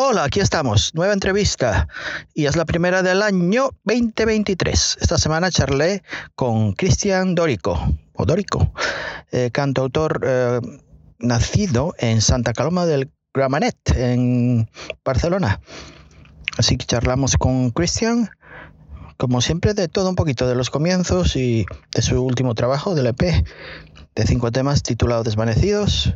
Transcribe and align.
Hola, 0.00 0.22
aquí 0.22 0.38
estamos, 0.38 0.94
nueva 0.94 1.12
entrevista 1.12 1.88
y 2.32 2.46
es 2.46 2.54
la 2.54 2.66
primera 2.66 3.02
del 3.02 3.20
año 3.20 3.70
2023. 3.82 4.98
Esta 5.00 5.18
semana 5.18 5.50
charlé 5.50 6.04
con 6.36 6.72
Cristian 6.74 7.34
Dorico, 7.34 7.76
o 8.12 8.24
Dorico, 8.24 8.72
eh, 9.32 9.50
cantautor 9.50 10.20
eh, 10.24 10.60
nacido 11.18 11.96
en 11.98 12.20
Santa 12.20 12.52
Coloma 12.52 12.86
del 12.86 13.10
Gramanet, 13.34 13.76
en 13.96 14.70
Barcelona. 15.04 15.60
Así 16.56 16.76
que 16.76 16.86
charlamos 16.86 17.36
con 17.36 17.70
Cristian, 17.70 18.30
como 19.16 19.40
siempre, 19.40 19.74
de 19.74 19.88
todo 19.88 20.10
un 20.10 20.14
poquito, 20.14 20.46
de 20.46 20.54
los 20.54 20.70
comienzos 20.70 21.34
y 21.34 21.66
de 21.92 22.02
su 22.02 22.22
último 22.22 22.54
trabajo, 22.54 22.94
del 22.94 23.08
EP, 23.08 23.20
de 24.14 24.26
cinco 24.28 24.52
temas 24.52 24.84
titulado 24.84 25.24
Desvanecidos 25.24 26.14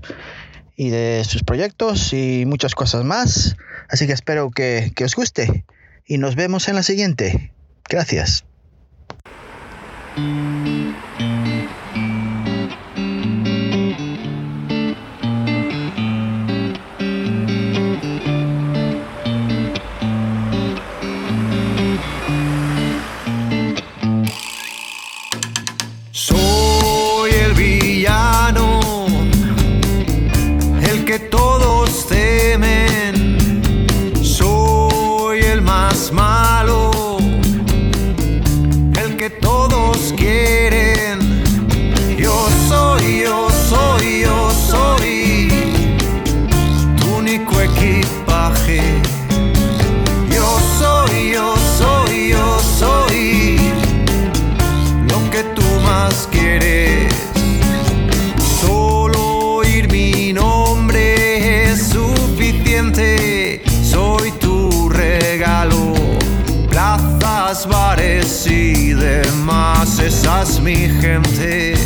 y 0.76 0.90
de 0.90 1.24
sus 1.24 1.42
proyectos 1.42 2.12
y 2.12 2.44
muchas 2.46 2.74
cosas 2.74 3.04
más. 3.04 3.56
Así 3.88 4.06
que 4.06 4.12
espero 4.12 4.50
que, 4.50 4.92
que 4.94 5.04
os 5.04 5.14
guste 5.14 5.64
y 6.06 6.18
nos 6.18 6.34
vemos 6.34 6.68
en 6.68 6.76
la 6.76 6.82
siguiente. 6.82 7.52
Gracias. 7.88 8.44
Mi 70.60 70.88
gente. 71.00 71.81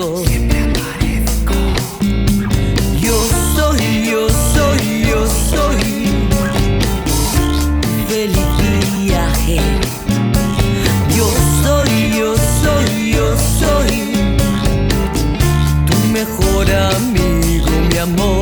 Yo 0.00 0.16
soy, 3.54 4.08
yo 4.10 4.28
soy, 4.54 5.04
yo 5.06 5.26
soy. 5.26 6.08
Feliz 8.08 8.48
viaje. 8.96 9.60
Yo 11.14 11.26
soy, 11.62 12.16
yo 12.18 12.34
soy, 12.62 13.12
yo 13.12 13.36
soy 13.58 13.96
tu 15.86 15.96
mejor 16.08 16.66
amigo, 16.70 17.70
mi 17.90 17.98
amor. 17.98 18.39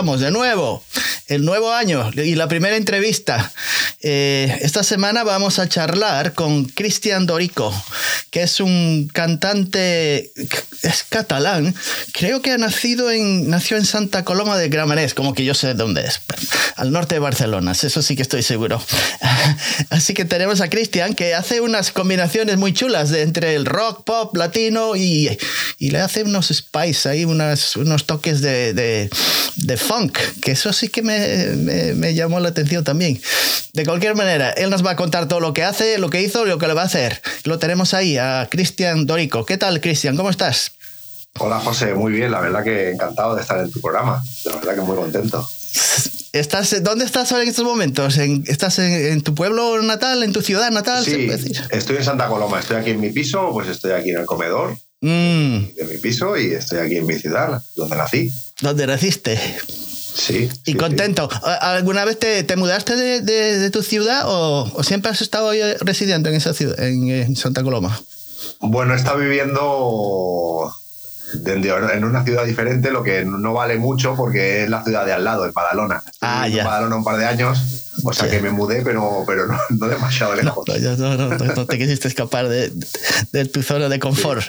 Estamos 0.00 0.20
de 0.20 0.30
nuevo, 0.30 0.82
el 1.30 1.44
nuevo 1.44 1.72
año 1.72 2.10
y 2.16 2.34
la 2.34 2.48
primera 2.48 2.76
entrevista. 2.76 3.52
Eh, 4.02 4.58
esta 4.62 4.82
semana 4.82 5.22
vamos 5.22 5.60
a 5.60 5.68
charlar 5.68 6.34
con 6.34 6.64
Cristian 6.64 7.24
Dorico, 7.24 7.72
que 8.30 8.42
es 8.42 8.58
un 8.58 9.08
cantante, 9.12 10.32
catalán, 11.08 11.74
creo 12.12 12.42
que 12.42 12.50
ha 12.50 12.58
nacido 12.58 13.12
en, 13.12 13.48
nació 13.48 13.76
en 13.76 13.84
Santa 13.84 14.24
Coloma 14.24 14.58
de 14.58 14.68
Gramenet, 14.68 15.14
como 15.14 15.32
que 15.32 15.44
yo 15.44 15.54
sé 15.54 15.74
dónde 15.74 16.04
es, 16.04 16.20
al 16.76 16.90
norte 16.90 17.14
de 17.14 17.20
Barcelona, 17.20 17.72
eso 17.72 18.02
sí 18.02 18.16
que 18.16 18.22
estoy 18.22 18.42
seguro. 18.42 18.82
Así 19.90 20.14
que 20.14 20.24
tenemos 20.24 20.60
a 20.60 20.68
Cristian 20.68 21.14
que 21.14 21.34
hace 21.34 21.60
unas 21.60 21.92
combinaciones 21.92 22.56
muy 22.56 22.72
chulas 22.72 23.12
entre 23.12 23.54
el 23.54 23.66
rock, 23.66 24.02
pop, 24.04 24.36
latino 24.36 24.96
y, 24.96 25.38
y 25.78 25.90
le 25.90 26.00
hace 26.00 26.24
unos 26.24 26.48
spice 26.48 27.08
ahí, 27.08 27.24
unas, 27.24 27.76
unos 27.76 28.06
toques 28.06 28.40
de, 28.40 28.74
de, 28.74 29.10
de 29.56 29.76
funk, 29.76 30.18
que 30.42 30.52
eso 30.52 30.72
sí 30.72 30.88
que 30.88 31.02
me, 31.02 31.19
me, 31.56 31.94
me 31.94 32.14
llamó 32.14 32.40
la 32.40 32.48
atención 32.50 32.84
también. 32.84 33.20
De 33.72 33.84
cualquier 33.84 34.14
manera, 34.14 34.50
él 34.50 34.70
nos 34.70 34.84
va 34.84 34.92
a 34.92 34.96
contar 34.96 35.28
todo 35.28 35.40
lo 35.40 35.52
que 35.54 35.62
hace, 35.64 35.98
lo 35.98 36.10
que 36.10 36.20
hizo 36.22 36.44
y 36.44 36.48
lo 36.48 36.58
que 36.58 36.66
le 36.66 36.74
va 36.74 36.82
a 36.82 36.86
hacer. 36.86 37.22
Lo 37.44 37.58
tenemos 37.58 37.94
ahí, 37.94 38.16
a 38.18 38.48
Cristian 38.50 39.06
Dorico. 39.06 39.44
¿Qué 39.46 39.56
tal, 39.56 39.80
Cristian? 39.80 40.16
¿Cómo 40.16 40.30
estás? 40.30 40.72
Hola 41.38 41.60
José, 41.60 41.94
muy 41.94 42.12
bien, 42.12 42.32
la 42.32 42.40
verdad 42.40 42.64
que 42.64 42.90
encantado 42.90 43.36
de 43.36 43.42
estar 43.42 43.60
en 43.60 43.70
tu 43.70 43.80
programa, 43.80 44.20
la 44.44 44.56
verdad 44.56 44.74
que 44.74 44.80
muy 44.80 44.96
contento. 44.96 45.48
¿Estás, 46.32 46.82
¿Dónde 46.82 47.04
estás 47.04 47.30
ahora 47.32 47.44
en 47.44 47.50
estos 47.50 47.64
momentos? 47.64 48.18
¿En- 48.18 48.44
¿Estás 48.48 48.78
en, 48.80 48.92
en 48.92 49.20
tu 49.20 49.34
pueblo 49.34 49.80
natal, 49.82 50.22
en 50.24 50.32
tu 50.32 50.42
ciudad 50.42 50.70
natal? 50.72 51.04
Sí, 51.04 51.26
decir? 51.26 51.60
estoy 51.70 51.96
en 51.96 52.04
Santa 52.04 52.26
Coloma, 52.28 52.58
estoy 52.60 52.76
aquí 52.78 52.90
en 52.90 53.00
mi 53.00 53.10
piso, 53.10 53.50
pues 53.52 53.68
estoy 53.68 53.92
aquí 53.92 54.10
en 54.10 54.18
el 54.18 54.26
comedor 54.26 54.76
Mm, 55.02 55.74
de 55.76 55.84
mi 55.90 55.96
piso 55.98 56.36
y 56.36 56.52
estoy 56.52 56.78
aquí 56.80 56.96
en 56.96 57.06
mi 57.06 57.14
ciudad, 57.14 57.62
donde 57.74 57.96
nací. 57.96 58.30
¿Dónde 58.60 58.86
naciste? 58.86 59.40
Sí. 60.14 60.48
Y 60.66 60.72
sí, 60.72 60.76
contento. 60.76 61.28
¿A- 61.42 61.72
¿Alguna 61.74 62.04
vez 62.04 62.18
te, 62.18 62.42
te 62.44 62.56
mudaste 62.56 62.96
de, 62.96 63.20
de- 63.20 63.58
de 63.58 63.70
tu 63.70 63.82
ciudad 63.82 64.22
o, 64.26 64.70
o 64.74 64.82
siempre 64.82 65.10
has 65.10 65.20
estado 65.22 65.50
ahí 65.50 65.60
residente 65.80 66.28
en 66.30 66.34
esa 66.36 66.52
ciudad, 66.54 66.78
en, 66.80 67.08
en 67.08 67.36
Santa 67.36 67.62
Coloma? 67.62 68.00
Bueno, 68.60 68.94
he 68.94 68.96
estado 68.96 69.18
viviendo 69.18 70.72
en 71.34 72.04
una 72.04 72.24
ciudad 72.24 72.44
diferente, 72.44 72.90
lo 72.90 73.02
que 73.02 73.24
no 73.24 73.52
vale 73.52 73.76
mucho 73.78 74.14
porque 74.16 74.64
es 74.64 74.70
la 74.70 74.82
ciudad 74.84 75.04
de 75.06 75.12
al 75.12 75.24
lado, 75.24 75.46
en 75.46 75.52
Badalona. 75.52 76.02
Ah, 76.20 76.42
viviendo 76.44 76.56
ya. 76.56 76.62
En 76.62 76.66
Badalona 76.68 76.96
un 76.96 77.04
par 77.04 77.16
de 77.18 77.26
años, 77.26 77.86
o 78.04 78.12
sea 78.12 78.28
que 78.30 78.40
me 78.40 78.50
mudé, 78.50 78.82
pero, 78.82 79.24
pero 79.26 79.46
no, 79.46 79.58
no 79.70 79.88
demasiado 79.88 80.34
lejos. 80.34 80.64
No, 81.56 81.66
te 81.66 81.78
quisiste 81.78 82.08
escapar 82.08 82.48
de, 82.48 82.72
de 83.32 83.44
tu 83.46 83.62
zona 83.62 83.88
de 83.88 83.98
confort. 83.98 84.42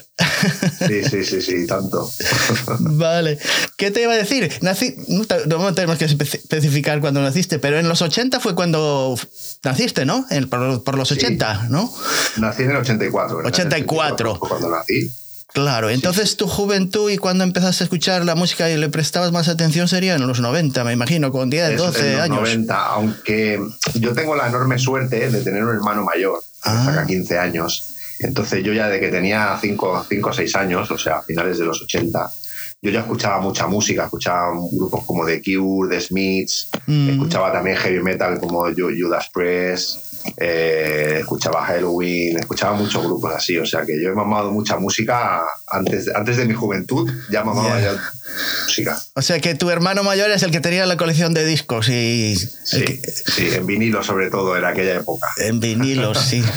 Sí, 0.88 1.04
sí, 1.04 1.24
sí, 1.24 1.42
sí, 1.42 1.68
tanto. 1.68 2.10
Vale. 2.80 3.38
¿Qué 3.77 3.92
te 3.92 4.01
iba 4.04 4.13
a 4.13 4.18
decir? 4.18 4.51
Nací, 4.62 4.95
no, 5.07 5.25
te- 5.25 5.45
no 5.48 5.74
tenemos 5.74 5.98
que 5.98 6.06
espe- 6.07 6.36
especificar 6.36 7.00
cuándo 7.01 7.22
naciste, 7.22 7.60
pero 7.60 7.77
en 7.80 7.88
los 7.88 8.01
80 8.01 8.39
fue 8.39 8.56
cuando 8.56 9.16
naciste, 9.63 10.06
¿no? 10.06 10.25
En- 10.30 10.50
por, 10.50 10.84
por 10.84 10.98
los 10.98 11.10
Sí. 11.10 11.16
80, 11.16 11.68
¿no? 11.69 11.92
Nací 12.38 12.63
en 12.63 12.72
el 12.72 12.77
84. 12.77 13.39
en 13.42 13.45
el 13.45 13.51
84. 13.51 14.36
fue 14.38 14.50
cuando 14.50 14.69
nací. 14.69 15.12
Claro. 15.53 15.89
Entonces 15.89 16.38
tu 16.38 16.48
juventud 16.48 17.09
y 17.12 17.18
cuando 17.18 17.44
empezaste 17.44 17.83
a 17.83 17.86
escuchar 17.86 18.24
la 18.25 18.36
música 18.36 18.69
y 18.69 18.77
le 18.77 18.89
prestabas 18.89 19.31
más 19.31 19.48
atención 19.50 19.88
sería 19.88 20.15
en 20.15 20.25
los 20.25 20.39
90, 20.39 20.83
me 20.83 20.94
imagino, 20.94 21.31
con 21.31 21.50
10, 21.50 21.71
Es 21.71 21.77
12 21.77 22.00
en 22.07 22.12
los 22.13 22.21
años. 22.21 22.38
90, 22.38 22.86
aunque 22.88 23.59
yo 23.95 24.13
tengo 24.13 24.36
la 24.36 24.48
enorme 24.48 24.80
suerte 24.80 25.30
de 25.30 25.42
tener 25.42 25.63
un 25.63 25.75
hermano 25.75 26.03
mayor, 26.03 26.39
que 26.63 26.69
Ah. 26.69 26.83
saca 26.86 27.06
15 27.06 27.38
años. 27.38 27.88
Entonces 28.19 28.63
yo 28.63 28.71
ya 28.71 28.88
de 28.88 29.00
que 29.00 29.09
tenía 29.09 29.57
5 29.59 30.06
o 30.24 30.33
6 30.33 30.56
años, 30.56 30.89
o 30.92 30.98
sea, 30.98 31.18
a 31.18 31.21
finales 31.24 31.57
de 31.57 31.65
los 31.65 31.81
80, 31.81 32.31
yo 32.83 32.92
ya 32.92 33.01
escuchaba 33.01 33.39
mucha 33.42 33.68
música, 33.68 34.06
escuchaba 34.06 34.51
grupos 34.71 35.06
como 35.06 35.25
The 35.25 35.42
Cure, 35.44 35.89
The 35.95 36.01
Smiths, 36.01 36.69
Mm. 36.88 37.09
escuchaba 37.12 37.51
también 37.51 37.77
heavy 37.77 38.01
metal 38.01 38.39
como 38.39 38.65
Ju- 38.68 38.95
Judas 39.00 39.30
Priest, 39.33 40.11
eh, 40.38 41.18
escuchaba 41.20 41.66
Halloween, 41.66 42.38
escuchaba 42.40 42.74
muchos 42.76 43.04
grupos 43.04 43.34
así, 43.34 43.58
o 43.58 43.66
sea 43.66 43.86
que 43.86 44.02
yo 44.02 44.10
he 44.10 44.14
mamado 44.14 44.52
mucha 44.52 44.78
música 44.78 45.42
antes, 45.68 46.08
antes 46.14 46.38
de 46.38 46.46
mi 46.46 46.54
juventud, 46.54 47.10
ya 47.32 47.44
mamaba 47.44 47.80
Yeah. 47.80 47.94
ya 47.94 48.02
música. 48.66 49.02
O 49.16 49.22
sea 49.22 49.40
que 49.40 49.56
tu 49.56 49.70
hermano 49.70 50.04
mayor 50.04 50.32
es 50.32 50.44
el 50.44 50.52
que 50.52 50.60
tenía 50.62 50.86
la 50.86 50.98
colección 50.98 51.34
de 51.34 51.46
discos 51.46 51.90
y 51.90 52.36
Sí, 52.38 52.86
que- 52.86 53.02
sí, 53.12 53.50
en 53.54 53.66
vinilo 53.66 54.04
sobre 54.04 54.30
todo 54.30 54.56
en 54.58 54.66
aquella 54.66 54.96
época. 54.96 55.28
en 55.38 55.60
vinilos, 55.60 56.18
sí. 56.20 56.44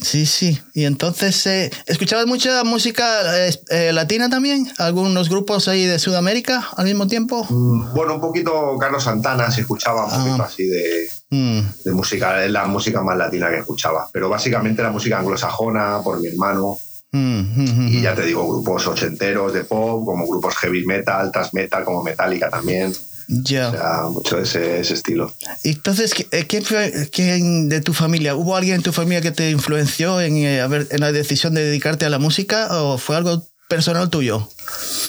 Sí, 0.00 0.26
sí. 0.26 0.58
Y 0.74 0.84
entonces, 0.84 1.46
eh, 1.46 1.70
¿escuchabas 1.86 2.26
mucha 2.26 2.62
música 2.64 3.04
eh, 3.46 3.54
eh, 3.70 3.92
latina 3.92 4.28
también? 4.28 4.70
¿Algunos 4.78 5.28
grupos 5.28 5.68
ahí 5.68 5.84
de 5.84 5.98
Sudamérica 5.98 6.68
al 6.76 6.84
mismo 6.86 7.06
tiempo? 7.06 7.46
Bueno, 7.94 8.14
un 8.14 8.20
poquito 8.20 8.76
Carlos 8.78 9.04
Santana, 9.04 9.50
se 9.50 9.62
escuchaba 9.62 10.04
un 10.06 10.10
Ah. 10.12 10.24
poquito 10.24 10.42
así 10.42 10.64
de, 10.66 11.08
Mm, 11.30 11.60
de 11.84 11.92
música, 11.92 12.44
es 12.44 12.50
la 12.50 12.66
música 12.66 13.02
más 13.02 13.16
latina 13.16 13.50
que 13.50 13.58
escuchaba, 13.58 14.08
pero 14.12 14.28
básicamente 14.28 14.82
la 14.82 14.90
música 14.90 15.18
anglosajona 15.18 16.00
por 16.04 16.20
mi 16.20 16.28
hermano 16.28 16.78
mm, 17.10 17.18
mm, 17.40 17.88
y 17.88 17.96
mm. 17.98 18.02
ya 18.02 18.14
te 18.14 18.22
digo, 18.22 18.46
grupos 18.46 18.86
ochenteros 18.86 19.52
de 19.52 19.64
pop, 19.64 20.04
como 20.04 20.28
grupos 20.28 20.54
heavy 20.58 20.84
metal, 20.86 21.32
thrash 21.32 21.48
metal, 21.52 21.82
como 21.84 22.04
Metallica 22.04 22.50
también, 22.50 22.92
Ya. 23.28 23.68
o 23.68 23.72
sea, 23.72 24.02
mucho 24.10 24.36
de 24.36 24.42
ese, 24.42 24.80
ese 24.80 24.94
estilo. 24.94 25.32
Entonces, 25.62 26.14
¿qui- 26.14 26.26
eh, 26.30 26.46
¿quién 26.46 26.64
fue 26.64 27.08
quién 27.12 27.68
de 27.68 27.80
tu 27.80 27.92
familia? 27.94 28.34
¿Hubo 28.34 28.56
alguien 28.56 28.76
en 28.76 28.82
tu 28.82 28.92
familia 28.92 29.20
que 29.20 29.30
te 29.32 29.50
influenció 29.50 30.20
en, 30.20 30.36
eh, 30.36 30.60
en 30.60 31.00
la 31.00 31.12
decisión 31.12 31.54
de 31.54 31.64
dedicarte 31.64 32.04
a 32.04 32.10
la 32.10 32.18
música 32.18 32.68
o 32.82 32.98
fue 32.98 33.16
algo 33.16 33.46
personal 33.68 34.10
tuyo? 34.10 34.48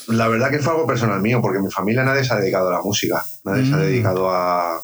La 0.08 0.28
verdad 0.28 0.50
que 0.50 0.60
fue 0.60 0.72
algo 0.74 0.88
personal 0.88 1.22
mío, 1.22 1.42
porque 1.42 1.60
mi 1.60 1.70
familia 1.72 2.04
nadie 2.04 2.24
se 2.24 2.34
ha 2.34 2.38
dedicado 2.38 2.70
a 2.70 2.74
la 2.74 2.82
música, 2.82 3.26
nadie 3.44 3.66
se 3.66 3.74
ha 3.74 3.78
Mm. 3.78 3.82
dedicado 3.82 4.30
a- 4.32 4.78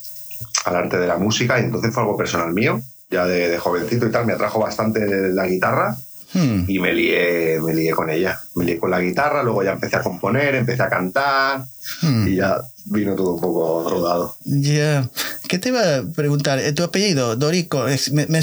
al 0.66 0.75
arte 0.75 0.98
de 1.00 1.07
la 1.07 1.18
música, 1.18 1.60
y 1.60 1.63
entonces 1.63 1.94
fue 1.94 2.04
algo 2.04 2.18
personal 2.18 2.54
mío, 2.54 2.81
ya 3.10 3.25
de, 3.25 3.50
de 3.50 3.57
jovencito 3.57 4.06
y 4.07 4.12
tal, 4.12 4.25
me 4.25 4.33
atrajo 4.33 4.60
bastante 4.60 5.06
la 5.31 5.48
guitarra 5.48 5.95
Hmm. 6.33 6.63
y 6.68 6.80
me 6.80 6.94
lié, 6.94 7.60
me 7.62 7.74
lié 7.74 7.92
con 7.92 8.10
ella. 8.10 8.39
Me 8.56 8.63
lié 8.66 8.78
con 8.80 8.89
la 8.92 9.00
guitarra, 9.01 9.44
luego 9.44 9.63
ya 9.63 9.72
empecé 9.72 9.98
a 9.98 10.01
componer, 10.01 10.56
empecé 10.56 10.83
a 10.83 10.89
cantar 10.89 11.63
Hmm. 12.01 12.28
y 12.28 12.36
ya 12.38 12.62
vino 12.86 13.16
todo 13.16 13.33
un 13.36 13.42
poco 13.42 13.89
rodado. 13.89 14.36
Ya. 14.45 15.10
¿Qué 15.50 15.60
te 15.60 15.69
iba 15.69 15.81
a 15.98 16.04
preguntar? 16.16 16.60
Eh, 16.60 16.72
¿Tu 16.74 16.83
apellido, 16.83 17.35
Dorico? 17.35 17.85
me- 18.14 18.28
me 18.28 18.40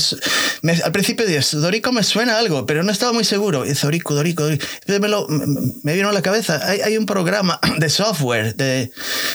me- 0.63 0.73
al 0.73 0.91
principio 0.93 1.25
dices, 1.25 1.53
Dorico 1.53 1.93
me 1.93 2.03
suena 2.03 2.37
algo, 2.39 2.67
pero 2.67 2.83
no 2.83 2.91
estaba 2.93 3.13
muy 3.13 3.25
seguro. 3.25 3.65
Es 3.65 3.81
Dorico, 3.81 4.15
Dorico, 4.15 4.43
Dorico. 4.43 4.67
Me, 4.87 5.09
lo- 5.09 5.27
vino 5.85 6.09
a 6.09 6.13
la 6.13 6.21
cabeza. 6.23 6.61
Hay, 6.69 6.81
hay 6.81 6.97
un 6.99 7.07
programa 7.07 7.59
de 7.79 7.89
software 7.89 8.55
de, 8.57 8.91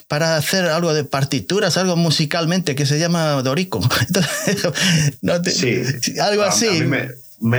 para 0.07 0.35
hacer 0.37 0.65
algo 0.65 0.93
de 0.93 1.05
partituras, 1.05 1.77
algo 1.77 1.95
musicalmente, 1.95 2.75
que 2.75 2.85
se 2.85 2.99
llama 2.99 3.41
Dorico. 3.41 3.79
Entonces, 4.07 4.67
no 5.21 5.41
te- 5.41 5.51
Sí, 5.51 6.19
algo 6.19 6.43
a- 6.43 6.49
así. 6.49 6.67
A 6.67 6.71
mí 6.83 6.97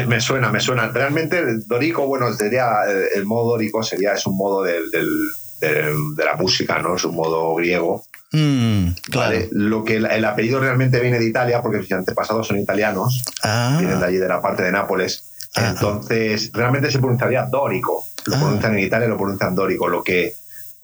me, 0.06 0.20
suena, 0.20 0.50
me 0.50 0.60
suena. 0.60 0.88
Realmente 0.88 1.38
el 1.38 1.66
Dorico, 1.66 2.06
bueno, 2.06 2.32
sería 2.32 2.68
eh, 2.88 3.08
el 3.16 3.24
modo 3.26 3.50
Dorico 3.52 3.82
sería 3.82 4.12
es 4.14 4.26
un 4.26 4.36
modo 4.36 4.62
del- 4.62 4.90
del- 4.90 5.28
del- 5.60 6.14
de 6.16 6.24
la 6.24 6.34
música, 6.36 6.78
¿no? 6.80 6.96
Es 6.96 7.04
un 7.04 7.14
modo 7.14 7.54
griego. 7.54 8.04
Mm, 8.32 8.88
claro. 9.10 9.30
¿vale? 9.30 9.48
Lo 9.52 9.84
que 9.84 9.96
el, 9.96 10.06
el 10.06 10.24
apellido 10.24 10.58
realmente 10.60 10.98
viene 11.00 11.18
de 11.18 11.26
Italia, 11.26 11.62
porque 11.62 11.78
mis 11.78 11.92
antepasados 11.92 12.48
son 12.48 12.58
italianos, 12.58 13.22
Ah, 13.42 13.76
vienen 13.78 14.00
de 14.00 14.06
allí 14.06 14.16
de 14.16 14.28
la 14.28 14.40
parte 14.42 14.62
de 14.64 14.72
Nápoles. 14.72 15.30
Ah. 15.54 15.68
Entonces, 15.70 16.50
realmente 16.52 16.90
se 16.90 16.98
pronunciaría 16.98 17.44
Dórico. 17.46 18.06
Lo 18.26 18.36
Ah. 18.36 18.40
pronuncian 18.40 18.72
en 18.76 18.84
Italia, 18.84 19.06
lo 19.06 19.16
pronuncian 19.16 19.54
Dórico. 19.54 19.86
Lo 19.88 20.02
que, 20.02 20.34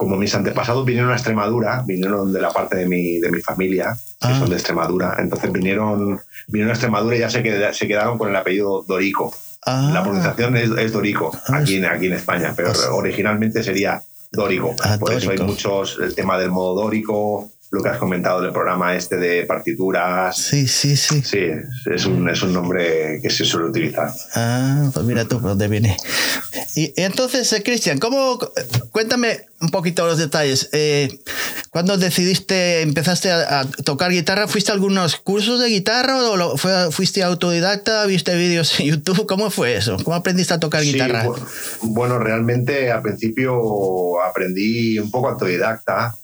como 0.01 0.17
mis 0.17 0.35
antepasados 0.35 0.87
vinieron 0.87 1.11
a 1.11 1.15
Extremadura, 1.15 1.83
vinieron 1.87 2.33
de 2.33 2.41
la 2.41 2.49
parte 2.51 2.75
de 2.75 2.87
mi, 2.89 3.19
de 3.19 3.31
mi 3.31 3.43
familia, 3.43 3.95
que 4.19 4.29
Ah. 4.29 4.39
son 4.39 4.49
de 4.49 4.57
Extremadura. 4.57 5.17
Entonces 5.19 5.53
vinieron, 5.53 6.19
vinieron 6.49 6.71
a 6.71 6.73
Extremadura 6.73 7.17
y 7.17 7.19
ya 7.19 7.29
se, 7.29 7.43
queda- 7.43 7.75
se 7.75 7.87
quedaron 7.87 8.17
con 8.17 8.31
el 8.31 8.37
apellido 8.37 8.83
Dorico. 8.89 9.31
ah, 9.67 9.91
La 9.93 10.03
pronunciación 10.03 10.57
es, 10.57 10.71
es 10.71 10.93
Dorico, 10.95 11.31
Ah. 11.49 11.59
aquí 11.59 11.77
en, 11.77 11.85
aquí 11.85 12.07
en 12.07 12.15
España, 12.15 12.55
pero 12.57 12.73
originalmente 12.97 13.63
sería 13.63 14.01
Dórico. 14.33 14.75
Por 14.99 15.13
eso 15.13 15.33
hay 15.33 15.39
muchos, 15.39 15.99
el 16.01 16.15
tema 16.15 16.39
del 16.39 16.51
modo 16.51 16.81
Dórico, 16.83 17.51
lo 17.73 17.83
que 17.83 17.89
has 17.89 17.99
comentado 17.99 18.41
del 18.43 18.53
programa 18.53 18.97
este 18.97 19.17
de 19.17 19.45
partituras. 19.45 20.37
Sí, 20.37 20.67
sí, 20.67 20.97
sí. 20.97 21.23
Sí, 21.23 21.39
es 21.93 22.05
un, 22.07 22.29
es 22.29 22.43
un 22.43 22.53
nombre 22.53 23.21
que 23.23 23.31
se 23.31 23.45
suele 23.45 23.69
utilizar. 23.69 24.11
Ah, 24.35 24.91
pues 24.93 25.07
mira 25.07 25.25
tú 25.27 25.41
por 25.41 25.51
dónde 25.51 25.69
viene. 25.69 25.97
Y, 26.75 26.87
y 27.01 27.05
entonces, 27.05 27.53
eh, 27.53 27.63
Cristian, 27.63 27.99
¿cómo? 27.99 28.39
Cuéntame 28.91 29.47
un 29.61 29.71
poquito 29.71 30.05
los 30.05 30.19
detalles. 30.19 30.69
Eh, 30.73 31.17
¿Cuándo 31.71 31.97
decidiste, 31.97 32.81
empezaste 32.83 33.31
a, 33.31 33.61
a 33.61 33.65
tocar 33.85 34.11
guitarra? 34.11 34.49
¿Fuiste 34.49 34.73
a 34.73 34.75
algunos 34.75 35.15
cursos 35.17 35.61
de 35.61 35.69
guitarra 35.69 36.17
o 36.29 36.37
lo- 36.37 36.57
fue- 36.57 36.91
fuiste 36.91 37.23
autodidacta? 37.23 38.05
¿Viste 38.07 38.35
vídeos 38.35 38.81
en 38.81 38.87
YouTube? 38.87 39.27
¿Cómo 39.27 39.51
fue 39.51 39.77
eso? 39.77 39.97
¿Cómo 40.03 40.17
aprendiste 40.17 40.53
a 40.55 40.59
tocar 40.59 40.83
guitarra? 40.83 41.25
bu- 41.25 41.39
bueno, 41.83 42.19
realmente 42.19 42.91
al 42.91 43.03
principio 43.03 44.21
aprendí 44.25 44.99
un 44.99 45.11
poco 45.13 45.29
autodidacta. 45.29 46.17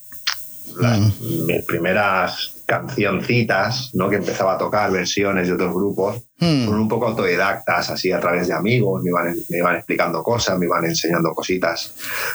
Las, 0.79 0.99
Mm. 0.99 1.47
Mis 1.47 1.65
primeras 1.65 2.63
cancioncitas, 2.67 3.91
¿no? 3.95 4.11
Que 4.11 4.17
empezaba 4.17 4.55
a 4.55 4.59
tocar 4.59 4.91
versiones 4.91 5.47
de 5.47 5.55
otros 5.55 5.73
grupos, 5.73 6.23
fueron 6.39 6.81
un 6.81 6.89
poco 6.89 7.07
autodidactas, 7.07 7.91
así 7.91 8.11
a 8.11 8.21
través 8.21 8.49
de 8.49 8.55
amigos, 8.55 9.03
me 9.03 9.11
iban, 9.11 9.35
me 9.49 9.59
iban 9.59 9.77
explicando 9.77 10.23
cosas, 10.23 10.59
me 10.59 10.67
iban 10.67 10.85
enseñando 10.85 11.33
cositas. 11.33 11.95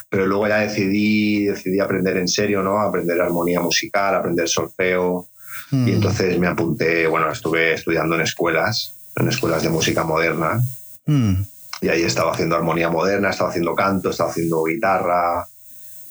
Pero 0.10 0.26
luego 0.26 0.48
ya 0.48 0.60
decidí, 0.60 1.46
decidí 1.46 1.80
aprender 1.80 2.18
en 2.18 2.28
serio, 2.28 2.64
¿no? 2.64 2.80
Aprender 2.80 3.20
armonía 3.20 3.60
musical, 3.60 4.16
aprender 4.16 4.48
solfeo. 4.48 5.28
Hmm. 5.70 5.88
Y 5.88 5.92
entonces 5.92 6.40
me 6.40 6.48
apunté, 6.48 7.08
bueno, 7.08 7.30
estuve 7.30 7.74
estudiando 7.74 8.16
en 8.16 8.22
escuelas, 8.22 8.94
en 9.18 9.28
escuelas 9.28 9.64
de 9.64 9.70
música 9.70 10.04
moderna. 10.04 10.62
Hmm. 11.06 11.42
Y 11.82 11.90
ahí 11.90 12.04
estaba 12.04 12.32
haciendo 12.32 12.56
armonía 12.56 12.90
moderna, 12.90 13.32
estaba 13.32 13.50
haciendo 13.50 13.76
canto, 13.76 14.12
estaba 14.12 14.30
haciendo 14.30 14.64
guitarra, 14.64 15.46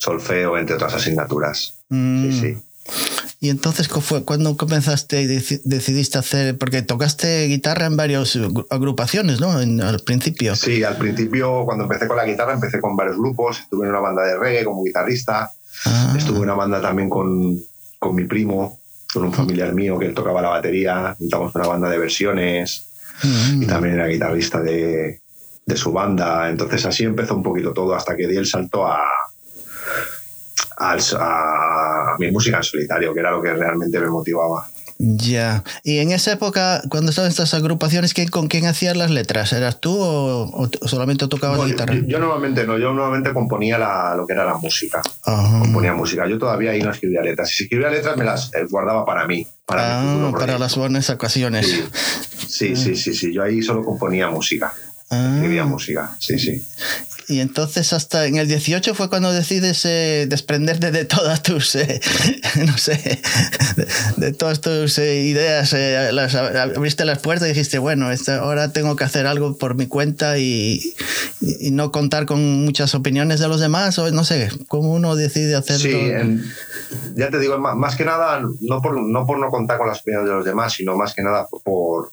solfeo, 0.00 0.56
entre 0.58 0.74
otras 0.76 0.94
asignaturas. 0.94 1.74
Sí, 1.90 2.32
sí. 2.40 2.58
Y 3.42 3.48
entonces, 3.50 3.88
¿cu- 3.88 4.00
fue 4.00 4.24
cuando 4.24 4.56
comenzaste 4.56 5.22
y 5.22 5.26
deci- 5.26 5.60
decidiste 5.64 6.18
hacer? 6.18 6.58
Porque 6.58 6.82
tocaste 6.82 7.46
guitarra 7.46 7.86
en 7.86 7.96
varias 7.96 8.36
gru- 8.36 8.66
agrupaciones, 8.70 9.40
¿no? 9.40 9.60
En- 9.60 9.80
al 9.80 10.00
principio. 10.00 10.56
Sí, 10.56 10.82
al 10.84 10.96
principio, 10.98 11.64
cuando 11.64 11.84
empecé 11.84 12.06
con 12.06 12.16
la 12.16 12.24
guitarra, 12.26 12.52
empecé 12.54 12.80
con 12.80 12.96
varios 12.96 13.16
grupos. 13.16 13.60
Estuve 13.60 13.84
en 13.86 13.90
una 13.92 14.00
banda 14.00 14.24
de 14.24 14.36
reggae 14.38 14.64
como 14.64 14.82
guitarrista. 14.84 15.52
Ah. 15.86 16.14
Estuve 16.18 16.38
en 16.38 16.42
una 16.44 16.54
banda 16.54 16.80
también 16.82 17.08
con, 17.08 17.58
con 17.98 18.14
mi 18.14 18.24
primo, 18.24 18.78
con 19.12 19.24
un 19.24 19.32
familiar 19.32 19.72
mío 19.74 19.98
que 19.98 20.06
él 20.06 20.14
tocaba 20.14 20.42
la 20.42 20.48
batería. 20.50 21.14
Montamos 21.18 21.54
una 21.54 21.66
banda 21.66 21.88
de 21.90 21.98
versiones 21.98 22.84
Mm. 23.22 23.62
y 23.62 23.66
también 23.66 23.94
era 23.96 24.06
guitarrista 24.06 24.60
de, 24.60 25.20
de 25.66 25.76
su 25.76 25.92
banda. 25.92 26.48
Entonces 26.48 26.84
así 26.86 27.04
empezó 27.04 27.34
un 27.36 27.42
poquito 27.42 27.72
todo 27.74 27.94
hasta 27.94 28.16
que 28.16 28.26
di 28.26 28.36
el 28.36 28.46
salto 28.46 28.86
a, 28.86 29.00
al- 30.80 31.00
a 31.20 32.16
mi 32.18 32.30
música 32.32 32.56
en 32.56 32.62
solitario, 32.64 33.14
que 33.14 33.20
era 33.20 33.30
lo 33.30 33.40
que 33.42 33.52
realmente 33.52 34.00
me 34.00 34.08
motivaba. 34.08 34.66
Ya. 35.02 35.64
Y 35.82 35.96
en 36.00 36.12
esa 36.12 36.32
época, 36.32 36.82
cuando 36.90 37.08
estabas 37.08 37.28
en 37.28 37.30
estas 37.30 37.54
agrupaciones, 37.54 38.12
¿quién, 38.12 38.28
¿con 38.28 38.48
quién 38.48 38.66
hacías 38.66 38.94
las 38.98 39.10
letras? 39.10 39.50
¿Eras 39.54 39.80
tú 39.80 39.96
o, 39.98 40.68
solamente 40.84 41.26
tocabas 41.26 41.58
No, 41.58 41.64
guitarra? 41.64 41.94
yo- 41.94 42.02
yo 42.06 42.18
normalmente 42.18 42.66
no, 42.66 42.76
yo 42.76 42.92
normalmente 42.92 43.32
componía 43.32 43.78
la- 43.78 44.14
lo 44.14 44.26
que 44.26 44.34
era 44.34 44.44
la 44.44 44.58
música. 44.58 45.00
Ajá. 45.24 45.60
Componía 45.60 45.94
música. 45.94 46.28
Yo 46.28 46.38
todavía 46.38 46.72
ahí 46.72 46.82
no 46.82 46.90
escribía 46.90 47.22
letras. 47.22 47.48
Si 47.48 47.62
escribía 47.64 47.88
letras 47.88 48.14
me 48.18 48.24
las 48.24 48.52
eh, 48.52 48.66
guardaba 48.68 49.06
para 49.06 49.26
mí, 49.26 49.46
para 49.64 50.02
Ah, 50.02 50.32
para 50.38 50.58
las 50.58 50.76
buenas 50.76 51.08
ocasiones. 51.08 51.66
Sí, 51.66 52.76
sí, 52.76 52.76
sí, 52.76 52.94
sí, 52.96 53.14
sí. 53.14 53.32
Yo 53.32 53.42
ahí 53.42 53.62
solo 53.62 53.82
componía 53.82 54.28
música. 54.28 54.70
Ah. 55.12 55.32
Escribía 55.34 55.64
música, 55.64 56.14
sí, 56.20 56.38
sí. 56.38 56.64
Y 57.26 57.40
entonces 57.40 57.92
hasta 57.92 58.26
en 58.26 58.36
el 58.36 58.46
18 58.48 58.94
fue 58.94 59.08
cuando 59.08 59.32
decides 59.32 59.84
eh, 59.84 60.26
desprenderte 60.28 60.90
de 60.92 61.04
todas 61.04 61.42
tus, 61.42 61.74
eh, 61.76 62.00
no 62.66 62.76
sé, 62.78 63.20
de, 63.76 63.86
de 64.16 64.32
todas 64.32 64.60
tus 64.60 64.98
eh, 64.98 65.22
ideas, 65.24 65.72
eh, 65.72 66.10
las, 66.12 66.34
abriste 66.34 67.04
las 67.04 67.18
puertas 67.20 67.46
y 67.46 67.50
dijiste, 67.52 67.78
bueno, 67.78 68.10
esta- 68.10 68.38
ahora 68.38 68.72
tengo 68.72 68.94
que 68.96 69.04
hacer 69.04 69.26
algo 69.26 69.56
por 69.58 69.74
mi 69.76 69.86
cuenta 69.86 70.38
y, 70.38 70.80
y- 71.40 71.68
y 71.68 71.70
no 71.72 71.90
contar 71.92 72.26
con 72.26 72.64
muchas 72.64 72.94
opiniones 72.94 73.38
de 73.40 73.48
los 73.48 73.60
demás, 73.60 73.98
o 73.98 74.10
no 74.12 74.24
sé, 74.24 74.48
cómo 74.68 74.92
uno 74.92 75.14
decide 75.16 75.54
hacerlo. 75.56 75.90
Sí, 75.90 75.92
en- 75.96 76.44
ya 77.16 77.30
te 77.30 77.38
digo, 77.38 77.58
más, 77.58 77.76
más 77.76 77.94
que 77.96 78.04
nada, 78.04 78.40
no 78.60 78.82
por, 78.82 79.00
no 79.00 79.26
por 79.26 79.38
no 79.38 79.50
contar 79.50 79.78
con 79.78 79.86
las 79.88 80.00
opiniones 80.00 80.28
de 80.28 80.34
los 80.34 80.44
demás, 80.44 80.72
sino 80.72 80.96
más 80.96 81.14
que 81.14 81.22
nada 81.22 81.46
por, 81.48 81.62
por 81.62 82.12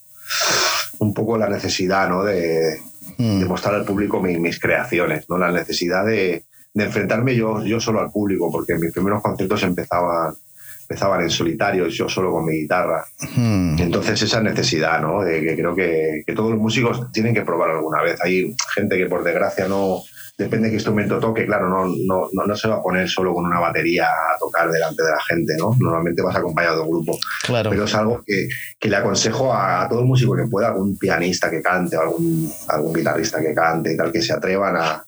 un 1.00 1.14
poco 1.14 1.38
la 1.38 1.50
necesidad 1.50 2.10
¿no? 2.10 2.24
de, 2.24 2.78
Mm. 3.18 3.40
de 3.40 3.46
mostrar 3.46 3.74
al 3.76 3.86
público 3.86 4.22
mi- 4.22 4.38
mis 4.38 4.60
creaciones, 4.60 5.26
¿no? 5.30 5.38
la 5.38 5.52
necesidad 5.52 6.06
de, 6.06 6.44
de 6.74 6.84
enfrentarme 6.84 7.36
yo, 7.36 7.64
yo 7.64 7.80
solo 7.80 8.00
al 8.02 8.12
público, 8.12 8.52
porque 8.52 8.76
mis 8.76 8.92
primeros 8.92 9.22
conciertos 9.24 9.64
empezaban, 9.64 10.34
empezaban 10.82 11.22
en 11.22 11.30
solitario, 11.30 11.88
yo 11.88 12.08
solo 12.10 12.32
con 12.32 12.46
mi 12.46 12.58
guitarra. 12.62 13.06
Mm. 13.36 13.80
Entonces 13.80 14.22
esa 14.22 14.42
necesidad, 14.42 15.02
¿no? 15.02 15.22
De 15.22 15.42
que 15.42 15.56
creo 15.56 15.74
que, 15.76 16.22
que 16.28 16.34
todos 16.34 16.52
los 16.52 16.60
músicos 16.60 17.12
tienen 17.12 17.34
que 17.34 17.42
probar 17.44 17.72
alguna 17.72 18.02
vez. 18.04 18.20
Hay 18.22 18.56
gente 18.76 18.98
que 18.98 19.06
por 19.08 19.24
desgracia 19.24 19.68
no, 19.68 20.02
depende 20.38 20.68
de 20.68 20.72
qué 20.72 20.76
instrumento 20.76 21.20
toque, 21.20 21.46
claro, 21.46 21.68
no, 21.68 21.86
no, 21.88 22.30
no, 22.32 22.46
no 22.46 22.56
se 22.56 22.68
va 22.68 22.76
a 22.76 22.82
poner 22.82 23.10
solo 23.10 23.34
con 23.34 23.46
una 23.46 23.60
batería 23.60 24.06
a 24.06 24.38
tocar 24.38 24.70
delante 24.70 25.02
de 25.02 25.10
la 25.10 25.22
gente, 25.22 25.56
¿no? 25.58 25.76
Normalmente 25.80 26.22
vas 26.22 26.36
acompañado 26.36 26.76
de 26.76 26.82
un 26.84 26.90
grupo. 26.90 27.18
Claro. 27.44 27.72
Pero 27.72 27.86
es 27.86 27.96
algo 27.96 28.22
que, 28.24 28.48
que 28.80 28.90
le 28.90 28.98
aconsejo 28.98 29.52
a, 29.52 29.84
a 29.84 29.90
todo 29.90 30.02
el 30.02 30.06
músico 30.06 30.36
que 30.36 30.48
pueda, 30.48 30.68
algún 30.68 30.96
pianista 30.98 31.50
que 31.50 31.62
cante, 31.62 31.98
o 31.98 32.02
algún, 32.02 32.52
algún 32.68 32.94
guitarrista 32.94 33.42
que 33.42 33.56
cante 33.56 33.94
y 33.94 33.98
tal, 33.98 34.12
que 34.12 34.22
se 34.22 34.34
atrevan 34.34 34.76
a. 34.78 35.04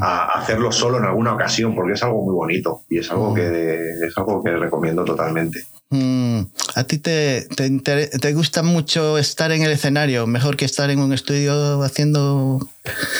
a 0.00 0.38
hacerlo 0.38 0.72
solo 0.72 0.98
en 0.98 1.04
alguna 1.04 1.34
ocasión, 1.34 1.74
porque 1.74 1.94
es 1.94 2.02
algo 2.02 2.24
muy 2.24 2.34
bonito 2.34 2.82
y 2.88 2.98
es 2.98 3.10
algo 3.10 3.34
que, 3.34 3.94
es 4.06 4.16
algo 4.16 4.42
que 4.42 4.50
recomiendo 4.56 5.04
totalmente. 5.04 5.64
Mm, 5.90 6.40
¿A 6.74 6.84
ti 6.84 6.98
te, 6.98 7.46
te, 7.54 7.70
te 8.06 8.32
gusta 8.32 8.62
mucho 8.62 9.18
estar 9.18 9.52
en 9.52 9.62
el 9.62 9.72
escenario, 9.72 10.26
mejor 10.26 10.56
que 10.56 10.64
estar 10.64 10.88
en 10.90 11.00
un 11.00 11.12
estudio 11.12 11.82
haciendo... 11.82 12.66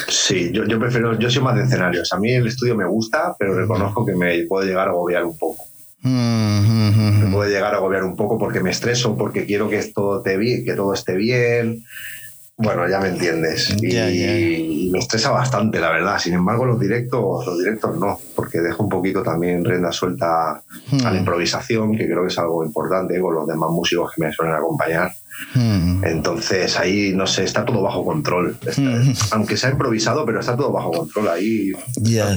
Sí, 0.08 0.50
yo, 0.52 0.64
yo 0.64 0.78
prefiero, 0.78 1.18
yo 1.18 1.30
soy 1.30 1.42
más 1.42 1.56
de 1.56 1.64
escenarios. 1.64 2.12
A 2.12 2.18
mí 2.18 2.32
el 2.32 2.46
estudio 2.46 2.74
me 2.74 2.86
gusta, 2.86 3.36
pero 3.38 3.54
reconozco 3.54 4.06
que 4.06 4.14
me 4.14 4.46
puede 4.46 4.68
llegar 4.68 4.88
a 4.88 4.92
agobiar 4.92 5.24
un 5.24 5.36
poco. 5.36 5.64
Me 6.02 7.30
puede 7.30 7.50
llegar 7.50 7.74
a 7.74 7.76
agobiar 7.76 8.04
un 8.04 8.16
poco 8.16 8.38
porque 8.38 8.60
me 8.60 8.70
estreso, 8.70 9.16
porque 9.16 9.46
quiero 9.46 9.68
que 9.68 9.78
esto 9.78 10.20
te 10.22 10.38
que 10.64 10.74
todo 10.74 10.94
esté 10.94 11.14
bien. 11.14 11.84
Bueno, 12.58 12.86
ya 12.88 13.00
me 13.00 13.08
entiendes. 13.08 13.74
Y, 13.80 13.92
Ya, 13.92 14.08
ya. 14.10 14.38
y 14.38 14.90
me 14.92 14.98
estresa 14.98 15.30
bastante, 15.30 15.80
la 15.80 15.90
verdad. 15.90 16.18
Sin 16.18 16.34
embargo, 16.34 16.66
los 16.66 16.78
directos, 16.78 17.46
los 17.46 17.58
directos 17.58 17.98
no, 17.98 18.18
porque 18.36 18.60
dejo 18.60 18.82
un 18.84 18.88
poquito 18.90 19.22
también 19.22 19.64
rienda 19.64 19.90
suelta 19.90 20.50
a 20.52 20.62
la 21.02 21.10
Mm. 21.12 21.16
improvisación, 21.16 21.96
que 21.96 22.04
creo 22.06 22.22
que 22.22 22.28
es 22.28 22.38
algo 22.38 22.62
importante 22.64 23.18
con 23.20 23.34
los 23.34 23.46
demás 23.46 23.70
músicos 23.70 24.12
que 24.14 24.22
me 24.24 24.32
suelen 24.32 24.54
acompañar. 24.54 25.12
Mm. 25.54 26.04
Entonces 26.04 26.76
ahí, 26.78 27.12
no 27.14 27.26
sé, 27.26 27.44
está 27.44 27.64
todo 27.64 27.82
bajo 27.82 28.04
control. 28.04 28.56
Está- 28.66 28.80
Mm. 28.82 29.14
Aunque 29.32 29.56
sea 29.56 29.70
improvisado, 29.70 30.24
pero 30.24 30.40
está 30.40 30.56
todo 30.56 30.72
bajo 30.72 30.90
control. 30.92 31.28
Ahí 31.28 31.72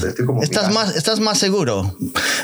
estoy 0.07 0.25
como 0.25 0.41
Estás 0.43 0.71
más, 0.73 0.95
estás 0.95 1.19
más 1.19 1.37
seguro. 1.39 1.95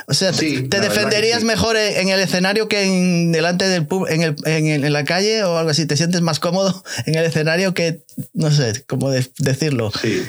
O 0.08 0.13
sea, 0.13 0.31
te- 0.31 0.38
Sí, 0.38 0.67
defenderías 0.67 1.39
sí. 1.41 1.46
mejor 1.46 1.75
en 1.77 2.10
el 2.10 2.20
escenario 2.20 2.67
que 2.67 2.84
en, 2.84 3.31
delante 3.31 3.67
del 3.67 3.88
pub- 3.88 4.08
en, 4.10 4.22
el, 4.24 4.36
en, 4.46 4.67
el- 4.67 4.84
en 4.86 4.93
la 4.93 5.03
calle 5.03 5.43
o 5.43 5.58
algo 5.58 5.72
así. 5.72 5.86
¿Te 5.86 5.98
sientes 5.98 6.22
más 6.22 6.39
cómodo 6.39 6.84
en 7.05 7.15
el 7.15 7.25
escenario 7.25 7.74
que, 7.74 8.01
no 8.34 8.51
sé, 8.51 8.84
cómo 8.88 9.10
de- 9.10 9.30
decirlo? 9.39 9.91
Sí, 10.01 10.24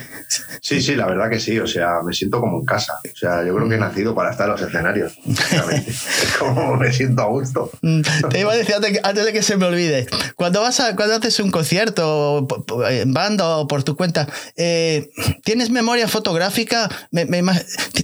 sí, 0.60 0.80
sí, 0.82 0.94
la 0.94 1.06
verdad 1.06 1.30
que 1.30 1.40
sí. 1.40 1.58
O 1.58 1.66
sea, 1.66 2.00
me 2.04 2.12
siento 2.12 2.40
como 2.40 2.58
en 2.60 2.64
casa. 2.64 2.94
O 3.04 3.16
sea, 3.16 3.44
yo 3.44 3.54
creo 3.54 3.68
que 3.68 3.74
he 3.74 3.78
nacido 3.78 4.14
para 4.14 4.30
estar 4.30 4.46
en 4.46 4.52
los 4.52 4.62
escenarios. 4.62 5.12
es 5.26 6.36
como 6.38 6.76
me 6.76 6.92
siento 6.92 7.22
a 7.22 7.26
gusto. 7.26 7.70
Mm, 7.82 8.00
Te 8.30 8.40
iba 8.40 8.52
a 8.52 8.56
decir 8.56 8.74
antes, 8.74 9.00
antes 9.02 9.24
de 9.24 9.32
que 9.32 9.42
se 9.42 9.56
me 9.56 9.66
olvide. 9.66 10.06
Cuando 10.36 10.60
vas 10.60 10.80
a, 10.80 10.94
cuando 10.96 11.14
haces 11.16 11.38
un 11.40 11.50
concierto 11.50 12.46
en 12.88 13.12
banda 13.12 13.56
o 13.58 13.68
por 13.68 13.82
tu 13.84 13.96
cuenta, 13.96 14.28
eh, 14.56 15.10
¿tienes 15.44 15.70
memoria 15.70 16.08
fotográfica? 16.08 16.88
Me- 17.10 17.26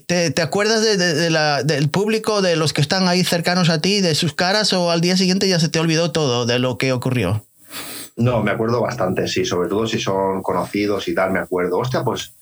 ¿Te, 0.06 0.30
te 0.30 0.42
acuerdas 0.42 0.82
de- 0.82 0.97
de- 0.97 1.14
de 1.14 1.30
la- 1.30 1.62
del 1.62 1.88
público, 1.90 2.42
de 2.42 2.56
los 2.56 2.73
que 2.73 2.80
están 2.80 3.08
ahí 3.08 3.25
cercanos 3.25 3.68
a 3.68 3.80
ti, 3.80 4.00
de 4.00 4.14
sus 4.14 4.35
caras 4.35 4.73
o 4.73 4.90
al 4.90 5.00
día 5.00 5.16
siguiente 5.16 5.49
ya 5.49 5.61
se 5.61 5.68
te 5.68 5.78
olvidó 5.78 6.12
todo 6.12 6.47
de 6.47 6.58
lo 6.58 6.78
que 6.78 6.92
ocurrió? 6.92 7.44
No, 8.18 8.42
me 8.42 8.50
acuerdo 8.50 8.80
bastante, 8.82 9.26
sí. 9.28 9.44
Sobre 9.44 9.68
todo 9.68 9.87
si 9.87 9.98
son 9.98 10.42
conocidos 10.42 11.08
y 11.08 11.14
tal, 11.14 11.32
me 11.32 11.38
acuerdo. 11.38 11.78
Hostia, 11.78 12.02
pues 12.04 12.34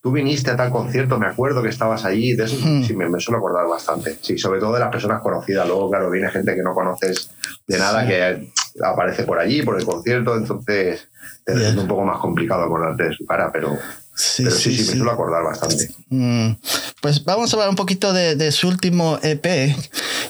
tú 0.00 0.12
viniste 0.12 0.50
a 0.50 0.56
tal 0.56 0.70
concierto, 0.70 1.18
me 1.18 1.26
acuerdo 1.26 1.62
que 1.62 1.68
estabas 1.70 2.04
allí. 2.04 2.34
De 2.34 2.44
eso 2.44 2.56
sí, 2.56 2.94
me, 2.94 3.08
me 3.08 3.18
suelo 3.20 3.38
acordar 3.38 3.66
bastante. 3.66 4.18
Sí, 4.20 4.38
sobre 4.38 4.60
todo 4.60 4.74
de 4.74 4.80
las 4.80 4.90
personas 4.90 5.20
conocidas. 5.22 5.66
Luego, 5.66 5.90
claro, 5.90 6.10
viene 6.10 6.30
gente 6.30 6.54
que 6.54 6.62
no 6.62 6.74
conoces 6.74 7.30
de 7.66 7.78
nada, 7.78 8.02
Sí. 8.02 8.08
que 8.08 8.52
aparece 8.84 9.24
por 9.24 9.38
allí, 9.38 9.62
por 9.62 9.78
el 9.80 9.84
concierto. 9.86 10.36
Entonces 10.36 11.08
te 11.44 11.54
resulta 11.54 11.82
un 11.82 11.88
poco 11.88 12.04
más 12.04 12.18
complicado 12.18 12.62
acordarte 12.62 13.04
de 13.04 13.12
su 13.14 13.24
cara, 13.26 13.50
pero, 13.52 13.76
Sí, 14.16 14.44
pero 14.44 14.56
sí, 14.56 14.76
sí, 14.76 14.90
me 14.90 14.96
suelo 14.96 15.10
acordar 15.10 15.42
bastante. 15.42 15.90
Mm, 16.08 16.52
Pues 17.02 17.24
vamos 17.24 17.52
a 17.52 17.56
hablar 17.56 17.68
un 17.68 17.76
poquito 17.76 18.12
de, 18.12 18.36
de 18.36 18.52
su 18.52 18.68
último 18.68 19.18
EP 19.22 19.74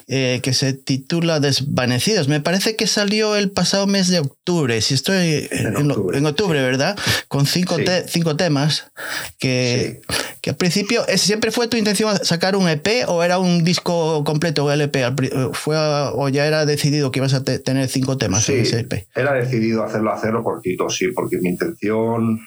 eh, 0.07 0.39
que 0.43 0.53
se 0.53 0.73
titula 0.73 1.39
Desvanecidos. 1.39 2.27
Me 2.27 2.41
parece 2.41 2.75
que 2.75 2.87
salió 2.87 3.35
el 3.35 3.51
pasado 3.51 3.87
mes 3.87 4.07
de 4.09 4.19
octubre, 4.19 4.81
si 4.81 4.93
estoy 4.95 5.47
en, 5.51 5.89
octubre. 5.91 6.17
en 6.17 6.25
octubre, 6.25 6.61
¿verdad? 6.61 6.97
Con 7.27 7.45
cinco, 7.45 7.77
Sí. 7.77 7.85
te- 7.85 8.07
cinco 8.07 8.35
temas 8.35 8.91
que, 9.39 10.01
que 10.41 10.49
al 10.51 10.55
principio, 10.57 11.07
¿es- 11.07 11.21
¿siempre 11.21 11.51
fue 11.51 11.67
tu 11.67 11.77
intención 11.77 12.17
sacar 12.23 12.55
un 12.55 12.67
EP 12.67 13.05
o 13.07 13.23
era 13.23 13.37
un 13.39 13.63
disco 13.63 14.23
completo 14.23 14.65
o 14.65 14.71
LP? 14.71 15.11
Pri- 15.15 15.27
eh, 15.31 15.49
Fue 15.53 15.77
a- 15.77 16.11
¿O 16.13 16.29
ya 16.29 16.45
era 16.45 16.65
decidido 16.65 17.11
que 17.11 17.19
ibas 17.19 17.33
a 17.33 17.43
te- 17.43 17.59
tener 17.59 17.87
cinco 17.87 18.17
temas 18.17 18.47
en 18.49 18.55
Sí, 18.55 18.61
ese 18.61 18.77
E 18.77 18.79
EP? 18.81 19.07
era 19.15 19.33
decidido 19.33 19.83
hacerlo, 19.83 20.11
hacerlo 20.11 20.43
cortito, 20.43 20.89
sí, 20.89 21.07
porque 21.13 21.37
mi 21.37 21.49
intención. 21.49 22.39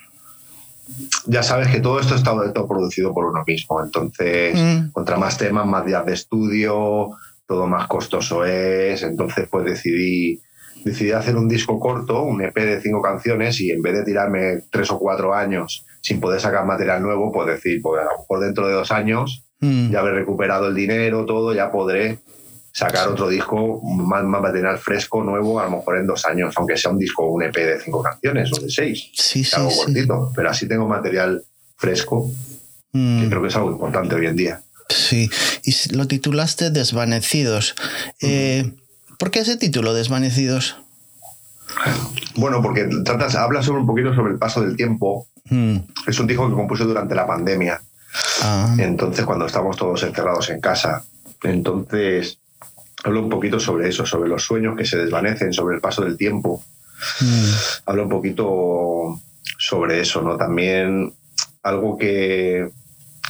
Ya 1.27 1.43
sabes 1.43 1.67
que 1.67 1.79
todo 1.79 1.99
esto 1.99 2.15
está 2.15 2.31
todo 2.53 2.67
producido 2.67 3.13
por 3.13 3.25
uno 3.25 3.43
mismo, 3.45 3.83
entonces, 3.83 4.55
Mm. 4.59 4.91
contra 4.91 5.17
más 5.17 5.37
temas, 5.37 5.65
más 5.65 5.85
días 5.85 6.05
de 6.05 6.13
estudio, 6.13 7.09
todo 7.47 7.67
más 7.67 7.87
costoso 7.87 8.43
es. 8.45 9.03
Entonces, 9.03 9.47
pues 9.49 9.65
decidí, 9.65 10.41
decidí 10.83 11.11
hacer 11.11 11.35
un 11.35 11.47
disco 11.47 11.79
corto, 11.79 12.23
un 12.23 12.41
EP 12.41 12.55
de 12.65 12.81
cinco 12.81 13.01
canciones, 13.01 13.59
y 13.61 13.71
en 13.71 13.81
vez 13.81 13.93
de 13.95 14.03
tirarme 14.03 14.63
tres 14.71 14.89
o 14.91 14.97
cuatro 14.99 15.33
años 15.33 15.85
sin 16.01 16.19
poder 16.19 16.39
sacar 16.39 16.65
material 16.65 17.01
nuevo, 17.01 17.31
pues 17.31 17.47
decir, 17.47 17.81
pues 17.81 18.01
a 18.01 18.05
lo 18.05 18.19
mejor 18.19 18.39
dentro 18.39 18.67
de 18.67 18.73
dos 18.73 18.91
años 18.91 19.45
Mm. 19.61 19.91
ya 19.91 19.99
habré 19.99 20.13
recuperado 20.13 20.67
el 20.69 20.75
dinero, 20.75 21.25
todo, 21.25 21.53
ya 21.53 21.69
podré 21.69 22.19
sacar 22.79 23.07
otro 23.09 23.27
disco 23.29 23.81
más, 23.83 24.23
más 24.23 24.41
material 24.41 24.77
fresco, 24.79 25.23
nuevo, 25.23 25.59
a 25.59 25.65
lo 25.65 25.71
mejor 25.77 25.97
en 25.97 26.07
dos 26.07 26.25
años, 26.25 26.53
aunque 26.57 26.77
sea 26.77 26.91
un 26.91 26.97
disco, 26.97 27.25
un 27.27 27.43
EP 27.43 27.53
de 27.55 27.79
cinco 27.79 28.01
canciones 28.01 28.51
o 28.53 28.61
de 28.61 28.69
seis. 28.69 29.09
Sí, 29.13 29.43
sí, 29.43 29.55
algo 29.55 29.69
sí. 29.71 29.77
cortito, 29.77 30.31
pero 30.35 30.49
así 30.49 30.67
tengo 30.67 30.87
material 30.87 31.43
fresco, 31.77 32.31
Mm, 32.91 33.21
que 33.21 33.29
creo 33.29 33.41
que 33.43 33.47
es 33.49 33.55
algo 33.55 33.71
importante 33.71 34.15
hoy 34.15 34.25
en 34.25 34.35
día. 34.35 34.61
sí. 34.89 35.29
Y 35.63 35.95
lo 35.95 36.07
titulaste 36.07 36.71
Desvanecidos. 36.71 37.75
Eh, 38.21 38.71
¿Por 39.19 39.29
qué 39.29 39.41
ese 39.41 39.57
título, 39.57 39.93
Desvanecidos? 39.93 40.75
Bueno, 42.35 42.61
porque 42.63 42.85
tratas, 43.05 43.35
hablas 43.35 43.65
sobre 43.65 43.81
un 43.81 43.85
poquito 43.87 44.13
sobre 44.15 44.33
el 44.33 44.39
paso 44.39 44.61
del 44.61 44.75
tiempo. 44.75 45.27
Mm, 45.51 45.77
Es 46.07 46.19
un 46.19 46.25
disco 46.27 46.49
que 46.49 46.55
compuse 46.55 46.83
durante 46.83 47.13
la 47.13 47.27
pandemia. 47.27 47.79
ah, 48.41 48.75
Entonces, 48.79 49.23
cuando 49.25 49.45
estamos 49.45 49.77
todos 49.77 50.01
encerrados 50.03 50.49
en 50.49 50.59
casa, 50.61 51.03
entonces 51.43 52.39
hablo 53.03 53.21
un 53.21 53.29
poquito 53.29 53.59
sobre 53.59 53.89
eso, 53.89 54.05
sobre 54.05 54.29
los 54.29 54.43
sueños 54.43 54.75
que 54.77 54.85
se 54.85 54.97
desvanecen, 54.97 55.53
sobre 55.53 55.75
el 55.75 55.81
paso 55.81 56.03
del 56.03 56.17
tiempo. 56.17 56.63
mm, 57.21 57.51
Hablo 57.85 58.03
un 58.03 58.09
poquito 58.09 59.21
sobre 59.57 60.01
eso, 60.01 60.21
¿no? 60.21 60.37
También 60.37 61.13
algo 61.63 61.97
que 61.97 62.69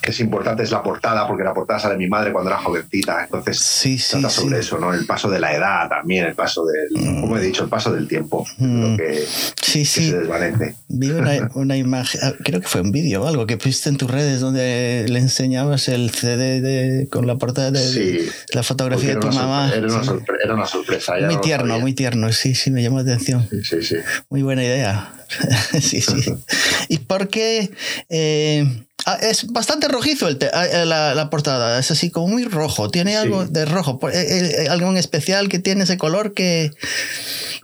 es 0.03 0.19
importante 0.19 0.63
es 0.63 0.71
la 0.71 0.81
portada, 0.83 1.27
porque 1.27 1.43
la 1.43 1.53
portada 1.53 1.79
sale 1.79 1.97
mi 1.97 2.07
madre 2.07 2.31
cuando 2.31 2.49
era 2.49 2.59
jovencita. 2.59 3.23
Entonces, 3.23 3.59
sí, 3.59 3.97
sí, 3.97 4.11
trata 4.11 4.29
sí. 4.29 4.41
sobre 4.41 4.59
eso, 4.59 4.77
¿no? 4.79 4.93
El 4.93 5.05
paso 5.05 5.29
de 5.29 5.39
la 5.39 5.53
edad 5.55 5.87
también, 5.89 6.25
el 6.25 6.35
paso 6.35 6.65
del, 6.65 7.19
como 7.21 7.37
he 7.37 7.41
dicho, 7.41 7.63
el 7.63 7.69
paso 7.69 7.91
del 7.93 8.07
tiempo, 8.07 8.45
Mm. 8.57 8.81
lo 8.91 8.97
que, 8.97 9.25
Sí, 9.61 9.79
que 9.79 9.85
sí. 9.85 10.09
se 10.09 10.17
desvanece. 10.19 10.75
Vi 10.87 11.11
una, 11.11 11.49
una 11.53 11.77
imagen, 11.77 12.21
ah, 12.23 12.33
creo 12.43 12.59
que 12.61 12.67
fue 12.67 12.81
un 12.81 12.91
vídeo 12.91 13.23
o 13.23 13.27
algo 13.27 13.45
que 13.45 13.57
pusiste 13.57 13.89
en 13.89 13.97
tus 13.97 14.09
redes 14.09 14.39
donde 14.39 15.05
le 15.07 15.19
enseñabas 15.19 15.87
el 15.89 16.09
CD 16.11 16.61
de, 16.61 17.07
con 17.09 17.27
la 17.27 17.35
portada 17.35 17.71
de, 17.71 17.79
Sí. 17.79 17.99
de 17.99 18.31
la 18.53 18.63
fotografía 18.63 19.15
de 19.15 19.19
tu 19.19 19.27
mamá. 19.27 19.71
Era 19.75 19.87
una, 19.87 20.01
sorpre- 20.03 20.37
era 20.43 20.53
una 20.55 20.65
sorpresa. 20.65 21.13
Muy 21.21 21.35
no 21.35 21.41
tierno, 21.41 21.79
muy 21.79 21.93
tierno. 21.93 22.31
Sí, 22.31 22.55
sí, 22.55 22.71
me 22.71 22.81
llamó 22.81 22.97
la 22.97 23.03
atención. 23.03 23.47
Sí, 23.49 23.63
sí, 23.63 23.81
sí. 23.83 23.95
Muy 24.29 24.41
buena 24.41 24.63
idea. 24.63 25.13
sí, 25.81 26.01
sí. 26.01 26.33
¿Y 26.89 26.97
por 26.99 27.27
qué? 27.27 27.69
eh, 28.09 28.65
es 29.15 29.47
bastante 29.51 29.87
rojizo 29.87 30.27
el 30.27 30.37
te- 30.37 30.49
ah, 30.53 30.65
eh, 30.65 30.85
la, 30.85 31.15
la 31.15 31.29
portada, 31.29 31.79
es 31.79 31.89
así 31.91 32.11
como 32.11 32.27
muy 32.27 32.43
rojo. 32.45 32.89
Tiene 32.89 33.11
Sí. 33.11 33.17
algo 33.17 33.45
de 33.45 33.65
rojo. 33.65 33.99
Por- 33.99 34.11
eh, 34.13 34.63
eh, 34.65 34.67
¿Algo 34.69 34.89
en 34.89 34.97
especial 34.97 35.47
que 35.49 35.59
tiene 35.59 35.83
ese 35.83 35.97
color 35.97 36.33
que.? 36.33 36.71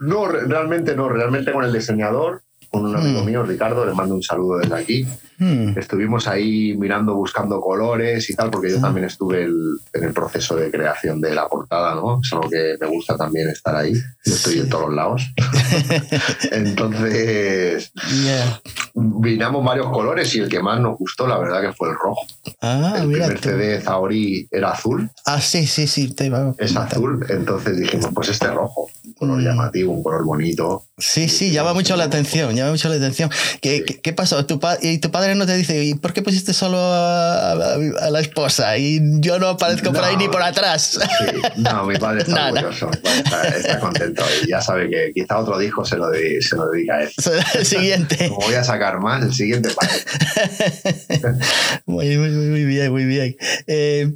No, 0.00 0.26
re- 0.28 0.46
realmente 0.46 0.94
no. 0.96 1.08
Realmente 1.08 1.52
con 1.52 1.64
el 1.64 1.72
diseñador, 1.72 2.42
con 2.82 2.86
un 2.90 2.96
amigo 2.96 3.22
Mm. 3.22 3.26
mío, 3.26 3.42
Ricardo, 3.42 3.84
le 3.86 3.92
mando 3.94 4.14
un 4.14 4.22
saludo 4.22 4.58
desde 4.58 4.74
aquí. 4.74 5.06
Hmm, 5.38 5.78
Estuvimos 5.78 6.26
ahí 6.28 6.74
mirando, 6.78 7.14
buscando 7.14 7.60
colores 7.60 8.30
y 8.30 8.34
tal, 8.34 8.50
porque 8.50 8.70
yo 8.70 8.80
también 8.80 9.04
estuve 9.06 9.42
el- 9.44 9.78
en 9.92 10.04
el 10.04 10.12
proceso 10.14 10.56
de 10.56 10.70
creación 10.70 11.20
de 11.20 11.34
la 11.34 11.46
portada, 11.46 11.94
¿no? 11.94 12.20
Es 12.24 12.32
algo 12.32 12.48
que 12.48 12.76
me 12.80 12.86
gusta 12.86 13.16
también 13.18 13.48
estar 13.50 13.76
ahí. 13.76 13.92
Yo 13.92 14.32
estoy 14.34 14.54
Sí. 14.54 14.58
en 14.60 14.68
todos 14.70 14.92
lados. 14.94 15.22
Entonces, 16.52 17.92
yeah. 18.24 18.60
miramos 18.94 19.64
varios 19.64 19.88
colores 19.90 20.34
y 20.34 20.40
el 20.40 20.48
que 20.48 20.60
más 20.62 20.80
nos 20.80 20.96
gustó, 20.98 21.26
la 21.26 21.38
verdad, 21.38 21.60
que 21.60 21.72
fue 21.72 21.88
el 21.90 21.94
rojo. 21.96 22.22
Ah, 22.62 22.94
el 23.00 23.08
mira. 23.08 23.26
primer 23.26 23.40
tú. 23.40 23.48
CD 23.50 23.80
Zaori 23.80 24.48
era 24.50 24.70
azul, 24.72 25.10
Ah, 25.26 25.40
sí, 25.40 25.66
sí, 25.66 25.86
sí. 25.86 26.14
Te 26.14 26.26
iba 26.26 26.38
a 26.38 26.54
es 26.58 26.74
azul. 26.76 27.24
Entonces 27.28 27.76
dijimos, 27.78 28.08
pues 28.14 28.28
este 28.30 28.48
rojo, 28.48 28.88
color 29.18 29.38
Mm. 29.40 29.44
llamativo, 29.44 29.92
un 29.92 30.02
color 30.02 30.24
bonito. 30.24 30.84
Sí, 30.98 31.28
sí, 31.28 31.50
llama 31.50 31.72
mucho 31.74 31.96
la 31.96 32.04
atención, 32.04 32.54
llama 32.54 32.70
mucho 32.72 32.88
la 32.88 32.96
atención. 32.96 33.30
¿Qué, 33.60 33.78
Sí. 33.78 33.84
qué, 33.84 34.00
qué 34.00 34.12
pasó? 34.12 34.44
¿Tu 34.46 34.58
y 34.82 34.98
tu 34.98 35.10
padre 35.10 35.34
no 35.34 35.46
te 35.46 35.54
dice, 35.56 35.82
¿y 35.84 35.94
por 35.94 36.12
qué 36.12 36.22
pusiste 36.22 36.52
solo 36.52 36.78
a, 36.78 37.52
a- 37.52 37.74
a 38.02 38.10
la 38.10 38.20
esposa? 38.20 38.76
Y 38.78 39.00
yo 39.20 39.38
no 39.38 39.48
aparezco 39.48 39.92
por 39.92 40.04
ahí 40.04 40.16
ni 40.16 40.28
por 40.28 40.42
atrás. 40.42 40.98
Sí, 41.18 41.24
no, 41.56 41.84
mi 41.84 41.96
padre 41.98 42.20
está 42.22 42.46
orgulloso, 42.52 42.88
mi 42.90 42.96
padre 43.30 43.48
está, 43.48 43.56
está 43.56 43.80
contento 43.80 44.22
y 44.44 44.48
ya 44.50 44.60
sabe 44.60 44.88
que 44.90 45.12
quizá 45.14 45.38
otro 45.38 45.58
disco 45.58 45.84
se 45.84 45.96
lo, 45.96 46.08
de- 46.10 46.40
se 46.42 46.56
lo 46.56 46.68
dedica 46.70 46.96
a 46.96 47.02
él. 47.04 47.10
El 47.54 47.66
siguiente. 47.66 48.28
Como 48.28 48.40
voy 48.46 48.54
a 48.54 48.64
sacar 48.64 49.00
más, 49.00 49.22
el 49.22 49.32
siguiente 49.34 49.70
para 49.70 49.92
él. 49.96 51.38
Muy, 51.86 52.16
muy, 52.18 52.30
muy 52.30 52.64
bien, 52.64 52.90
muy 52.92 53.04
bien. 53.04 53.36
Eh, 53.66 54.12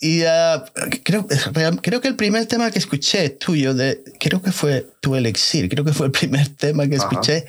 y 0.00 0.22
ah, 0.22 0.64
creo, 1.02 1.26
real- 1.52 1.80
creo 1.82 2.00
que 2.00 2.08
el 2.08 2.14
primer 2.16 2.46
tema 2.46 2.70
que 2.70 2.78
escuché 2.78 3.30
tuyo, 3.30 3.74
de, 3.74 4.02
creo 4.20 4.40
que 4.42 4.52
fue 4.52 4.86
Tu 5.00 5.16
Elixir, 5.16 5.68
creo 5.68 5.84
que 5.84 5.92
fue 5.92 6.06
el 6.06 6.12
primer 6.12 6.48
tema 6.56 6.86
que 6.86 6.96
Ajá. 6.96 7.08
escuché, 7.10 7.44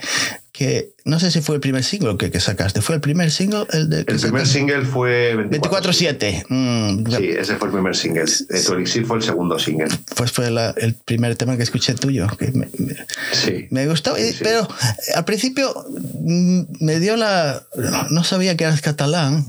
que 0.52 0.90
no 1.06 1.20
sé 1.20 1.32
si 1.32 1.40
fue 1.42 1.56
el 1.56 1.62
primer 1.62 1.84
single 1.86 2.18
que, 2.18 2.32
que 2.32 2.40
sacaste, 2.42 2.82
fue 2.82 2.96
el 2.96 3.02
primer 3.02 3.32
single, 3.32 3.66
el 3.72 3.90
de... 3.90 4.00
El 4.00 4.06
primer 4.20 4.46
single 4.46 4.82
fue 4.84 5.34
24-7. 5.50 6.46
Mm, 6.50 7.16
Sí, 7.16 7.30
ese 7.30 7.56
fue 7.56 7.68
el 7.70 7.74
primer 7.74 7.96
single. 7.96 8.24
Eh, 8.24 8.62
Tu 8.66 8.74
Elixir 8.74 9.06
fue 9.06 9.18
el 9.18 9.24
segundo 9.24 9.58
single. 9.58 9.88
Pues 10.16 10.32
fue 10.32 10.50
la- 10.52 10.74
el 10.76 10.96
primer 10.96 11.36
tema 11.38 11.56
que 11.56 11.64
escuché 11.64 11.94
tuyo, 11.94 12.28
que 12.38 12.48
me, 12.52 12.68
me- 12.78 12.98
Sí. 13.32 13.68
me 13.70 13.88
gustó, 13.88 14.16
Sí, 14.18 14.22
eh, 14.24 14.34
sí. 14.34 14.40
pero 14.44 14.68
al 15.16 15.24
principio 15.24 15.74
mm, 16.20 16.62
me 16.82 17.00
dio 17.00 17.16
la... 17.16 17.64
No 18.10 18.24
sabía 18.26 18.58
que 18.58 18.66
eras 18.66 18.82
catalán 18.82 19.46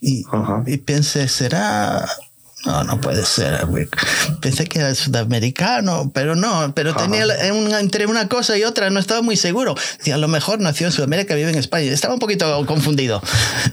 y, 0.00 0.24
y 0.66 0.76
pensé, 0.78 1.28
¿será...? 1.28 2.08
No, 2.66 2.84
no 2.84 3.00
puede 3.00 3.24
ser. 3.24 3.66
Pensé 4.40 4.66
que 4.66 4.80
era 4.80 4.94
sudamericano, 4.94 6.10
pero 6.14 6.36
no, 6.36 6.72
pero 6.74 6.90
Ajá. 6.90 7.00
tenía 7.02 7.24
entre 7.80 8.06
una 8.06 8.28
cosa 8.28 8.56
y 8.58 8.64
otra, 8.64 8.90
no 8.90 9.00
estaba 9.00 9.22
muy 9.22 9.36
seguro. 9.36 9.74
Decía, 9.98 10.16
a 10.16 10.18
lo 10.18 10.28
mejor 10.28 10.60
nació 10.60 10.86
en 10.86 10.92
Sudamérica, 10.92 11.34
vive 11.34 11.50
en 11.50 11.56
España. 11.58 11.90
Estaba 11.90 12.14
un 12.14 12.20
poquito 12.20 12.66
confundido. 12.66 13.22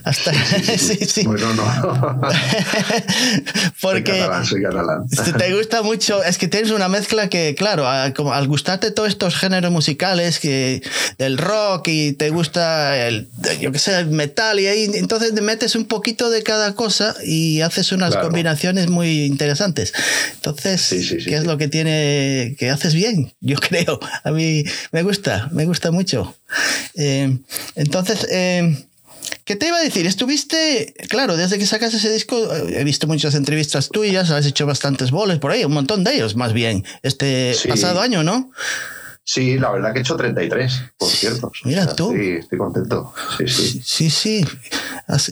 Hasta, 0.04 0.32
sí, 0.78 0.98
sí. 1.06 1.22
Bueno, 1.26 1.52
no. 1.54 1.64
soy 2.72 3.72
Porque 3.80 4.02
catalán, 4.20 4.46
soy 4.46 4.62
catalán. 4.62 5.06
te 5.38 5.54
gusta 5.54 5.82
mucho, 5.82 6.22
es 6.24 6.38
que 6.38 6.48
tienes 6.48 6.70
una 6.70 6.88
mezcla 6.88 7.28
que, 7.28 7.54
claro, 7.56 7.86
al 7.88 8.48
gustarte 8.48 8.90
todos 8.90 9.08
estos 9.08 9.36
géneros 9.36 9.70
musicales, 9.70 10.38
que 10.38 10.82
el 11.18 11.38
rock 11.38 11.88
y 11.88 12.12
te 12.12 12.30
gusta 12.30 13.06
el, 13.06 13.28
yo 13.60 13.72
qué 13.72 13.78
sé, 13.78 13.98
el 13.98 14.06
metal, 14.08 14.58
y 14.60 14.66
ahí 14.66 14.90
entonces 14.94 15.34
te 15.34 15.40
metes 15.42 15.74
un 15.76 15.84
poquito 15.86 16.30
de 16.30 16.42
cada 16.42 16.74
cosa 16.74 17.14
y 17.24 17.60
haces 17.60 17.92
unas 17.92 18.10
Claro. 18.12 18.26
combinaciones 18.28 18.77
muy 18.86 19.24
interesantes. 19.24 19.92
Entonces, 20.34 20.80
Sí, 20.80 21.02
sí, 21.02 21.20
sí, 21.20 21.30
¿qué 21.30 21.36
es 21.36 21.44
lo 21.44 21.58
que 21.58 21.66
tiene, 21.66 22.54
que 22.56 22.70
haces 22.70 22.94
bien? 22.94 23.34
Yo 23.40 23.56
creo. 23.60 23.98
A 24.22 24.30
mí 24.30 24.62
me 24.92 25.02
gusta, 25.02 25.48
me 25.50 25.64
gusta 25.64 25.90
mucho. 25.90 26.36
Eh, 26.94 27.36
entonces, 27.74 28.26
eh, 28.30 28.84
¿Qué 29.44 29.56
te 29.56 29.66
iba 29.66 29.78
a 29.78 29.82
decir? 29.82 30.06
Estuviste, 30.06 30.94
claro, 31.08 31.36
desde 31.36 31.58
que 31.58 31.66
sacas 31.66 31.94
ese 31.94 32.12
disco, 32.12 32.54
eh, 32.54 32.80
he 32.80 32.84
visto 32.84 33.06
muchas 33.06 33.34
entrevistas 33.34 33.88
tuyas, 33.88 34.30
has 34.30 34.44
hecho 34.46 34.66
bastantes 34.66 35.10
boles 35.10 35.38
por 35.38 35.50
ahí, 35.50 35.64
un 35.64 35.72
montón 35.72 36.04
de 36.04 36.14
ellos 36.14 36.36
más 36.36 36.52
bien, 36.52 36.84
este 37.02 37.54
pasado 37.66 38.00
año, 38.00 38.22
¿no? 38.22 38.50
Sí, 39.30 39.58
la 39.58 39.70
verdad 39.70 39.92
que 39.92 39.98
he 39.98 40.00
hecho 40.00 40.16
33, 40.16 40.84
por 40.96 41.08
cierto. 41.08 41.52
Mira 41.64 41.94
tú. 41.94 42.12
Sí, 42.16 42.30
estoy 42.30 42.56
contento. 42.56 43.12
Sí, 43.36 43.46
sí. 43.46 43.82
Sí, 43.84 44.08
sí. 44.10 44.44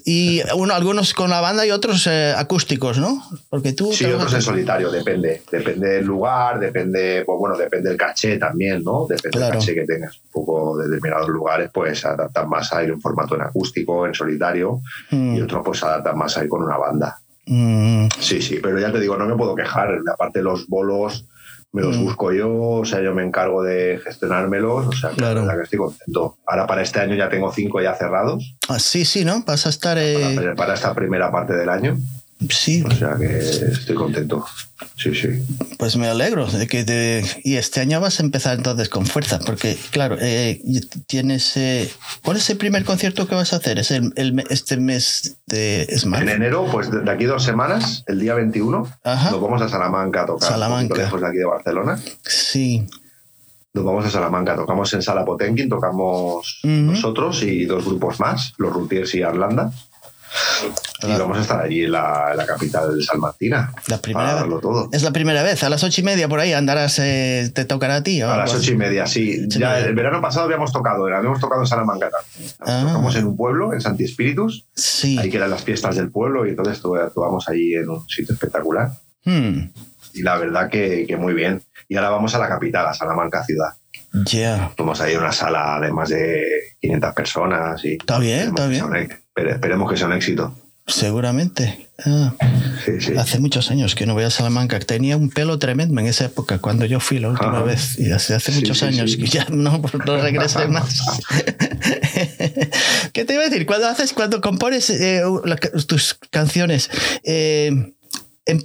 Y 0.05 0.43
uno, 0.55 0.75
algunos 0.75 1.15
con 1.15 1.31
la 1.31 1.41
banda 1.41 1.65
y 1.65 1.71
otros 1.71 2.07
eh, 2.07 2.35
acústicos, 2.37 2.99
¿no? 2.99 3.23
Porque 3.49 3.73
tú... 3.73 3.91
Sí, 3.95 4.05
otros 4.05 4.35
en 4.35 4.43
solitario, 4.43 4.91
depende. 4.91 5.43
Depende 5.51 5.89
del 5.89 6.05
lugar, 6.05 6.61
depende, 6.61 7.23
pues 7.25 7.39
bueno, 7.39 7.57
depende 7.57 7.89
del 7.89 7.97
caché 7.97 8.37
también, 8.37 8.83
¿no? 8.85 9.07
Depende 9.09 9.39
Claro. 9.39 9.53
del 9.53 9.61
caché 9.61 9.75
que 9.75 9.85
tengas. 9.87 10.21
Un 10.25 10.31
poco 10.31 10.77
de 10.77 10.85
determinados 10.89 11.29
lugares, 11.31 11.71
pues 11.73 12.05
adaptan 12.05 12.51
más 12.51 12.71
a 12.75 12.83
ir 12.85 12.91
en 12.91 13.01
formato 13.01 13.35
en 13.35 13.41
acústico, 13.43 14.07
en 14.07 14.13
solitario, 14.13 14.83
Mm, 15.11 15.37
y 15.37 15.41
otros 15.41 15.63
pues 15.65 15.83
adaptan 15.83 16.19
más 16.19 16.37
a 16.37 16.43
ir 16.45 16.51
con 16.51 16.63
una 16.63 16.77
banda. 16.77 17.19
mm, 17.47 18.09
Sí, 18.21 18.43
sí, 18.43 18.59
pero 18.63 18.79
ya 18.79 18.93
te 18.93 19.01
digo, 19.01 19.17
no 19.17 19.25
me 19.25 19.37
puedo 19.37 19.55
quejar. 19.55 19.89
Aparte 20.13 20.43
los 20.43 20.67
bolos 20.69 21.25
me 21.77 21.83
los 21.83 21.97
Mm. 21.99 22.05
busco 22.05 22.33
yo, 22.33 22.51
o 22.53 22.85
sea, 22.87 23.03
yo 23.03 23.15
me 23.15 23.23
encargo 23.23 23.63
de 23.63 24.01
gestionármelos, 24.03 24.87
o 24.87 24.93
sea, 24.93 25.11
que 25.11 25.17
Claro. 25.17 25.41
la 25.41 25.47
verdad 25.49 25.57
que 25.59 25.63
estoy 25.65 25.79
contento. 25.79 26.39
Ahora 26.47 26.67
para 26.67 26.81
este 26.83 27.01
año 27.01 27.15
ya 27.15 27.29
tengo 27.29 27.53
cinco 27.53 27.83
ya 27.83 27.95
cerrados, 27.95 28.57
ah, 28.69 28.79
sí, 28.79 29.05
sí, 29.05 29.25
¿no? 29.27 29.43
Vas 29.47 29.67
a 29.67 29.69
estar... 29.69 29.99
eh, 29.99 30.35
para, 30.37 30.55
para 30.55 30.75
esta 30.75 30.95
primera 30.95 31.31
parte 31.31 31.53
del 31.55 31.69
año, 31.69 31.99
sí, 32.51 32.83
o 32.83 32.91
sea 32.91 33.17
que 33.17 33.39
estoy 33.39 33.95
contento. 33.97 34.45
Sí, 34.97 35.15
sí. 35.15 35.29
Pues 35.79 35.97
me 35.97 36.07
alegro 36.09 36.47
de 36.47 36.67
que 36.67 36.85
te- 36.85 37.25
y 37.45 37.57
este 37.57 37.81
año 37.81 38.01
vas 38.01 38.21
a 38.21 38.23
empezar 38.23 38.57
entonces 38.59 38.89
con 38.89 39.07
fuerza, 39.07 39.39
porque 39.41 39.77
claro, 39.91 40.17
eh, 40.21 40.61
tienes 41.07 41.57
eh, 41.57 41.91
¿cuál 42.23 42.37
es 42.37 42.49
el 42.51 42.57
primer 42.59 42.85
concierto 42.85 43.27
que 43.27 43.35
vas 43.35 43.53
a 43.53 43.57
hacer? 43.57 43.79
Es 43.79 43.91
el, 43.91 44.13
este 44.51 44.77
mes 44.77 45.37
de 45.47 45.83
es 45.89 46.05
En 46.05 46.29
enero, 46.29 46.67
pues 46.71 46.91
de 46.91 47.11
aquí 47.11 47.25
dos 47.25 47.43
semanas, 47.45 48.05
el 48.07 48.21
día 48.21 48.35
21, 48.35 48.87
Ajá. 49.05 49.31
nos 49.31 49.41
vamos 49.41 49.63
a 49.63 49.69
Salamanca 49.69 50.23
a 50.23 50.27
tocar. 50.27 50.49
Salamanca. 50.49 50.97
Lejos 50.97 51.21
de 51.21 51.27
aquí 51.27 51.37
de 51.39 51.45
Barcelona. 51.47 52.01
Sí. 52.25 52.87
Nos 53.73 53.85
vamos 53.85 54.07
a 54.07 54.11
Salamanca, 54.11 54.57
tocamos 54.57 54.93
en 54.95 55.03
Sala 55.03 55.25
Potenkin, 55.25 55.69
tocamos 55.69 56.61
nosotros 56.63 57.43
y 57.43 57.67
dos 57.67 57.85
grupos 57.85 58.19
más, 58.21 58.53
los 58.57 58.73
Rutiers 58.73 59.15
y 59.15 59.23
Arlanda. 59.23 59.71
Y 61.03 61.07
vamos 61.19 61.39
a 61.39 61.41
estar 61.43 61.61
allí 61.61 61.85
en 61.85 61.93
la, 61.93 62.29
en 62.33 62.37
la 62.39 62.47
capital 62.47 63.03
salmantina. 63.03 63.73
La 63.89 63.99
primera 63.99 64.35
para 64.37 64.47
vez. 64.47 64.61
todo. 64.61 64.89
Es 64.93 65.03
la 65.03 65.11
primera 65.13 65.43
vez. 65.43 65.63
A 65.63 65.69
las 65.71 65.83
ocho 65.85 66.01
y 66.01 66.05
media 66.05 66.29
por 66.29 66.41
ahí 66.41 66.53
andarás, 66.53 66.99
eh, 66.99 67.51
te 67.55 67.65
tocará 67.65 67.97
a 67.97 68.03
ti. 68.03 68.23
o 68.23 68.31
A 68.31 68.37
las 68.39 68.55
ocho 68.55 68.73
y 68.73 68.77
media, 68.77 69.07
sí. 69.07 69.41
Ocho 69.47 69.59
Ya 69.59 69.71
media. 69.75 69.87
el 69.87 69.95
verano 69.95 70.21
pasado 70.21 70.47
habíamos 70.47 70.73
tocado, 70.73 71.07
habíamos 71.07 71.41
tocado 71.41 71.61
en 71.63 71.67
Salamanca. 71.67 72.09
Ah. 72.61 72.83
Tocamos 72.87 73.15
en 73.17 73.27
un 73.27 73.37
pueblo, 73.37 73.73
en 73.73 73.81
Santi 73.81 74.05
Espíritus, 74.05 74.67
Sí. 74.75 75.19
ahí 75.19 75.31
que 75.31 75.37
eran 75.37 75.51
las 75.51 75.63
fiestas 75.63 75.97
del 75.97 76.11
pueblo 76.11 76.47
y 76.47 76.51
entonces 76.51 76.81
actuamos 77.05 77.49
allí 77.49 77.75
en 77.75 77.89
un 77.91 78.09
sitio 78.09 78.35
espectacular. 78.35 78.91
Hmm. 79.25 79.71
y 80.15 80.23
la 80.23 80.39
verdad 80.39 80.71
que, 80.71 81.05
que 81.07 81.17
muy 81.17 81.35
bien. 81.35 81.63
Y 81.89 81.97
ahora 81.97 82.11
vamos 82.11 82.35
a 82.35 82.39
la 82.39 82.49
capital, 82.49 82.87
a 82.87 82.95
Salamanca 82.95 83.45
ciudad. 83.45 83.71
Ya. 84.25 84.73
Vamos 84.79 85.01
a 85.01 85.11
ir 85.11 85.17
a 85.17 85.21
una 85.21 85.33
sala 85.33 85.79
de 85.81 85.93
más 85.93 86.09
de 86.09 86.43
500 86.81 87.15
personas 87.15 87.85
y 87.85 87.93
Está 87.95 88.19
bien, 88.19 88.49
está 88.49 88.67
bien. 88.67 88.85
un 88.85 89.09
pero 89.35 89.51
esperemos 89.51 89.91
que 89.91 89.97
sea 89.99 90.07
un 90.07 90.15
éxito. 90.15 90.57
Seguramente. 90.87 91.89
Ah, 92.05 92.33
Sí, 92.85 92.93
sí. 93.01 93.17
hace 93.17 93.41
muchos 93.41 93.71
años 93.73 93.95
que 93.97 94.07
no 94.07 94.15
voy 94.15 94.23
a 94.23 94.31
Salamanca. 94.31 94.79
Tenía 94.79 95.17
un 95.17 95.31
pelo 95.31 95.59
tremendo 95.59 95.99
en 96.01 96.07
esa 96.07 96.27
época, 96.27 96.59
cuando 96.61 96.85
yo 96.85 97.01
fui 97.01 97.19
la 97.19 97.31
última 97.31 97.57
Ajá. 97.57 97.63
vez. 97.65 97.99
Y 97.99 98.13
hace, 98.13 98.35
hace 98.35 98.53
Sí, 98.53 98.61
muchos 98.61 98.83
años 98.85 99.17
que 99.17 99.27
ya 99.27 99.47
no, 99.51 99.83
no 100.07 100.17
regresé 100.23 100.69
más. 100.69 101.01
¿Qué 103.13 103.25
te 103.25 103.35
iba 103.35 103.43
a 103.43 103.49
decir? 103.49 103.67
Cuando 103.67 103.89
haces, 103.89 104.13
cuando 104.13 104.41
compones 104.41 104.91
eh, 104.91 105.23
tus 105.87 106.15
canciones, 106.31 106.91
eh, 107.25 107.95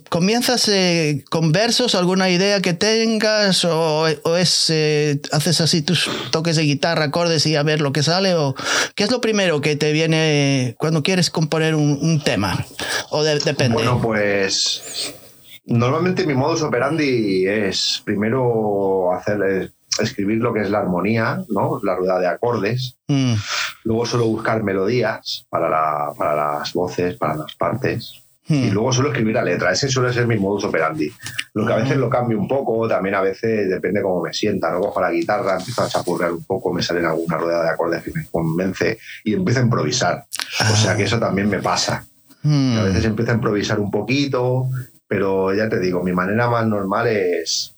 ¿comienzas 0.10 0.68
eh, 0.68 1.24
con 1.30 1.52
versos, 1.52 1.96
alguna 1.96 2.30
idea 2.30 2.62
que 2.62 2.74
tengas? 2.74 3.66
¿O, 3.66 4.06
o 4.24 4.36
es 4.36 4.68
eh, 4.70 5.20
haces 5.32 5.60
así 5.62 5.82
tus 5.82 6.10
toques 6.32 6.56
de 6.56 6.64
guitarra, 6.64 7.06
acordes 7.06 7.46
y 7.46 7.56
a 7.56 7.64
ver 7.64 7.82
lo 7.82 7.92
que 7.92 8.04
sale? 8.04 8.36
¿O 8.36 8.56
qué 8.96 9.04
es 9.04 9.12
lo 9.12 9.22
primero 9.22 9.62
que 9.62 9.76
te 9.76 9.92
viene 9.92 10.76
cuando 10.78 11.02
quieres 11.04 11.30
componer 11.30 11.76
un, 11.76 11.98
un 12.02 12.24
tema? 12.24 12.64
¿O 13.10 13.24
de- 13.24 13.40
depende? 13.40 13.74
Bueno, 13.76 14.00
pues 14.02 15.14
normalmente 15.66 16.26
mi 16.26 16.34
modus 16.36 16.62
operandi 16.62 17.48
es 17.48 18.02
primero 18.06 19.14
hacer 19.14 19.40
eh, 19.48 19.70
escribir 20.00 20.38
lo 20.38 20.54
que 20.54 20.62
es 20.62 20.70
la 20.70 20.80
armonía, 20.80 21.44
¿no? 21.50 21.80
La 21.84 21.96
rueda 21.96 22.20
de 22.20 22.28
acordes. 22.28 22.98
Mm, 23.08 23.34
Luego 23.84 24.06
suelo 24.06 24.26
buscar 24.28 24.62
melodías 24.64 25.46
para, 25.50 25.68
la- 25.70 26.14
para 26.16 26.36
las 26.60 26.74
voces, 26.74 27.18
para 27.18 27.36
las 27.36 27.56
partes. 27.56 28.14
Y 28.52 28.70
luego 28.72 28.92
suelo 28.92 29.10
escribir 29.10 29.36
la 29.36 29.44
letra. 29.44 29.72
Ese 29.72 29.88
suele 29.88 30.12
ser 30.12 30.28
mi 30.28 30.38
modus 30.38 30.66
operandi. 30.66 31.12
Lo 31.54 31.66
que 31.66 31.74
a 31.74 31.78
veces 31.78 31.98
lo 31.98 32.10
cambio 32.10 32.38
un 32.38 32.48
poco, 32.48 32.88
también 32.88 33.16
a 33.16 33.22
veces 33.22 33.70
depende 33.70 34.02
cómo 34.02 34.22
me 34.22 34.34
sienta. 34.34 34.72
¿no? 34.72 34.82
Cojo 34.82 35.02
la 35.02 35.12
guitarra, 35.12 35.58
empiezo 35.58 35.84
a 35.84 35.88
chapurrear 35.88 36.32
un 36.34 36.44
poco, 36.44 36.74
me 36.74 36.82
salen 36.82 37.06
alguna 37.06 37.38
rueda 37.38 37.64
de 37.64 37.70
acordes 37.70 38.04
que 38.04 38.12
me 38.12 38.26
convence 38.30 38.98
y 39.24 39.34
empiezo 39.34 39.60
a 39.60 39.64
improvisar. 39.64 40.26
O 40.72 40.76
sea 40.76 40.96
que 40.96 41.04
eso 41.04 41.20
también 41.20 41.50
me 41.50 41.62
pasa. 41.62 42.06
Mm. 42.44 42.78
A 42.78 42.84
veces 42.84 43.06
empiezo 43.06 43.32
a 43.32 43.36
improvisar 43.36 43.80
un 43.80 43.92
poquito, 43.92 44.70
pero 45.08 45.54
ya 45.54 45.70
te 45.70 45.80
digo, 45.80 46.04
mi 46.04 46.12
manera 46.12 46.50
más 46.50 46.66
normal 46.66 47.08
es 47.08 47.76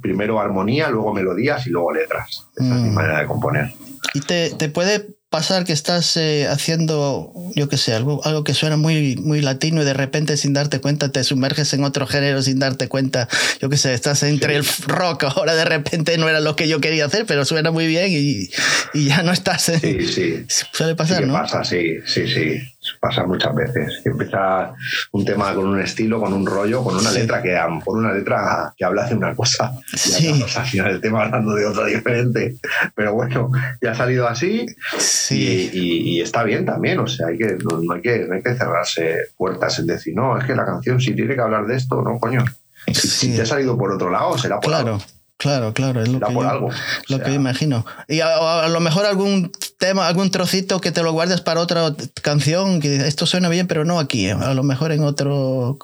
primero 0.00 0.40
armonía, 0.40 0.90
luego 0.90 1.12
melodías 1.12 1.66
y 1.66 1.70
luego 1.70 1.92
letras. 1.92 2.46
Esa 2.56 2.76
es 2.76 2.82
mi 2.82 2.90
manera 2.90 3.20
de 3.20 3.26
componer. 3.26 3.72
Y 4.14 4.20
te, 4.20 4.50
te 4.50 4.68
puede 4.68 5.16
pasar 5.32 5.64
que 5.64 5.72
estás 5.72 6.16
eh, 6.16 6.46
haciendo, 6.46 7.32
yo 7.56 7.68
qué 7.68 7.76
sé, 7.76 7.94
algo, 7.94 8.24
algo 8.24 8.44
que 8.44 8.54
suena 8.54 8.76
muy, 8.76 9.16
muy 9.16 9.40
latino 9.40 9.82
y 9.82 9.84
de 9.84 9.94
repente 9.94 10.36
sin 10.36 10.52
darte 10.52 10.78
cuenta 10.80 11.10
te 11.10 11.24
sumerges 11.24 11.72
en 11.72 11.82
otro 11.82 12.06
género 12.06 12.42
sin 12.42 12.60
darte 12.60 12.86
cuenta. 12.86 13.28
Yo 13.60 13.68
qué 13.68 13.76
sé, 13.76 13.94
estás 13.94 14.22
entre 14.22 14.54
el 14.54 14.64
rock, 14.86 15.24
ahora 15.36 15.56
de 15.56 15.64
repente 15.64 16.16
no 16.18 16.28
era 16.28 16.38
lo 16.38 16.54
que 16.54 16.68
yo 16.68 16.80
quería 16.80 17.06
hacer, 17.06 17.26
pero 17.26 17.44
suena 17.44 17.72
muy 17.72 17.88
bien 17.88 18.12
y, 18.12 18.50
y 18.94 19.06
ya 19.06 19.22
no 19.22 19.32
estás 19.32 19.70
en... 19.70 19.80
Sí, 19.80 20.06
sí. 20.06 20.44
Suele 20.72 20.94
pasar, 20.94 21.26
¿no? 21.26 21.32
pasa, 21.32 21.64
sí, 21.64 21.96
sí, 22.06 22.28
sí. 22.28 22.71
Pasa 23.00 23.24
muchas 23.26 23.54
veces. 23.54 24.00
Que 24.02 24.10
Empieza 24.10 24.72
un 25.12 25.24
tema 25.24 25.54
con 25.54 25.66
un 25.66 25.80
estilo, 25.80 26.20
con 26.20 26.32
un 26.32 26.46
rollo, 26.46 26.82
con 26.84 26.94
una 26.96 27.10
Sí. 27.10 27.18
letra 27.20 27.42
que 27.42 27.58
con 27.84 27.98
una 27.98 28.12
letra 28.12 28.72
que 28.76 28.84
habla 28.84 29.06
de 29.08 29.14
una 29.14 29.34
cosa. 29.34 29.72
Y 29.92 29.96
Sí. 29.98 30.44
al 30.56 30.64
final 30.66 30.90
el 30.92 31.00
tema 31.00 31.24
hablando 31.24 31.54
de 31.54 31.66
otra 31.66 31.86
diferente. 31.86 32.56
Pero 32.94 33.14
bueno, 33.14 33.50
ya 33.80 33.92
ha 33.92 33.94
salido 33.94 34.28
así 34.28 34.66
Sí. 34.98 35.70
y, 35.72 35.78
y- 35.78 36.08
y 36.16 36.20
está 36.20 36.42
bien 36.44 36.64
también. 36.64 36.98
O 37.00 37.06
sea, 37.06 37.28
hay 37.28 37.38
que, 37.38 37.56
no, 37.62 37.78
no 37.80 37.94
hay 37.94 38.02
que, 38.02 38.18
no 38.28 38.34
hay 38.34 38.42
que 38.42 38.54
cerrarse 38.54 39.16
puertas 39.36 39.78
en 39.78 39.86
decir, 39.86 40.14
no, 40.14 40.38
es 40.38 40.44
que 40.44 40.54
la 40.54 40.64
canción 40.64 41.00
si 41.00 41.14
tiene 41.14 41.34
que 41.34 41.40
hablar 41.40 41.66
de 41.66 41.76
esto, 41.76 42.02
no, 42.02 42.18
coño. 42.18 42.44
Si, 42.86 42.94
Sí. 42.94 43.08
si 43.08 43.36
te 43.36 43.42
ha 43.42 43.46
salido 43.46 43.76
por 43.78 43.92
otro 43.92 44.10
lado, 44.10 44.36
será 44.36 44.56
por 44.60 44.70
Claro, 44.70 44.94
algo. 44.94 45.04
Claro, 45.42 45.72
claro. 45.74 46.02
Es 46.02 46.08
lo 46.08 46.20
que 46.20 46.32
por 46.32 46.44
yo- 46.44 46.50
algo. 46.50 46.68
Lo 47.08 47.16
O 47.16 47.18
que 47.18 47.24
sea, 47.24 47.28
yo 47.28 47.34
imagino. 47.34 47.84
Y 48.08 48.20
a, 48.20 48.62
a 48.64 48.68
lo 48.68 48.80
mejor 48.80 49.04
algún 49.06 49.50
tema, 49.78 50.06
algún 50.06 50.30
trocito 50.30 50.80
que 50.80 50.92
te 50.92 51.02
lo 51.02 51.12
guardes 51.12 51.40
para 51.40 51.60
otra 51.60 51.94
canción, 52.22 52.80
que 52.80 52.96
esto 53.08 53.26
suena 53.26 53.48
bien, 53.48 53.66
pero 53.66 53.84
no 53.84 53.98
aquí, 53.98 54.26
eh, 54.28 54.32
a 54.32 54.54
lo 54.54 54.62
mejor 54.62 54.92
en 54.92 55.02
otra 55.02 55.28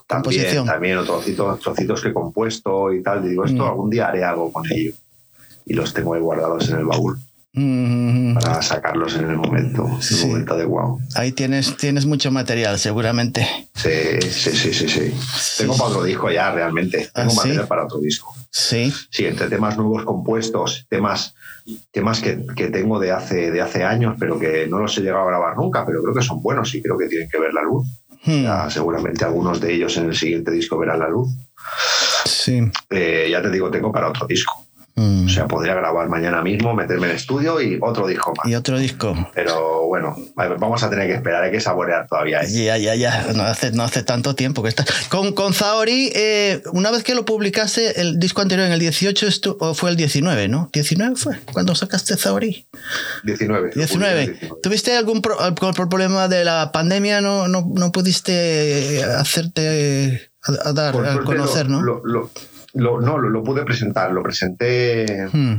composición. 0.06 0.66
también 0.66 1.04
trocitos, 1.04 1.60
trocitos 1.60 2.00
que 2.02 2.08
he 2.08 2.12
compuesto 2.12 2.92
y 2.92 3.02
tal. 3.02 3.24
Y 3.24 3.30
digo, 3.30 3.44
esto 3.44 3.64
Mm. 3.64 3.68
algún 3.68 3.90
día 3.90 4.08
haré 4.08 4.24
algo 4.24 4.52
con 4.52 4.64
ello. 4.70 4.92
Y 5.66 5.74
los 5.74 5.92
tengo 5.92 6.14
ahí 6.14 6.20
guardados 6.20 6.68
en 6.70 6.78
el 6.78 6.84
baúl 6.86 7.18
Mm, 7.60 8.34
para 8.34 8.62
sacarlos 8.62 9.16
en 9.16 9.30
el 9.30 9.36
momento, 9.36 9.84
en 9.86 10.00
Sí. 10.02 10.22
el 10.22 10.28
momento 10.28 10.54
adecuado. 10.54 10.98
ahí 11.16 11.32
tienes, 11.32 11.76
tienes 11.76 12.06
mucho 12.06 12.30
material, 12.30 12.78
seguramente. 12.78 13.48
Sí, 13.74 14.20
sí, 14.30 14.50
sí, 14.52 14.72
sí, 14.72 14.88
sí. 14.88 15.12
Tengo 15.58 15.76
para 15.76 15.90
otro 15.90 16.04
disco 16.04 16.30
ya, 16.30 16.52
realmente. 16.52 17.08
¿Ah, 17.14 17.20
Tengo 17.22 17.30
sí? 17.30 17.36
material 17.38 17.66
para 17.66 17.84
otro 17.84 17.98
disco. 17.98 18.32
Sí. 18.50 18.92
Sí, 19.10 19.26
entre 19.26 19.48
temas 19.48 19.76
nuevos 19.76 20.04
compuestos, 20.04 20.86
temas, 20.88 21.34
temas 21.90 22.20
que, 22.20 22.44
que 22.54 22.68
tengo 22.68 23.00
de 23.00 23.10
hace, 23.10 23.50
de 23.50 23.60
hace 23.60 23.82
años, 23.82 24.14
pero 24.20 24.38
que 24.38 24.68
no 24.68 24.78
los 24.78 24.96
he 24.96 25.00
llegado 25.00 25.24
a 25.24 25.28
grabar 25.28 25.56
nunca, 25.56 25.84
pero 25.84 26.00
creo 26.02 26.14
que 26.14 26.22
son 26.22 26.40
buenos 26.40 26.72
y 26.76 26.80
creo 26.82 26.96
que 26.96 27.08
tienen 27.08 27.28
que 27.28 27.38
ver 27.40 27.52
la 27.52 27.62
luz. 27.62 27.88
Hmm, 28.24 28.44
Ya, 28.44 28.70
seguramente 28.70 29.24
algunos 29.24 29.60
de 29.60 29.74
ellos 29.74 29.96
en 29.96 30.06
el 30.10 30.14
siguiente 30.16 30.50
disco 30.52 30.78
verán 30.78 31.00
la 31.00 31.08
luz. 31.08 31.28
sí. 32.24 32.60
Eh, 32.90 33.28
ya 33.30 33.42
te 33.42 33.50
digo, 33.50 33.70
tengo 33.70 33.90
para 33.92 34.08
otro 34.08 34.26
disco. 34.26 34.57
Mm. 34.98 35.26
O 35.26 35.28
sea, 35.28 35.46
podría 35.46 35.74
grabar 35.74 36.08
mañana 36.08 36.42
mismo, 36.42 36.74
meterme 36.74 37.08
en 37.08 37.14
estudio 37.16 37.60
y 37.60 37.78
otro 37.80 38.06
disco 38.08 38.34
más. 38.36 38.48
y 38.50 38.54
otro 38.56 38.78
disco. 38.78 39.14
Pero 39.32 39.86
bueno, 39.86 40.16
vamos 40.58 40.82
a 40.82 40.90
tener 40.90 41.06
que 41.06 41.14
esperar, 41.14 41.44
hay 41.44 41.52
que 41.52 41.60
saborear 41.60 42.06
todavía. 42.08 42.40
¿eh? 42.42 42.48
Ya, 42.64 42.76
ya, 42.78 42.94
ya. 42.96 43.32
No 43.34 43.44
hace, 43.44 43.70
no 43.70 43.84
hace 43.84 44.02
tanto 44.02 44.34
tiempo 44.34 44.62
que 44.62 44.68
está. 44.70 44.84
Con, 45.08 45.32
con 45.34 45.54
Zaori, 45.54 46.10
eh, 46.14 46.62
una 46.72 46.90
vez 46.90 47.04
que 47.04 47.14
lo 47.14 47.24
publicaste, 47.24 48.00
el 48.00 48.18
disco 48.18 48.40
anterior 48.42 48.66
en 48.66 48.72
el 48.72 48.80
18 48.80 49.26
estu- 49.28 49.56
o 49.60 49.74
fue 49.74 49.90
el 49.90 49.96
19, 49.96 50.48
¿no? 50.48 50.68
¿19 50.72 51.16
fue? 51.16 51.38
cuando 51.52 51.74
sacaste 51.76 52.16
Zaori? 52.16 52.66
19. 53.24 53.70
19. 53.74 54.38
¿Tuviste 54.62 54.96
algún 54.96 55.22
pro- 55.22 55.38
problema 55.54 56.26
de 56.28 56.44
la 56.44 56.72
pandemia? 56.72 57.20
¿No, 57.20 57.46
no, 57.46 57.64
no 57.72 57.92
pudiste 57.92 59.04
hacerte 59.04 60.30
a, 60.42 60.68
a 60.68 60.72
dar, 60.72 60.92
Por 60.92 61.06
a 61.06 61.18
conocer, 61.20 61.66
lo, 61.66 61.72
no? 61.78 61.82
lo- 61.82 62.00
lo- 62.04 62.30
lo- 62.74 63.00
no, 63.00 63.18
lo, 63.18 63.28
lo 63.28 63.42
pude 63.42 63.64
presentar. 63.64 64.12
Lo 64.12 64.22
presenté 64.22 65.28
Hmm, 65.32 65.52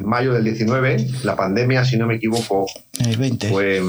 en 0.00 0.06
mayo 0.06 0.32
del 0.34 0.44
19. 0.44 1.06
La 1.24 1.36
pandemia, 1.36 1.84
si 1.84 1.96
no 1.96 2.06
me 2.06 2.16
equivoco, 2.16 2.66
el 2.98 3.16
20, 3.16 3.48
fue 3.48 3.78
en, 3.78 3.88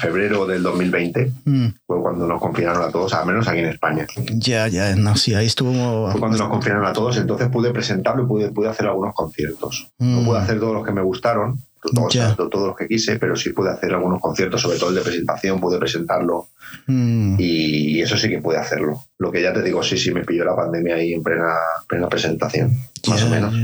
febrero 0.00 0.46
del 0.46 0.62
2020. 0.62 1.32
Hmm, 1.44 1.66
Fue 1.86 2.00
cuando 2.02 2.26
nos 2.26 2.40
confinaron 2.40 2.82
a 2.82 2.90
todos, 2.90 3.12
al 3.14 3.26
menos 3.26 3.46
aquí 3.46 3.60
en 3.60 3.66
España. 3.68 4.06
ya, 4.32 4.66
ya, 4.68 4.96
no, 4.96 5.14
sí, 5.16 5.34
ahí 5.34 5.46
estuvo. 5.46 6.10
Fue 6.10 6.18
cuando 6.20 6.38
nos 6.38 6.48
confinaron 6.48 6.86
a 6.86 6.92
todos, 6.92 7.16
entonces 7.18 7.48
pude 7.48 7.70
presentarlo 7.72 8.24
y 8.24 8.26
pude, 8.26 8.50
pude 8.50 8.68
hacer 8.68 8.86
algunos 8.86 9.14
conciertos. 9.14 9.88
No 9.98 10.22
Mm. 10.22 10.26
pude 10.26 10.38
hacer 10.38 10.58
todos 10.58 10.74
los 10.74 10.84
que 10.86 10.92
me 10.92 11.02
gustaron, 11.02 11.60
todos, 11.80 12.12
Ya. 12.14 12.34
todos 12.34 12.66
los 12.68 12.76
que 12.76 12.86
quise, 12.88 13.18
pero 13.18 13.36
sí 13.36 13.50
pude 13.50 13.70
hacer 13.70 13.92
algunos 13.94 14.20
conciertos, 14.20 14.60
sobre 14.62 14.78
todo 14.78 14.90
el 14.90 14.96
de 14.96 15.02
presentación, 15.02 15.60
pude 15.60 15.78
presentarlo 15.78 16.48
Hmm, 16.86 17.36
y 17.38 18.00
eso 18.02 18.16
sí 18.18 18.28
que 18.28 18.42
pude 18.42 18.58
hacerlo. 18.58 19.02
Lo 19.18 19.32
que 19.32 19.40
ya 19.42 19.52
te 19.54 19.62
digo, 19.62 19.82
sí, 19.82 19.96
sí, 19.96 20.10
me 20.12 20.24
pilló 20.24 20.44
la 20.44 20.54
pandemia 20.56 20.96
ahí 20.96 21.14
en 21.14 21.22
plena, 21.22 21.54
plena 21.88 22.08
presentación, 22.08 22.76
más 23.08 23.22
o 23.22 23.28
menos. 23.30 23.54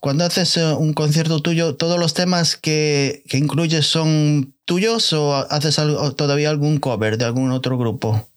Cuando 0.00 0.24
haces 0.24 0.56
eh, 0.58 0.72
un 0.74 0.92
concierto 0.92 1.40
tuyo, 1.40 1.74
¿todos 1.74 1.98
los 1.98 2.14
temas 2.14 2.56
que, 2.56 3.22
que 3.28 3.36
incluyes 3.38 3.86
son 3.86 4.54
tuyos 4.64 5.12
o 5.12 5.34
haces 5.34 5.78
algo- 5.78 6.14
todavía 6.14 6.50
algún 6.50 6.78
cover 6.78 7.18
de 7.18 7.24
algún 7.24 7.50
otro 7.50 7.76
grupo? 7.78 8.28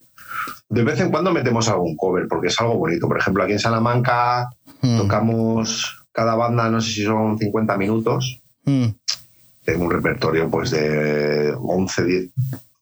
De 0.70 0.84
vez 0.84 1.00
en 1.00 1.12
cuando 1.12 1.32
metemos 1.32 1.68
algún 1.70 1.96
cover, 1.96 2.28
porque 2.28 2.48
es 2.48 2.60
algo 2.60 2.78
bonito. 2.78 3.08
Por 3.08 3.20
ejemplo, 3.20 3.44
aquí 3.44 3.54
en 3.54 3.60
Salamanca 3.60 4.50
Hmm, 4.82 4.98
tocamos 4.98 5.98
cada 6.12 6.34
banda, 6.36 6.68
no 6.72 6.82
sé 6.82 6.92
si 6.92 7.04
son 7.04 7.38
50 7.38 7.78
minutos, 7.78 8.41
tengo 8.64 9.86
un 9.86 9.92
repertorio 9.92 10.50
pues 10.50 10.72
de 10.72 11.54
11, 11.60 12.04
10, 12.04 12.30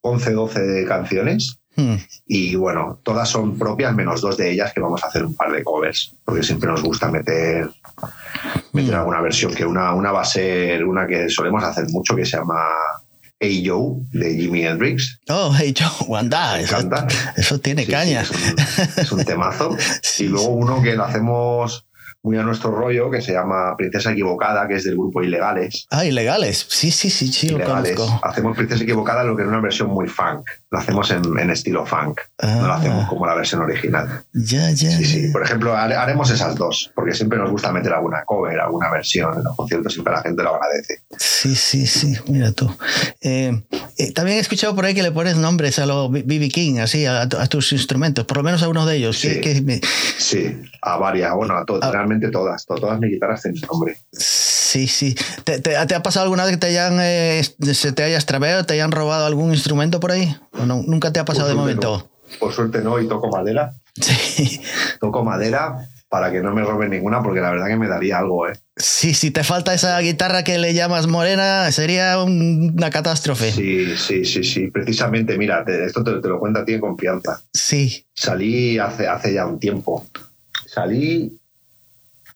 11 0.01 0.31
12 0.31 0.85
canciones. 0.87 1.57
hmm. 1.75 1.95
Y 2.27 2.55
bueno, 2.55 2.99
todas 3.03 3.29
son 3.29 3.57
propias, 3.57 3.93
menos 3.95 4.21
dos 4.21 4.37
de 4.37 4.51
ellas 4.51 4.71
que 4.73 4.81
vamos 4.81 5.03
a 5.03 5.07
hacer 5.07 5.25
un 5.25 5.35
par 5.35 5.51
de 5.51 5.63
covers, 5.63 6.15
porque 6.25 6.43
siempre 6.43 6.69
nos 6.69 6.81
gusta 6.83 7.09
meter, 7.11 7.69
meter 8.73 8.93
Mm. 8.95 8.97
alguna 8.99 9.21
versión, 9.21 9.53
que 9.53 9.65
una, 9.65 9.93
una 9.93 10.11
va 10.11 10.21
a 10.21 10.25
ser 10.25 10.85
una 10.85 11.07
que 11.07 11.29
solemos 11.29 11.63
hacer 11.63 11.85
mucho, 11.89 12.15
que 12.15 12.25
se 12.25 12.37
llama 12.37 12.59
Hey 13.39 13.63
Joe, 13.65 13.95
de 14.11 14.35
Jimi 14.35 14.65
Hendrix. 14.65 15.19
Oh, 15.29 15.53
hey 15.57 15.73
Joe, 15.77 16.19
anda, 16.19 16.55
Me 16.57 16.63
eso, 16.63 16.77
encanta. 16.79 17.07
eso 17.37 17.59
tiene 17.59 17.81
Sí, 17.83 17.87
sí, 17.87 17.91
caña. 17.91 18.21
es, 18.21 18.31
un, 18.31 18.37
es 19.03 19.11
un 19.11 19.23
temazo. 19.25 19.75
Sí, 20.03 20.25
y 20.25 20.27
luego 20.27 20.49
uno 20.49 20.81
que 20.81 20.95
lo 20.95 21.05
hacemos 21.05 21.85
muy 22.21 22.37
a 22.37 22.43
nuestro 22.43 22.71
rollo, 22.71 23.09
que 23.09 23.21
se 23.21 23.31
llama 23.31 23.75
Princesa 23.77 24.11
Equivocada, 24.11 24.67
que 24.67 24.75
es 24.75 24.83
del 24.83 24.95
grupo 24.95 25.23
Ilegales. 25.23 25.87
Ah, 25.89 26.03
ilegales. 26.05 26.65
Sí, 26.69 26.91
sí, 26.91 27.09
sí, 27.09 27.31
sí, 27.31 27.47
lo 27.49 27.57
Ilegales. 27.57 27.95
conozco. 27.95 28.19
Hacemos 28.27 28.57
Princesa 28.57 28.83
Equivocada, 28.83 29.23
lo 29.23 29.35
que 29.37 29.43
es 29.43 29.47
una 29.47 29.61
versión 29.61 29.89
muy 29.89 30.07
funk. 30.07 30.41
Lo 30.69 30.79
hacemos 30.79 31.09
en, 31.11 31.21
en 31.39 31.49
estilo 31.49 31.85
funk. 31.85 32.19
No 32.43 32.67
lo 32.67 32.73
Ah. 32.73 32.77
hacemos 32.77 33.07
como 33.07 33.25
la 33.25 33.35
versión 33.35 33.61
original. 33.61 34.23
Ya, 34.33 34.69
ya. 34.71 34.91
Sí, 34.91 35.05
sí. 35.05 35.27
Por 35.31 35.43
ejemplo, 35.43 35.73
hare- 35.75 35.95
haremos 35.95 36.29
esas 36.29 36.55
dos, 36.55 36.91
porque 36.93 37.13
siempre 37.13 37.39
nos 37.39 37.49
gusta 37.51 37.71
meter 37.71 37.93
alguna 37.93 38.23
cover, 38.25 38.59
alguna 38.59 38.91
versión. 38.91 39.33
En 39.37 39.43
los 39.43 39.55
conciertos 39.55 39.93
siempre 39.93 40.13
la 40.13 40.21
gente 40.21 40.43
lo 40.43 40.55
agradece. 40.55 40.99
Sí, 41.17 41.55
sí, 41.55 41.87
sí, 41.87 42.15
mira 42.27 42.51
tú. 42.51 42.69
Eh, 43.21 43.63
eh, 43.97 44.11
también 44.13 44.37
he 44.37 44.41
escuchado 44.41 44.75
por 44.75 44.85
ahí 44.85 44.93
que 44.93 45.03
le 45.03 45.11
pones 45.11 45.37
nombres 45.37 45.79
a 45.79 45.85
los 45.85 46.11
B.B. 46.11 46.49
King, 46.49 46.79
así, 46.79 47.05
a, 47.05 47.21
a 47.21 47.47
tus 47.47 47.71
instrumentos, 47.71 48.25
por 48.25 48.37
lo 48.37 48.43
menos 48.43 48.61
a 48.61 48.67
uno 48.67 48.85
de 48.85 48.97
ellos. 48.97 49.17
Sí. 49.19 49.39
que- 49.41 49.53
que 49.53 49.61
me- 49.61 49.81
Sí, 50.17 50.61
a 50.81 50.97
varias, 50.97 51.33
bueno, 51.33 51.55
a 51.57 51.65
todas, 51.65 51.89
Ah. 51.89 51.91
Todas. 52.31 52.65
to- 52.65 52.75
Todas 52.75 52.99
mis 52.99 53.11
guitarras 53.11 53.41
tienen 53.43 53.61
nombre. 53.71 53.97
sí, 54.11 54.87
sí. 54.87 55.15
¿Te, 55.43 55.59
te, 55.59 55.73
te 55.85 55.95
ha 55.95 56.03
pasado 56.03 56.23
alguna 56.25 56.43
vez 56.45 56.53
que 56.53 56.57
te 56.59 56.67
hayan, 56.67 56.97
eh, 57.01 57.41
se 57.73 57.91
te 57.91 58.03
haya 58.03 58.15
extraviado, 58.17 58.65
te 58.65 58.73
hayan 58.73 58.91
robado 58.91 59.25
algún 59.25 59.53
instrumento 59.53 59.99
por 59.99 60.11
ahí? 60.11 60.35
¿O 60.53 60.65
no? 60.65 60.83
Nunca 60.85 61.11
te 61.13 61.19
ha 61.19 61.25
pasado 61.25 61.47
de 61.47 61.55
momento. 61.55 61.97
no. 62.31 62.37
Por 62.39 62.53
suerte 62.53 62.81
no, 62.81 62.99
y 62.99 63.07
toco 63.07 63.29
madera. 63.29 63.73
Sí. 63.99 64.61
Toco 64.99 65.23
madera 65.23 65.87
para 66.09 66.31
que 66.31 66.41
no 66.41 66.53
me 66.53 66.63
roben 66.63 66.89
ninguna, 66.91 67.21
porque 67.23 67.39
la 67.39 67.49
verdad 67.51 67.67
que 67.67 67.75
me 67.75 67.87
daría 67.87 68.17
algo, 68.19 68.47
¿eh? 68.47 68.53
sí, 68.77 69.13
si 69.13 69.29
te 69.31 69.43
falta 69.43 69.73
esa 69.75 69.99
guitarra 69.99 70.43
que 70.43 70.57
le 70.57 70.73
llamas 70.73 71.05
morena, 71.07 71.71
sería 71.71 72.21
un- 72.23 72.73
una 72.77 72.89
catástrofe. 72.89 73.51
Sí, 73.51 73.95
sí, 73.97 74.25
sí, 74.25 74.43
sí. 74.43 74.67
Precisamente, 74.71 75.37
mira, 75.37 75.63
te- 75.65 75.85
esto 75.85 76.03
te, 76.03 76.19
te 76.21 76.27
lo 76.27 76.39
cuento 76.39 76.59
a 76.59 76.65
ti 76.65 76.73
en 76.73 76.81
confianza. 76.81 77.41
Sí. 77.53 78.05
Salí 78.15 78.77
hace, 78.79 79.07
hace 79.07 79.33
ya 79.33 79.45
un 79.45 79.59
tiempo. 79.59 80.05
Salí 80.65 81.37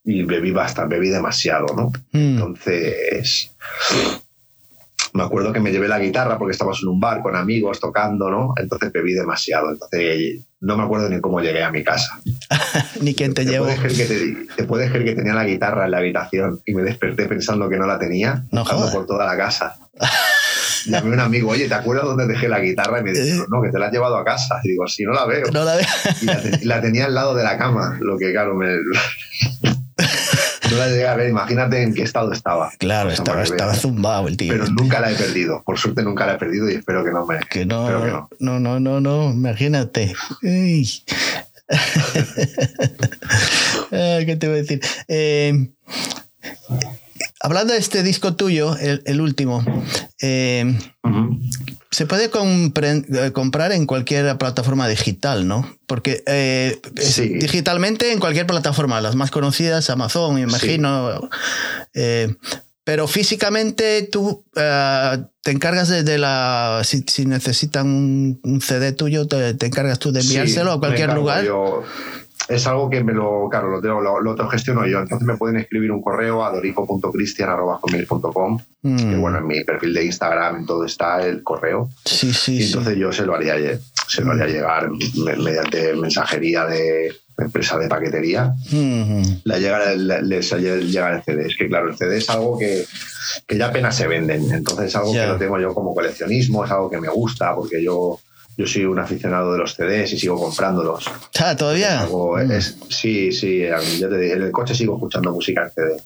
y 0.05 0.23
bebí 0.23 0.51
bastante, 0.51 0.95
bebí 0.95 1.09
demasiado, 1.09 1.67
¿no? 1.75 1.91
Mm. 2.11 2.37
Entonces, 2.37 3.51
me 5.13 5.23
acuerdo 5.23 5.53
que 5.53 5.59
me 5.59 5.71
llevé 5.71 5.87
la 5.87 5.99
guitarra 5.99 6.37
porque 6.37 6.53
estábamos 6.53 6.81
en 6.81 6.89
un 6.89 6.99
bar 6.99 7.21
con 7.21 7.35
amigos 7.35 7.79
tocando, 7.79 8.29
¿no? 8.29 8.53
Entonces 8.57 8.91
bebí 8.91 9.13
demasiado. 9.13 9.71
Entonces, 9.71 10.41
no 10.59 10.75
me 10.75 10.83
acuerdo 10.83 11.09
ni 11.09 11.21
cómo 11.21 11.39
llegué 11.39 11.63
a 11.63 11.71
mi 11.71 11.83
casa. 11.83 12.19
Ni 13.01 13.13
quien 13.13 13.33
te 13.33 13.43
¿Te 13.43 13.51
llevó. 13.51 13.65
puedes, 13.65 13.79
creer 13.79 13.95
que 13.97 14.05
te, 14.05 14.55
te 14.55 14.63
puedes 14.63 14.89
creer 14.89 15.05
que 15.05 15.15
tenía 15.15 15.33
la 15.33 15.45
guitarra 15.45 15.85
en 15.85 15.91
la 15.91 15.97
habitación 15.97 16.61
y 16.65 16.73
me 16.73 16.83
desperté 16.83 17.25
pensando 17.25 17.69
que 17.69 17.77
no 17.77 17.85
la 17.85 17.99
tenía, 17.99 18.45
No 18.51 18.63
por 18.63 19.05
toda 19.05 19.25
la 19.25 19.37
casa. 19.37 19.77
Llamé 20.85 21.11
a 21.11 21.13
un 21.13 21.19
amigo, 21.19 21.49
oye, 21.49 21.67
¿te 21.67 21.73
acuerdas 21.73 22.05
dónde 22.05 22.27
dejé 22.27 22.49
la 22.49 22.59
guitarra? 22.59 22.99
Y 22.99 23.03
me 23.03 23.11
dijo, 23.11 23.45
no, 23.49 23.61
que 23.61 23.69
te 23.69 23.79
la 23.79 23.85
has 23.87 23.91
llevado 23.91 24.17
a 24.17 24.25
casa. 24.25 24.59
Y 24.63 24.71
digo, 24.71 24.87
sí, 24.87 25.03
no 25.03 25.13
la 25.13 25.25
veo. 25.25 25.45
Eh. 25.47 25.51
No 25.53 25.63
la 25.63 25.75
veo. 25.75 25.85
Y 26.21 26.25
la, 26.25 26.41
la 26.63 26.81
tenía 26.81 27.05
al 27.05 27.13
lado 27.13 27.35
de 27.35 27.43
la 27.43 27.57
cama, 27.57 27.97
lo 28.01 28.17
que 28.17 28.31
claro, 28.31 28.55
me... 28.55 28.67
no 30.73 30.79
la 30.79 30.87
llegué 30.87 31.07
a 31.07 31.15
ver, 31.15 31.29
imagínate 31.29 31.81
en 31.81 31.93
qué 31.93 32.03
estado 32.03 32.33
estaba. 32.33 32.71
Claro, 32.77 33.11
estaba, 33.11 33.45
zumbado 33.75 34.27
el 34.27 34.37
tío. 34.37 34.53
Pero 34.53 34.67
nunca 34.67 34.99
la 34.99 35.11
he 35.11 35.15
perdido, 35.15 35.63
por 35.63 35.77
suerte 35.77 36.03
nunca 36.03 36.25
la 36.25 36.33
he 36.33 36.37
perdido 36.37 36.69
y 36.69 36.75
espero 36.75 37.03
que 37.03 37.11
no 37.11 37.25
me... 37.25 37.39
Que 37.49 37.65
no, 37.65 37.87
que 37.87 38.11
no. 38.11 38.29
no, 38.39 38.59
no, 38.59 38.79
no, 38.79 38.99
no, 38.99 39.31
imagínate. 39.31 40.13
Ay, 40.43 40.85
¿Qué 44.25 44.37
te 44.39 44.47
voy 44.47 44.57
a 44.57 44.61
decir? 44.61 44.81
Eh, 45.07 45.69
hablando 47.39 47.73
de 47.73 47.79
este 47.79 48.03
disco 48.03 48.35
tuyo, 48.35 48.77
el, 48.77 49.01
el 49.05 49.21
último, 49.21 49.63
eh. 50.21 50.77
Se 51.93 52.05
puede 52.07 52.25
eh, 52.25 53.31
comprar 53.31 53.71
en 53.71 53.85
cualquier 53.85 54.37
plataforma 54.37 54.87
digital, 54.87 55.47
¿no? 55.47 55.77
Porque 55.85 56.23
eh, 56.25 56.79
Sí. 56.99 57.29
digitalmente 57.39 58.11
en 58.11 58.19
cualquier 58.19 58.47
plataforma, 58.47 58.99
las 58.99 59.15
más 59.15 59.31
conocidas, 59.31 59.89
Amazon, 59.89 60.33
me 60.35 60.41
imagino. 60.41 61.29
eh, 61.93 62.35
pero 62.85 63.07
físicamente 63.07 64.09
tú 64.11 64.43
eh, 64.57 65.23
te 65.41 65.51
encargas 65.51 65.87
de, 65.87 66.03
de 66.03 66.17
la. 66.17 66.81
Si, 66.83 67.05
si 67.07 67.25
necesitan 67.25 67.87
un, 67.87 68.39
un 68.43 68.59
CD 68.59 68.91
tuyo, 68.91 69.25
te, 69.27 69.53
te 69.53 69.67
encargas 69.67 69.99
tú 69.99 70.11
de 70.11 70.19
enviárselo 70.19 70.71
Sí, 70.71 70.77
a 70.77 70.79
cualquier 70.79 71.13
lugar. 71.13 71.45
yo. 71.45 71.83
Es 72.49 72.65
algo 72.67 72.89
que 72.89 73.03
me 73.03 73.13
lo, 73.13 73.47
claro, 73.49 73.69
lo, 73.69 73.81
tengo- 73.81 74.01
lo, 74.01 74.19
lo 74.21 74.31
autogestiono 74.31 74.85
yo. 74.87 74.99
Entonces 74.99 75.25
me 75.27 75.37
pueden 75.37 75.57
escribir 75.57 75.91
un 75.91 76.01
correo 76.01 76.43
a 76.43 76.51
dorico.cristian.com, 76.51 78.59
Mm, 78.85 78.97
que 79.11 79.15
bueno, 79.15 79.37
en 79.37 79.47
mi 79.47 79.63
perfil 79.63 79.93
de 79.93 80.03
Instagram, 80.05 80.57
en 80.57 80.65
todo 80.65 80.83
está 80.85 81.25
el 81.25 81.41
correo. 81.41 81.89
sí, 82.03 82.33
sí, 82.33 82.55
Y 82.55 82.61
sí. 82.63 82.67
entonces 82.67 82.97
yo 82.97 83.13
se 83.13 83.25
lo 83.25 83.33
haría, 83.33 83.55
se 84.09 84.21
lo 84.23 84.31
haría 84.31 84.47
llegar 84.47 84.89
me- 84.91 85.37
mediante 85.37 85.93
mensajería 85.95 86.65
de 86.65 87.13
empresa 87.37 87.77
de 87.77 87.87
paquetería. 87.87 88.53
Mm, 88.71 89.21
Le 89.45 89.59
llega, 89.61 89.93
le- 89.95 90.21
les 90.23 90.51
llega 90.51 91.13
el 91.15 91.23
CD. 91.23 91.47
Es 91.47 91.55
que 91.57 91.67
claro, 91.69 91.87
el 91.89 91.95
CD 91.95 92.17
es 92.17 92.29
algo 92.29 92.59
que, 92.59 92.83
que 93.47 93.57
ya 93.57 93.67
apenas 93.67 93.95
se 93.95 94.05
venden. 94.07 94.51
Entonces 94.51 94.87
es 94.87 94.95
algo 94.97 95.13
que 95.13 95.25
lo 95.27 95.37
tengo 95.37 95.57
yo 95.59 95.73
como 95.73 95.95
coleccionismo, 95.95 96.65
es 96.65 96.71
algo 96.71 96.89
que 96.89 96.99
me 96.99 97.07
gusta 97.07 97.55
porque 97.55 97.81
yo, 97.81 98.19
yo 98.57 98.67
soy 98.67 98.85
un 98.85 98.99
aficionado 98.99 99.53
de 99.53 99.59
los 99.59 99.73
CDs 99.75 100.13
y 100.13 100.19
sigo 100.19 100.39
comprándolos. 100.39 101.05
Ah, 101.39 101.55
¿Todavía? 101.55 102.05
Mm. 102.09 102.59
sí, 102.89 103.31
sí, 103.31 103.63
yo 103.99 104.09
te 104.09 104.17
digo, 104.17 104.35
en 104.35 104.41
el 104.43 104.51
coche 104.51 104.75
sigo 104.75 104.95
escuchando 104.95 105.31
música 105.31 105.63
en 105.63 105.71
CD. 105.71 106.01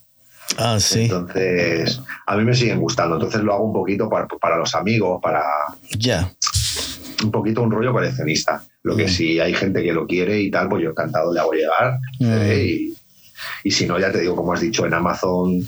Ah, 0.58 0.80
sí. 0.80 1.02
Entonces, 1.04 2.00
a 2.26 2.36
mí 2.38 2.44
me 2.46 2.54
siguen 2.56 2.80
gustando. 2.80 3.16
Entonces 3.16 3.42
lo 3.42 3.54
hago 3.54 3.66
un 3.66 3.74
poquito 3.74 4.10
para, 4.10 4.28
para 4.28 4.58
los 4.58 4.74
amigos, 4.76 5.20
para 5.22 5.44
Ya. 5.98 6.32
un 7.24 7.32
poquito 7.32 7.62
un 7.62 7.72
rollo 7.72 7.92
coleccionista. 7.92 8.64
Lo 8.84 8.96
que 8.96 9.06
Mm. 9.06 9.10
si 9.10 9.40
hay 9.42 9.54
gente 9.54 9.84
que 9.84 9.92
lo 9.92 10.08
quiere 10.08 10.40
y 10.40 10.50
tal, 10.50 10.70
pues 10.70 10.84
yo 10.84 10.92
encantado 10.92 11.34
le 11.34 11.40
hago 11.42 11.52
llegar. 11.52 11.98
Mm. 12.20 12.52
Y, 12.54 12.94
y 13.66 13.72
si 13.72 13.86
no, 13.86 14.00
ya 14.00 14.10
te 14.12 14.22
digo, 14.22 14.36
como 14.38 14.54
has 14.54 14.62
dicho, 14.62 14.86
en 14.86 14.94
Amazon, 14.94 15.60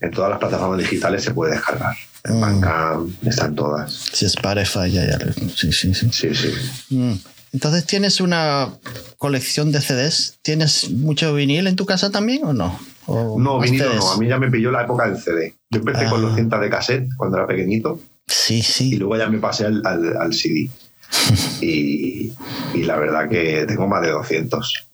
en 0.00 0.10
todas 0.12 0.30
las 0.30 0.38
plataformas 0.38 0.78
digitales 0.78 1.24
se 1.24 1.32
puede 1.34 1.52
descargar. 1.54 1.96
En 2.24 2.36
Mm. 2.36 2.40
Bandcamp, 2.40 3.26
están 3.26 3.54
todas. 3.54 3.92
Si 4.12 4.24
es 4.26 4.34
Spotify, 4.36 4.90
ya, 4.90 5.04
ya. 5.08 5.18
Sí, 5.56 5.72
sí, 5.72 5.92
sí. 5.94 6.08
Sí, 6.12 6.34
sí. 6.34 6.94
Mm. 6.94 7.14
Entonces, 7.52 7.84
¿tienes 7.84 8.20
una 8.20 8.70
colección 9.18 9.72
de 9.72 9.80
CDs? 9.80 10.38
¿Tienes 10.42 10.90
mucho 10.90 11.34
vinil 11.34 11.66
en 11.66 11.76
tu 11.76 11.84
casa 11.84 12.10
también 12.10 12.44
o 12.44 12.52
no? 12.52 12.78
¿O 13.06 13.38
No, 13.38 13.58
vinilo 13.60 13.84
CDs? 13.90 13.96
no. 13.96 14.12
A 14.12 14.18
mí 14.18 14.28
ya 14.28 14.38
me 14.38 14.50
pilló 14.50 14.70
la 14.70 14.82
época 14.84 15.06
del 15.08 15.18
CD. 15.20 15.54
Yo 15.70 15.80
empecé 15.80 16.06
con 16.08 16.20
Ah. 16.20 16.28
los 16.28 16.36
cintas 16.36 16.60
de 16.60 16.70
cassette 16.70 17.08
cuando 17.16 17.36
era 17.38 17.46
pequeñito. 17.46 18.00
Sí, 18.28 18.58
y 18.58 18.62
sí. 18.62 18.96
luego 18.96 19.16
ya 19.18 19.28
me 19.28 19.38
pasé 19.38 19.66
al, 19.66 19.82
al- 19.84 20.16
al 20.16 20.32
CD. 20.32 20.70
Y, 21.60 22.32
y 22.74 22.82
la 22.84 22.96
verdad 22.96 23.28
que 23.28 23.64
tengo 23.66 23.86
más 23.86 24.02
de 24.02 24.10
200. 24.10 24.86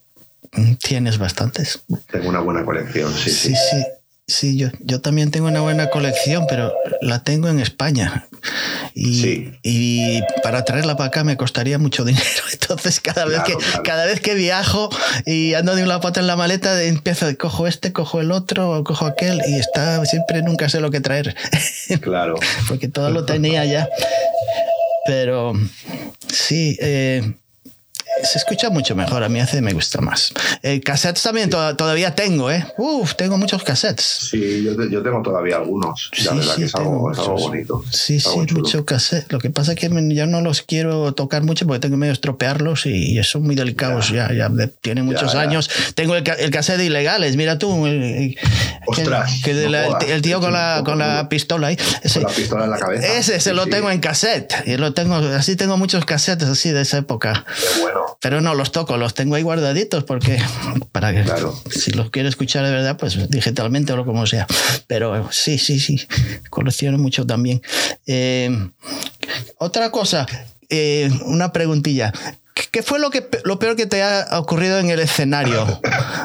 Mm, 0.52 0.74
Tienes 0.74 1.18
bastantes. 1.18 1.80
Tengo 2.10 2.28
una 2.28 2.40
buena 2.40 2.64
colección, 2.64 3.12
sí, 3.12 3.30
sí. 3.30 3.50
Sí, 3.50 3.54
sí. 3.54 3.84
Sí, 4.30 4.58
yo, 4.58 4.68
yo 4.80 5.00
también 5.00 5.30
tengo 5.30 5.48
una 5.48 5.62
buena 5.62 5.88
colección, 5.88 6.44
pero 6.50 6.74
la 7.00 7.24
tengo 7.24 7.48
en 7.48 7.60
España. 7.60 8.28
Y, 8.94 9.22
Sí. 9.22 9.52
y 9.62 10.20
para 10.42 10.66
traerla 10.66 10.98
para 10.98 11.08
acá 11.08 11.24
me 11.24 11.38
costaría 11.38 11.78
mucho 11.78 12.04
dinero. 12.04 12.26
Entonces, 12.52 13.00
cada 13.00 13.24
vez, 13.24 13.40
que, 13.44 13.54
claro. 13.54 13.82
cada 13.84 14.04
vez 14.04 14.20
que 14.20 14.34
viajo 14.34 14.90
y 15.24 15.54
ando 15.54 15.74
de 15.74 15.82
un 15.82 15.88
lado 15.88 16.00
para 16.02 16.10
otro 16.10 16.20
en 16.20 16.26
la 16.26 16.36
maleta, 16.36 16.82
empiezo, 16.84 17.26
cojo 17.38 17.66
este, 17.66 17.94
cojo 17.94 18.20
el 18.20 18.30
otro, 18.30 18.84
cojo 18.84 19.06
aquel, 19.06 19.40
y 19.48 19.54
está 19.54 20.04
siempre 20.04 20.42
nunca 20.42 20.68
sé 20.68 20.80
lo 20.80 20.90
que 20.90 21.00
traer. 21.00 21.34
Claro. 22.02 22.34
porque 22.68 22.88
todo 22.88 23.08
lo 23.08 23.24
tenía 23.24 23.64
ya. 23.64 23.88
Pero 25.06 25.54
sí, 26.30 26.76
eh, 26.82 27.32
se 28.22 28.38
escucha 28.38 28.70
mucho 28.70 28.94
mejor. 28.94 29.22
A 29.22 29.28
mí 29.28 29.40
hace 29.40 29.60
me 29.62 29.72
gusta 29.72 30.00
más. 30.00 30.32
Eh, 30.62 30.80
cassettes 30.80 31.22
también 31.22 31.50
to- 31.50 31.76
todavía 31.76 32.14
tengo, 32.14 32.50
¿eh? 32.50 32.66
Uf, 32.76 33.14
tengo 33.14 33.36
muchos 33.38 33.62
cassettes. 33.62 34.28
Sí, 34.30 34.64
yo, 34.64 34.72
yo 34.88 35.02
tengo 35.02 35.22
todavía 35.22 35.56
algunos. 35.56 36.10
La 36.18 36.32
Sí, 36.32 36.38
verdad 36.38 36.54
sí, 36.54 36.60
que 36.60 36.66
es 36.66 36.74
algo, 36.74 37.12
es 37.12 37.18
algo 37.18 37.32
muchos. 37.32 37.48
bonito. 37.48 37.84
Sí, 37.90 38.16
Es 38.16 38.22
sí, 38.24 38.28
algo 38.28 38.46
chulo. 38.46 38.60
mucho 38.62 38.84
cassette. 38.84 39.32
Lo 39.32 39.38
que 39.38 39.50
pasa 39.50 39.72
es 39.72 39.78
que 39.78 39.88
ya 40.14 40.26
no 40.26 40.40
los 40.40 40.62
quiero 40.62 41.12
tocar 41.14 41.42
mucho 41.42 41.66
porque 41.66 41.80
tengo 41.80 41.94
que 41.94 41.98
medio 42.00 42.12
estropearlos 42.12 42.86
y, 42.86 43.22
son 43.24 43.42
muy 43.42 43.54
delicados 43.54 44.10
ya. 44.10 44.32
Ya, 44.32 44.50
tienen 44.80 45.04
muchos 45.04 45.32
ya. 45.32 45.40
años. 45.40 45.68
Tengo 45.94 46.14
el, 46.14 46.24
el 46.38 46.50
cassette 46.50 46.78
de 46.78 46.84
ilegales, 46.86 47.36
mira 47.36 47.58
tú. 47.58 47.86
el- 47.86 48.36
Ostras, 48.86 49.40
que 49.44 49.54
de 49.54 49.64
no 49.64 49.70
la- 49.70 49.80
el, 49.86 49.92
jodas, 49.92 50.04
el 50.08 50.22
tío 50.22 50.40
con 50.40 50.52
la, 50.52 50.82
con 50.84 50.98
la 50.98 51.28
pistola 51.28 51.68
ahí. 51.68 51.78
Ese, 52.02 52.20
Con 52.22 52.30
la 52.30 52.36
pistola 52.36 52.64
en 52.64 52.70
la 52.70 52.78
cabeza. 52.78 53.06
ese 53.18 53.40
se 53.40 53.50
Sí, 53.50 53.56
lo 53.56 53.64
sí. 53.64 53.70
tengo 53.70 53.90
en 53.90 54.00
cassette. 54.00 54.54
Y 54.66 54.76
lo 54.76 54.92
tengo, 54.94 55.16
así 55.16 55.56
tengo 55.56 55.76
muchos 55.76 56.04
cassettes 56.04 56.48
así 56.48 56.70
de 56.70 56.82
esa 56.82 56.98
época. 56.98 57.44
Qué 57.74 57.80
bueno. 57.82 58.07
Pero 58.20 58.40
no 58.40 58.54
los 58.54 58.72
toco, 58.72 58.96
los 58.96 59.14
tengo 59.14 59.34
ahí 59.34 59.42
guardaditos 59.42 60.04
porque 60.04 60.38
para 60.92 61.12
que 61.12 61.22
Claro. 61.22 61.54
si 61.70 61.90
los 61.92 62.10
quiero 62.10 62.28
escuchar 62.28 62.64
de 62.64 62.70
verdad, 62.70 62.96
pues 62.96 63.28
digitalmente 63.30 63.92
o 63.92 63.96
lo 63.96 64.04
como 64.04 64.26
sea. 64.26 64.46
Pero 64.86 65.28
sí, 65.32 65.58
sí, 65.58 65.78
sí, 65.80 66.06
colecciono 66.50 66.98
mucho 66.98 67.26
también. 67.26 67.62
Eh, 68.06 68.70
otra 69.58 69.90
cosa, 69.90 70.26
eh, 70.68 71.10
una 71.24 71.52
preguntilla. 71.52 72.12
¿Qué 72.70 72.82
fue 72.82 72.98
lo, 72.98 73.10
que, 73.10 73.28
lo 73.44 73.58
peor 73.58 73.76
que 73.76 73.86
te 73.86 74.02
ha 74.02 74.26
ocurrido 74.38 74.78
en 74.78 74.90
el 74.90 75.00
escenario 75.00 75.80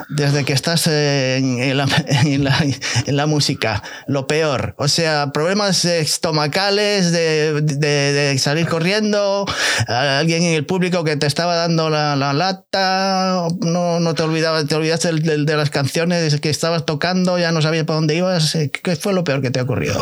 desde 0.10 0.43
que 0.46 0.54
estás 0.54 0.88
en, 0.88 1.78
la, 1.78 3.26
música? 3.26 3.84
Lo 4.08 4.28
peor. 4.28 4.76
O 4.78 4.88
sea, 4.88 5.32
problemas 5.34 5.86
estomacales, 5.86 7.12
de, 7.12 8.36
salir 8.39 8.67
corriendo, 8.67 9.46
alguien 9.88 10.43
en 10.43 10.54
el 10.54 10.65
público 10.65 11.04
que 11.04 11.15
te 11.15 11.28
estaba 11.28 11.56
dando 11.56 11.89
la, 11.89 12.15
la 12.15 12.34
lata, 12.34 13.48
no, 13.62 14.00
no 14.00 14.15
te 14.15 14.24
olvidabas, 14.24 14.67
te 14.67 14.76
olvidaste 14.76 15.13
de, 15.13 15.46
de 15.46 15.58
las 15.58 15.69
canciones 15.69 16.39
que 16.39 16.50
estabas 16.50 16.86
tocando, 16.86 17.38
ya 17.38 17.52
no 17.52 17.62
sabías 17.62 17.86
para 17.86 17.98
dónde 17.98 18.15
ibas. 18.15 18.58
¿Qué 18.72 18.96
fue 18.96 19.13
lo 19.13 19.24
peor 19.24 19.41
que 19.41 19.52
te 19.52 19.60
ha 19.60 19.63
ocurrido? 19.63 20.02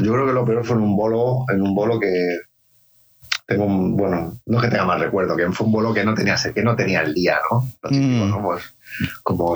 Yo 0.00 0.12
creo 0.12 0.26
que 0.26 0.32
lo 0.32 0.44
peor 0.44 0.64
fue 0.64 0.76
en 0.76 0.82
un 0.82 0.96
bolo, 0.96 1.44
en 1.52 1.62
un 1.62 1.74
bolo 1.74 2.00
que 2.00 2.08
tengo 3.52 3.64
un, 3.66 3.96
bueno, 3.96 4.38
no 4.46 4.58
es 4.58 4.64
que 4.64 4.70
tenga 4.70 4.84
más 4.84 5.00
recuerdo, 5.00 5.36
que 5.36 5.50
fue 5.52 5.66
un 5.66 5.72
bolo 5.72 5.92
que 5.94 6.04
no 6.04 6.14
tenía, 6.14 6.36
que 6.54 6.62
no 6.62 6.74
tenía 6.76 7.00
el 7.02 7.14
día, 7.14 7.38
¿no? 7.50 7.68
Típico, 7.88 8.24
Mm. 8.26 8.30
¿no? 8.30 8.42
Pues, 8.42 8.62
como, 9.22 9.54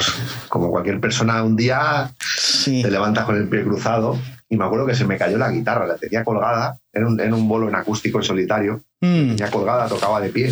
como 0.48 0.70
cualquier 0.70 0.98
persona 1.00 1.42
un 1.42 1.56
día 1.56 2.10
Sí. 2.38 2.82
te 2.82 2.90
levantas 2.90 3.24
con 3.24 3.36
el 3.36 3.48
pie 3.48 3.62
cruzado 3.64 4.18
y 4.48 4.56
me 4.56 4.64
acuerdo 4.64 4.86
que 4.86 4.94
se 4.94 5.04
me 5.04 5.18
cayó 5.18 5.36
la 5.38 5.50
guitarra, 5.50 5.86
la 5.86 5.96
tenía 5.96 6.24
colgada, 6.24 6.78
era 6.92 7.06
un, 7.06 7.18
era 7.20 7.34
un 7.34 7.48
bolo 7.48 7.68
en 7.68 7.74
acústico 7.74 8.18
en 8.18 8.24
solitario, 8.24 8.82
Mm, 9.00 9.36
tenía 9.36 9.50
colgada, 9.50 9.86
tocaba 9.88 10.20
de 10.22 10.30
pie 10.30 10.50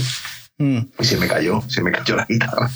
mm. 0.59 0.79
y 0.99 1.05
se 1.05 1.17
me 1.17 1.27
cayó, 1.27 1.63
se 1.67 1.83
me 1.83 1.91
cayó 1.91 2.17
la 2.17 2.27
guitarra. 2.29 2.69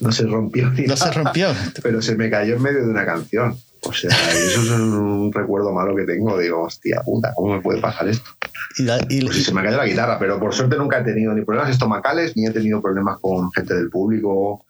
No 0.00 0.10
se 0.12 0.26
rompió 0.26 0.70
ni 0.70 0.84
No 0.86 0.96
se 0.96 1.12
rompió. 1.12 1.48
pero 1.82 2.02
se 2.02 2.16
me 2.16 2.28
cayó 2.30 2.56
en 2.56 2.62
medio 2.62 2.84
de 2.84 2.90
una 2.90 3.04
canción. 3.06 3.56
O 3.86 3.92
sea, 3.92 4.10
eso 4.10 4.60
es 4.62 4.70
un 4.70 5.30
recuerdo 5.32 5.72
malo 5.72 5.94
que 5.94 6.04
tengo. 6.04 6.38
Digo, 6.38 6.62
hostia 6.62 7.02
puta, 7.04 7.32
¿cómo 7.34 7.54
me 7.56 7.60
puede 7.62 7.80
pasar 7.80 8.08
esto? 8.08 8.30
Y 8.78 8.82
la- 8.84 9.04
y- 9.08 9.24
Pues 9.24 9.36
si 9.36 9.44
se 9.44 9.52
me 9.54 9.62
cayó 9.62 9.76
la 9.76 9.86
guitarra, 9.86 10.18
pero 10.18 10.38
por 10.40 10.54
suerte 10.54 10.76
nunca 10.76 11.00
he 11.00 11.04
tenido 11.04 11.32
ni 11.34 11.44
problemas 11.44 11.70
estomacales, 11.70 12.36
ni 12.36 12.46
he 12.46 12.50
tenido 12.50 12.80
problemas 12.80 13.18
con 13.20 13.50
gente 13.52 13.74
del 13.74 13.90
público 13.90 14.64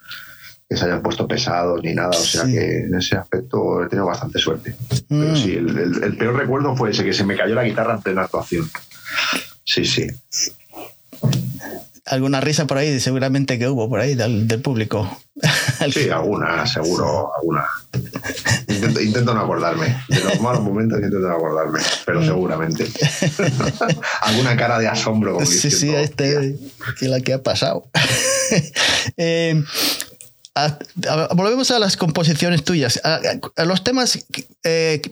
que 0.69 0.77
se 0.77 0.87
hayan 0.87 1.03
puesto 1.03 1.29
pesados, 1.29 1.81
ni 1.83 1.95
nada. 1.95 2.09
O 2.11 2.13
sea 2.15 2.45
Sí. 2.47 2.53
que 2.53 2.79
en 2.87 2.95
ese 2.95 3.17
aspecto 3.17 3.85
he 3.85 3.89
tenido 3.89 4.07
bastante 4.07 4.39
suerte. 4.39 4.75
Mm. 5.09 5.21
Pero 5.21 5.37
sí, 5.37 5.53
el, 5.55 5.79
el- 5.79 6.03
el 6.05 6.17
peor 6.17 6.37
recuerdo 6.37 6.75
fue 6.75 6.91
ese, 6.91 7.05
que 7.05 7.13
se 7.13 7.25
me 7.25 7.37
cayó 7.37 7.55
la 7.55 7.65
guitarra 7.65 7.95
en 7.95 8.03
plena 8.03 8.23
actuación. 8.23 8.69
Sí, 9.65 9.85
sí. 9.85 10.07
Alguna 12.07 12.41
risa 12.41 12.67
por 12.67 12.79
ahí, 12.79 13.01
seguramente 13.01 13.59
que 13.59 13.69
hubo 13.69 13.89
por 13.89 14.01
ahí 14.01 14.15
del, 14.15 14.47
del 14.49 14.61
público. 14.61 15.19
Sí, 15.93 16.09
alguna, 16.13 16.67
seguro, 16.67 17.31
alguna. 17.37 17.65
Intento, 18.69 19.01
intento 19.01 19.35
no 19.35 19.41
acordarme. 19.41 19.97
De 20.09 20.21
los 20.21 20.41
malos 20.41 20.63
momentos 20.63 20.99
intento 20.99 21.19
no 21.21 21.35
acordarme, 21.35 21.81
pero 22.05 22.21
Mm. 22.21 22.25
seguramente. 22.27 22.87
alguna 24.23 24.57
cara 24.57 24.79
de 24.79 24.89
asombro. 24.89 25.35
Como 25.35 25.47
Sí, 25.47 25.71
sí, 25.71 25.95
este, 25.95 26.57
que 26.99 27.09
la 27.09 27.21
que 27.21 27.33
ha 27.35 27.43
pasado. 27.43 27.89
Eh, 29.17 29.63
a- 30.55 30.79
a- 31.09 31.35
volvemos 31.35 31.71
a 31.71 31.79
las 31.79 31.97
composiciones 31.97 32.63
tuyas. 32.65 33.01
A 33.05 33.65
los 33.65 33.83
temas 33.85 34.25
eh, 34.63 35.03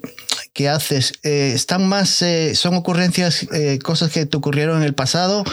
que 0.53 0.69
haces, 0.69 1.15
eh, 1.23 1.53
¿están 1.55 1.89
más, 1.89 2.21
eh, 2.23 2.55
son 2.55 2.75
ocurrencias, 2.75 3.47
eh, 3.53 3.79
cosas 3.83 4.13
que 4.13 4.27
te 4.27 4.37
ocurrieron 4.37 4.79
en 4.79 4.83
el 4.83 4.95
pasado, 4.95 5.45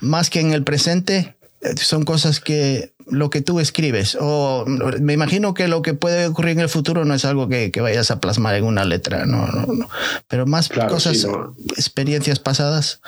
más 0.00 0.30
que 0.30 0.40
en 0.40 0.52
el 0.52 0.64
presente? 0.64 1.36
Son 1.76 2.04
cosas 2.04 2.40
que 2.40 2.92
lo 3.08 3.30
que 3.30 3.40
tú 3.40 3.58
escribes. 3.58 4.16
O 4.20 4.64
me 4.66 5.12
imagino 5.12 5.54
que 5.54 5.66
lo 5.66 5.82
que 5.82 5.94
puede 5.94 6.26
ocurrir 6.26 6.52
en 6.52 6.60
el 6.60 6.68
futuro 6.68 7.04
no 7.04 7.14
es 7.14 7.24
algo 7.24 7.48
que, 7.48 7.70
que 7.72 7.80
vayas 7.80 8.10
a 8.10 8.20
plasmar 8.20 8.54
en 8.54 8.64
una 8.64 8.84
letra, 8.84 9.26
no, 9.26 9.46
no, 9.48 9.66
no. 9.66 9.88
Pero 10.28 10.46
más 10.46 10.68
Claro, 10.68 10.90
cosas, 10.90 11.18
sí, 11.18 11.26
no. 11.26 11.54
experiencias 11.76 12.38
pasadas. 12.38 13.00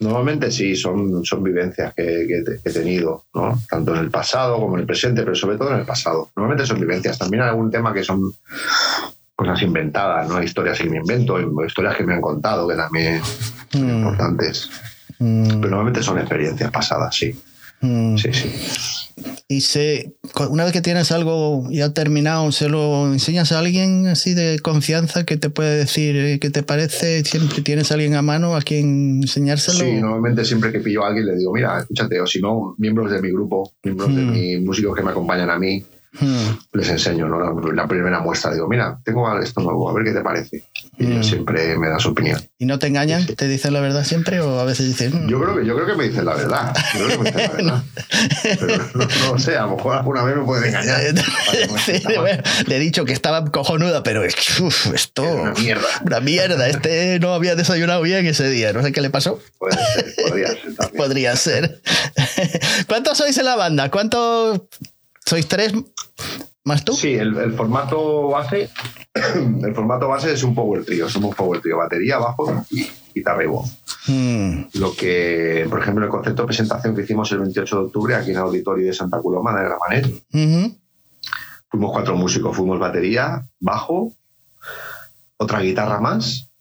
Normalmente 0.00 0.50
sí, 0.50 0.74
son, 0.74 1.24
son 1.24 1.44
vivencias 1.44 1.94
que, 1.94 2.26
que 2.26 2.68
he 2.68 2.72
tenido, 2.72 3.24
¿no? 3.34 3.62
tanto 3.68 3.94
en 3.94 4.00
el 4.00 4.10
pasado 4.10 4.58
como 4.58 4.74
en 4.74 4.80
el 4.80 4.86
presente, 4.86 5.22
pero 5.22 5.36
sobre 5.36 5.56
todo 5.56 5.70
en 5.72 5.78
el 5.80 5.86
pasado. 5.86 6.30
Normalmente 6.34 6.66
son 6.66 6.80
vivencias. 6.80 7.18
También 7.18 7.44
hay 7.44 7.50
algún 7.50 7.70
tema 7.70 7.94
que 7.94 8.02
son 8.02 8.32
cosas 9.34 9.62
inventadas, 9.62 10.28
¿no? 10.28 10.42
historias 10.42 10.78
que 10.78 10.88
me 10.88 10.98
invento, 10.98 11.38
historias 11.66 11.96
que 11.96 12.04
me 12.04 12.14
han 12.14 12.20
contado, 12.20 12.68
que 12.68 12.74
también 12.76 13.20
son 13.72 13.86
Mm. 13.86 13.98
importantes. 13.98 14.68
Mm, 15.18 15.44
Pero 15.46 15.60
normalmente 15.70 16.02
son 16.02 16.18
experiencias 16.18 16.70
pasadas, 16.70 17.14
sí. 17.16 17.34
mm. 17.80 18.16
Sí, 18.18 18.28
sí. 18.32 18.50
Y 19.48 19.60
se, 19.60 20.14
una 20.48 20.64
vez 20.64 20.72
que 20.72 20.80
tienes 20.80 21.12
algo 21.12 21.68
ya 21.70 21.92
terminado, 21.92 22.50
se 22.52 22.68
lo 22.70 23.12
enseñas 23.12 23.52
a 23.52 23.58
alguien 23.58 24.06
así 24.06 24.32
de 24.34 24.58
confianza 24.60 25.24
que 25.24 25.36
te 25.36 25.50
puede 25.50 25.76
decir 25.76 26.16
eh, 26.16 26.38
qué 26.40 26.48
te 26.50 26.62
parece. 26.62 27.22
Siempre 27.24 27.60
tienes 27.62 27.90
a 27.90 27.94
alguien 27.94 28.14
a 28.14 28.22
mano 28.22 28.56
a 28.56 28.62
quien 28.62 29.20
enseñárselo. 29.22 29.80
Sí, 29.84 29.92
normalmente 30.00 30.44
siempre 30.44 30.72
que 30.72 30.80
pillo 30.80 31.04
a 31.04 31.08
alguien 31.08 31.26
le 31.26 31.36
digo, 31.36 31.52
mira, 31.52 31.80
escúchate, 31.80 32.18
o 32.20 32.26
si 32.26 32.40
no, 32.40 32.74
miembros 32.78 33.10
de 33.10 33.20
mi 33.20 33.30
grupo, 33.30 33.72
miembros 33.84 34.14
de 34.14 34.22
mis 34.22 34.62
músicos 34.62 34.96
que 34.96 35.02
me 35.02 35.10
acompañan 35.10 35.50
a 35.50 35.58
mí, 35.58 35.84
Mm, 36.20 36.48
les 36.74 36.88
enseño 36.90 37.26
¿no? 37.26 37.40
la, 37.40 37.72
la 37.74 37.88
primera 37.88 38.20
muestra. 38.20 38.52
Digo, 38.52 38.68
mira, 38.68 38.98
tengo 39.02 39.38
esto 39.40 39.62
nuevo, 39.62 39.88
a 39.88 39.94
ver 39.94 40.04
qué 40.04 40.12
te 40.12 40.20
parece. 40.20 40.62
Y 40.98 41.04
Mm. 41.04 41.12
ellos 41.12 41.26
siempre 41.26 41.78
me 41.78 41.88
dan 41.88 41.98
su 42.00 42.10
opinión. 42.10 42.38
¿Y 42.58 42.66
no 42.66 42.78
te 42.78 42.86
engañan? 42.86 43.26
Sí. 43.26 43.34
¿Te 43.34 43.48
dicen 43.48 43.72
la 43.72 43.80
verdad 43.80 44.04
siempre 44.04 44.40
o 44.40 44.60
a 44.60 44.64
veces 44.64 44.86
dicen... 44.88 45.24
mm, 45.26 45.28
Yo 45.28 45.40
creo 45.40 45.56
que, 45.56 45.64
yo 45.66 45.74
creo 45.74 45.86
que 45.86 45.94
me 45.94 46.04
dicen 46.08 46.26
la 46.26 46.34
verdad. 46.34 46.76
Yo 46.98 47.06
creo 47.06 47.18
que 47.22 47.24
me 47.24 47.30
dicen 47.30 47.66
la 47.66 47.72
verdad. 47.72 47.82
Pero 48.60 48.76
no, 48.94 49.08
no 49.32 49.38
sé, 49.38 49.56
a 49.56 49.62
lo 49.62 49.76
mejor 49.76 49.96
alguna 49.96 50.22
vez 50.22 50.36
me 50.36 50.44
pueden 50.44 50.68
engañar. 50.68 51.00
Sí, 51.84 52.00
bueno, 52.18 52.42
le 52.66 52.76
he 52.76 52.78
dicho 52.78 53.04
que 53.04 53.12
estaba 53.12 53.44
cojonuda, 53.50 54.02
pero 54.02 54.22
uf, 54.22 54.86
esto... 54.94 55.24
Es 55.24 55.30
una 55.40 55.52
mierda. 55.54 55.86
Una 56.04 56.20
mierda. 56.20 56.68
Este 56.68 57.18
no 57.20 57.34
había 57.34 57.56
desayunado 57.56 58.02
bien 58.02 58.24
ese 58.26 58.48
día. 58.50 58.72
No 58.72 58.82
sé 58.82 58.92
qué 58.92 59.00
le 59.00 59.10
pasó. 59.10 59.40
Puede 59.58 59.76
ser, 59.94 60.14
podría 60.28 60.48
ser 60.48 60.74
también. 60.76 60.96
Podría 60.96 61.36
ser. 61.36 61.80
¿Cuántos 62.86 63.18
sois 63.18 63.36
en 63.38 63.44
la 63.46 63.56
banda? 63.56 63.90
¿Cuántos? 63.90 64.60
¿Sois 65.32 65.48
tres 65.48 65.72
más 66.62 66.84
tú? 66.84 66.92
Sí, 66.92 67.14
el, 67.14 67.34
el 67.38 67.54
formato 67.54 68.28
base, 68.28 68.68
el 69.64 69.74
formato 69.74 70.06
base 70.06 70.34
es 70.34 70.42
un 70.42 70.54
power 70.54 70.84
trio. 70.84 71.08
Somos 71.08 71.34
power 71.34 71.58
trio, 71.62 71.78
batería, 71.78 72.18
bajo 72.18 72.66
y 72.70 72.86
guitarra 73.14 73.42
y 73.42 73.46
voz. 73.46 73.70
Mm, 74.08 74.64
Lo 74.74 74.94
que, 74.94 75.66
por 75.70 75.80
ejemplo, 75.80 76.04
el 76.04 76.10
concepto 76.10 76.42
de 76.42 76.48
presentación 76.48 76.94
que 76.94 77.00
hicimos 77.04 77.32
el 77.32 77.38
28 77.38 77.76
de 77.78 77.82
octubre 77.86 78.14
aquí 78.14 78.28
en 78.32 78.36
el 78.36 78.42
auditorio 78.42 78.84
de 78.88 78.92
Santa 78.92 79.22
Coloma 79.22 79.58
de 79.58 79.64
Gramanet, 79.64 80.06
ujú. 80.34 80.76
fuimos 81.70 81.92
cuatro 81.92 82.14
músicos, 82.14 82.54
fuimos 82.54 82.78
batería, 82.78 83.42
bajo, 83.58 84.12
otra 85.38 85.60
guitarra 85.60 85.98
más 85.98 86.51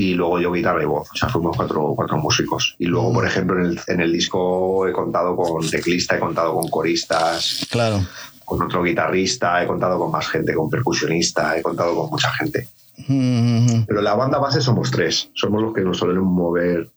y 0.00 0.14
luego 0.14 0.38
yo 0.38 0.52
guitarra 0.52 0.80
y 0.82 0.86
voz. 0.86 1.08
O 1.12 1.16
sea, 1.16 1.28
fuimos 1.28 1.56
cuatro, 1.56 1.92
cuatro 1.96 2.18
músicos. 2.18 2.76
Y 2.78 2.86
luego, 2.86 3.12
por 3.12 3.26
ejemplo, 3.26 3.58
en 3.58 3.66
el, 3.66 3.80
en 3.88 4.00
el 4.00 4.12
disco 4.12 4.86
he 4.86 4.92
contado 4.92 5.34
con 5.34 5.68
teclista, 5.68 6.16
he 6.16 6.20
contado 6.20 6.54
con 6.54 6.68
coristas, 6.68 7.66
Claro. 7.68 8.00
con 8.44 8.62
otro 8.62 8.84
guitarrista, 8.84 9.60
he 9.62 9.66
contado 9.66 9.98
con 9.98 10.12
más 10.12 10.28
gente, 10.28 10.54
con 10.54 10.70
percusionista, 10.70 11.58
he 11.58 11.62
contado 11.62 11.96
con 11.96 12.10
mucha 12.10 12.30
gente. 12.32 12.68
Mm, 13.08 13.86
Pero 13.88 14.00
la 14.00 14.14
banda 14.14 14.38
base 14.38 14.60
somos 14.60 14.90
tres, 14.92 15.30
somos 15.34 15.60
los 15.62 15.74
que 15.74 15.80
nos 15.82 15.98
solemos 15.98 16.30
mover 16.30 16.88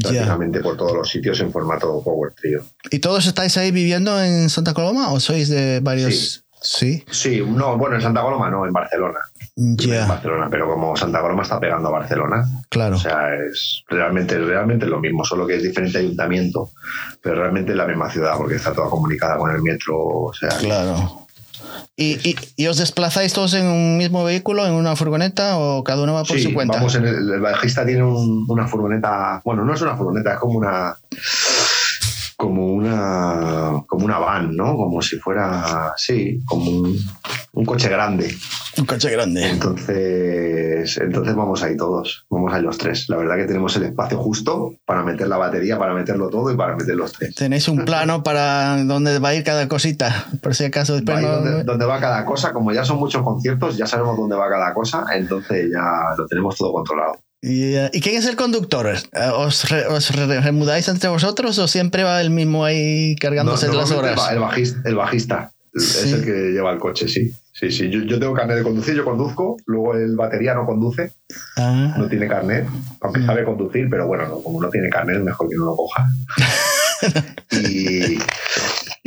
prácticamente 0.00 0.60
por 0.60 0.76
todos 0.76 0.92
los 0.94 1.08
sitios 1.08 1.40
en 1.40 1.52
formato 1.52 2.02
Power 2.02 2.32
Trio. 2.32 2.64
¿Y 2.90 2.98
todos 2.98 3.26
estáis 3.26 3.56
ahí 3.58 3.70
viviendo 3.70 4.20
en 4.22 4.48
Santa 4.48 4.72
Coloma 4.74 5.12
o 5.12 5.20
sois 5.20 5.48
de 5.48 5.80
varios? 5.80 6.44
Sí. 6.60 7.04
Sí, 7.10 7.42
no, 7.46 7.76
bueno, 7.78 7.96
en 7.96 8.02
Santa 8.02 8.22
Coloma 8.22 8.50
no, 8.50 8.66
en 8.66 8.72
Barcelona. 8.72 9.18
En 10.02 10.08
Barcelona, 10.08 10.46
pero 10.50 10.68
como 10.68 10.96
Santa 10.96 11.20
Coloma 11.20 11.42
está 11.42 11.58
pegando 11.58 11.88
a 11.88 11.92
Barcelona, 11.92 12.44
claro. 12.68 12.94
o 12.96 12.98
sea, 12.98 13.34
es 13.34 13.82
realmente, 13.88 14.38
realmente 14.38 14.86
lo 14.86 15.00
mismo, 15.00 15.24
solo 15.24 15.46
que 15.46 15.56
es 15.56 15.62
diferente 15.64 15.98
ayuntamiento, 15.98 16.70
pero 17.20 17.36
realmente 17.36 17.72
es 17.72 17.76
la 17.76 17.86
misma 17.86 18.08
ciudad 18.08 18.36
porque 18.36 18.54
está 18.54 18.72
toda 18.72 18.88
comunicada 18.88 19.36
con 19.36 19.50
el 19.50 19.60
metro, 19.60 19.96
o 19.98 20.32
sea, 20.32 20.50
Claro. 20.50 21.26
¿Y, 21.96 22.12
y, 22.28 22.36
y 22.54 22.66
os 22.68 22.76
desplazáis 22.78 23.32
todos 23.32 23.54
en 23.54 23.66
un 23.66 23.96
mismo 23.98 24.22
vehículo, 24.22 24.64
en 24.64 24.74
una 24.74 24.94
furgoneta 24.94 25.58
o 25.58 25.82
cada 25.82 26.04
uno 26.04 26.14
va 26.14 26.22
por 26.22 26.36
sí, 26.36 26.44
su 26.44 26.54
cuenta? 26.54 26.76
vamos 26.76 26.94
en 26.94 27.04
el, 27.08 27.28
el 27.32 27.40
bajista 27.40 27.84
tiene 27.84 28.04
un- 28.04 28.44
una 28.48 28.68
furgoneta, 28.68 29.40
bueno, 29.44 29.64
no 29.64 29.74
es 29.74 29.82
una 29.82 29.96
furgoneta, 29.96 30.34
es 30.34 30.38
como 30.38 30.58
una 30.58 30.94
como 32.38 32.66
una 32.72 33.82
como 33.88 34.04
una 34.04 34.18
van, 34.20 34.54
¿no? 34.56 34.76
Como 34.76 35.02
si 35.02 35.18
fuera, 35.18 35.92
sí, 35.96 36.40
como 36.46 36.70
un, 36.70 36.96
un 37.52 37.64
coche 37.64 37.88
grande. 37.88 38.32
Un 38.78 38.86
coche 38.86 39.10
grande. 39.10 39.42
Entonces, 39.50 40.98
entonces 40.98 41.34
vamos 41.34 41.62
ahí 41.64 41.76
todos, 41.76 42.26
vamos 42.30 42.52
ahí 42.54 42.62
los 42.62 42.78
tres. 42.78 43.08
La 43.08 43.16
verdad 43.16 43.34
que 43.36 43.44
tenemos 43.46 43.74
el 43.76 43.82
espacio 43.82 44.18
justo 44.18 44.74
para 44.86 45.02
meter 45.02 45.26
la 45.26 45.36
batería, 45.36 45.76
para 45.78 45.94
meterlo 45.94 46.28
todo 46.30 46.52
y 46.52 46.56
para 46.56 46.76
meter 46.76 46.94
los 46.94 47.12
tres. 47.12 47.34
Tenéis 47.34 47.66
un 47.66 47.84
plano 47.84 48.22
para 48.22 48.84
dónde 48.84 49.18
va 49.18 49.30
a 49.30 49.34
ir 49.34 49.42
cada 49.42 49.66
cosita, 49.66 50.26
por 50.40 50.54
si 50.54 50.64
acaso 50.66 50.94
después 50.94 51.20
no- 51.20 51.28
donde, 51.28 51.64
donde 51.64 51.86
va 51.86 51.98
cada 51.98 52.24
cosa, 52.24 52.52
como 52.52 52.72
ya 52.72 52.84
son 52.84 52.98
muchos 52.98 53.22
conciertos, 53.22 53.76
ya 53.76 53.86
sabemos 53.88 54.16
dónde 54.16 54.36
va 54.36 54.48
cada 54.48 54.72
cosa, 54.72 55.04
entonces 55.12 55.70
ya 55.72 56.14
lo 56.16 56.24
tenemos 56.28 56.56
todo 56.56 56.72
controlado. 56.72 57.14
¿Y, 57.40 57.74
eh, 57.74 57.90
¿y 57.92 58.00
quién 58.00 58.16
es 58.16 58.26
el 58.26 58.34
conductor? 58.36 58.86
Eh, 58.88 58.98
¿Os, 59.34 59.68
re- 59.70 59.86
os 59.86 60.10
re- 60.14 60.40
remudáis 60.40 60.88
entre 60.88 61.08
vosotros 61.08 61.56
o 61.58 61.68
siempre 61.68 62.02
va 62.02 62.20
el 62.20 62.30
mismo 62.30 62.64
ahí 62.64 63.14
cargándose 63.16 63.68
No, 63.68 63.74
las 63.74 63.90
horas? 63.92 64.10
El, 64.12 64.16
ba- 64.16 64.32
el 64.32 64.38
bajista, 64.40 64.80
el 64.88 64.94
bajista 64.96 65.52
Sí. 65.74 66.06
es 66.08 66.12
el 66.14 66.24
que 66.24 66.32
lleva 66.50 66.72
el 66.72 66.78
coche, 66.78 67.06
sí. 67.06 67.32
Sí, 67.52 67.70
sí. 67.70 67.88
Yo, 67.90 68.00
yo 68.02 68.18
tengo 68.18 68.34
carnet 68.34 68.56
de 68.56 68.62
conducir, 68.64 68.94
yo 68.94 69.04
conduzco, 69.04 69.56
luego 69.66 69.94
el 69.94 70.16
batería 70.16 70.54
no 70.54 70.64
conduce, 70.66 71.12
Ah, 71.56 71.94
no 71.96 72.08
tiene 72.08 72.26
carnet, 72.26 72.66
aunque 73.00 73.20
Mm. 73.20 73.26
sabe 73.26 73.44
conducir, 73.44 73.88
pero 73.90 74.06
bueno, 74.08 74.26
no, 74.26 74.40
como 74.42 74.60
no 74.60 74.70
tiene 74.70 74.88
carnet, 74.88 75.20
mejor 75.22 75.48
que 75.48 75.54
no 75.56 75.66
lo 75.66 75.76
coja. 75.76 76.06
y, 77.52 78.18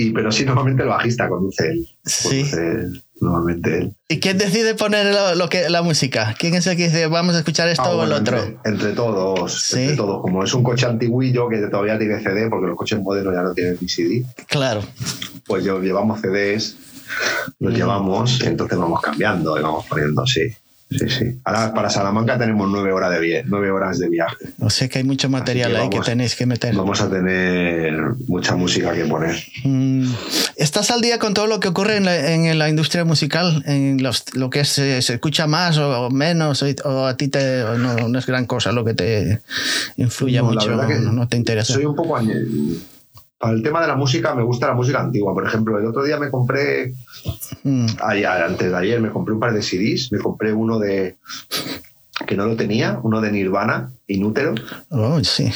y- 0.08 0.12
pero 0.12 0.32
sí, 0.32 0.46
normalmente 0.46 0.84
el 0.84 0.90
bajista 0.90 1.28
conduce 1.30 1.68
él. 1.68 1.88
Sí. 2.06 2.44
Conduce 2.50 3.02
normalmente 3.22 3.78
él. 3.78 3.96
¿Y 4.10 4.20
quién 4.20 4.38
decide 4.40 4.74
poner 4.76 5.14
lo, 5.14 5.36
lo 5.36 5.48
que, 5.50 5.70
la 5.70 5.82
música? 5.84 6.36
¿Quién 6.40 6.56
es 6.56 6.66
el 6.68 6.76
que 6.76 6.86
dice 6.86 7.06
vamos 7.08 7.36
a 7.36 7.40
escuchar 7.40 7.70
esto 7.70 7.84
Ah, 7.86 7.96
o 7.96 8.04
el 8.04 8.12
otro? 8.14 8.38
Entre, 8.42 8.72
entre 8.72 8.92
todos, 8.94 9.62
Sí. 9.64 9.80
entre 9.82 9.96
todos. 9.98 10.22
Como 10.22 10.44
es 10.44 10.54
un 10.54 10.64
coche 10.64 10.86
antiguillo 10.88 11.48
que 11.48 11.58
todavía 11.68 12.00
tiene 12.00 12.20
CD, 12.22 12.50
porque 12.50 12.68
los 12.68 12.78
coches 12.78 13.00
modernos 13.00 13.34
ya 13.36 13.42
no 13.44 13.54
tienen 13.54 13.78
CD, 13.88 14.26
Claro. 14.48 14.82
pues 15.46 15.64
yo, 15.64 15.80
llevamos 15.80 16.20
CDs, 16.22 16.76
los 17.60 17.74
Mm. 17.74 17.76
llevamos, 17.76 18.42
entonces 18.42 18.78
vamos 18.78 19.02
cambiando 19.02 19.58
y 19.60 19.62
vamos 19.62 19.86
poniendo, 19.88 20.26
sí. 20.26 20.42
Sí, 20.92 21.10
sí. 21.10 21.40
Ahora 21.46 21.74
para 21.74 21.90
Salamanca 21.90 22.38
tenemos 22.38 22.70
nueve 22.70 22.92
horas 22.92 23.12
de, 23.12 23.20
vie- 23.22 23.44
nueve 23.48 23.72
horas 23.72 23.98
de 23.98 24.10
viaje. 24.10 24.36
O 24.60 24.70
sea 24.70 24.90
que 24.90 24.98
hay 25.00 25.06
mucho 25.06 25.30
material 25.30 25.72
que 25.72 25.78
ahí 25.78 25.90
que 25.90 26.00
tenéis 26.02 26.36
que 26.36 26.46
meter. 26.46 26.76
Vamos 26.76 27.00
a 27.02 27.10
tener 27.10 27.94
mucha 28.28 28.56
música 28.58 28.94
que 28.94 29.06
poner. 29.06 29.36
Mm, 29.64 30.12
¿Estás 30.58 30.92
al 30.92 31.00
día 31.02 31.18
con 31.18 31.34
todo 31.34 31.48
lo 31.48 31.60
que 31.62 31.70
ocurre 31.70 31.96
en 31.96 32.06
la, 32.06 32.34
en 32.34 32.60
la 32.60 32.68
industria 32.70 33.06
musical? 33.06 33.64
¿En 33.66 34.04
los- 34.04 34.36
lo 34.36 34.50
que 34.50 34.66
se, 34.66 35.02
se 35.02 35.14
escucha 35.14 35.48
más 35.48 35.78
o, 35.78 36.10
menos? 36.10 36.62
O, 36.62 36.68
o 36.84 37.06
a 37.06 37.16
ti 37.16 37.30
te, 37.30 37.64
no, 37.78 38.10
no 38.10 38.20
es 38.20 38.26
gran 38.26 38.46
cosa 38.46 38.72
lo 38.74 38.84
que 38.84 38.94
te 38.94 39.40
influye 39.96 40.40
No, 40.40 40.46
mucho? 40.52 40.78
que 40.88 40.96
no, 40.96 41.28
te 41.28 41.38
interesa. 41.38 41.74
Soy 41.74 41.86
un 41.86 41.96
poco 41.96 42.18
Para 43.42 43.54
el 43.54 43.64
tema 43.64 43.82
de 43.82 43.88
la 43.88 43.96
música, 43.96 44.36
me 44.36 44.44
gusta 44.44 44.68
la 44.68 44.74
música 44.76 45.00
antigua. 45.02 45.34
Por 45.34 45.46
ejemplo, 45.48 45.80
el 45.80 45.86
otro 45.86 46.04
día 46.04 46.18
me 46.20 46.30
compré, 46.30 46.94
Mm, 47.64 47.86
ayer, 48.04 48.26
antes 48.28 48.72
de 48.72 48.78
ayer, 48.78 49.02
me 49.02 49.10
compré 49.10 49.34
un 49.34 49.40
par 49.40 49.54
de 49.54 49.62
CDs. 49.62 50.12
Me 50.12 50.20
compré 50.20 50.54
uno 50.54 50.80
de. 50.80 51.18
que 52.28 52.36
no 52.36 52.46
lo 52.46 52.56
tenía, 52.56 53.00
uno 53.04 53.20
de 53.20 53.32
Nirvana, 53.32 53.92
Inútero. 54.08 54.54
oh, 54.90 55.24
sí. 55.24 55.52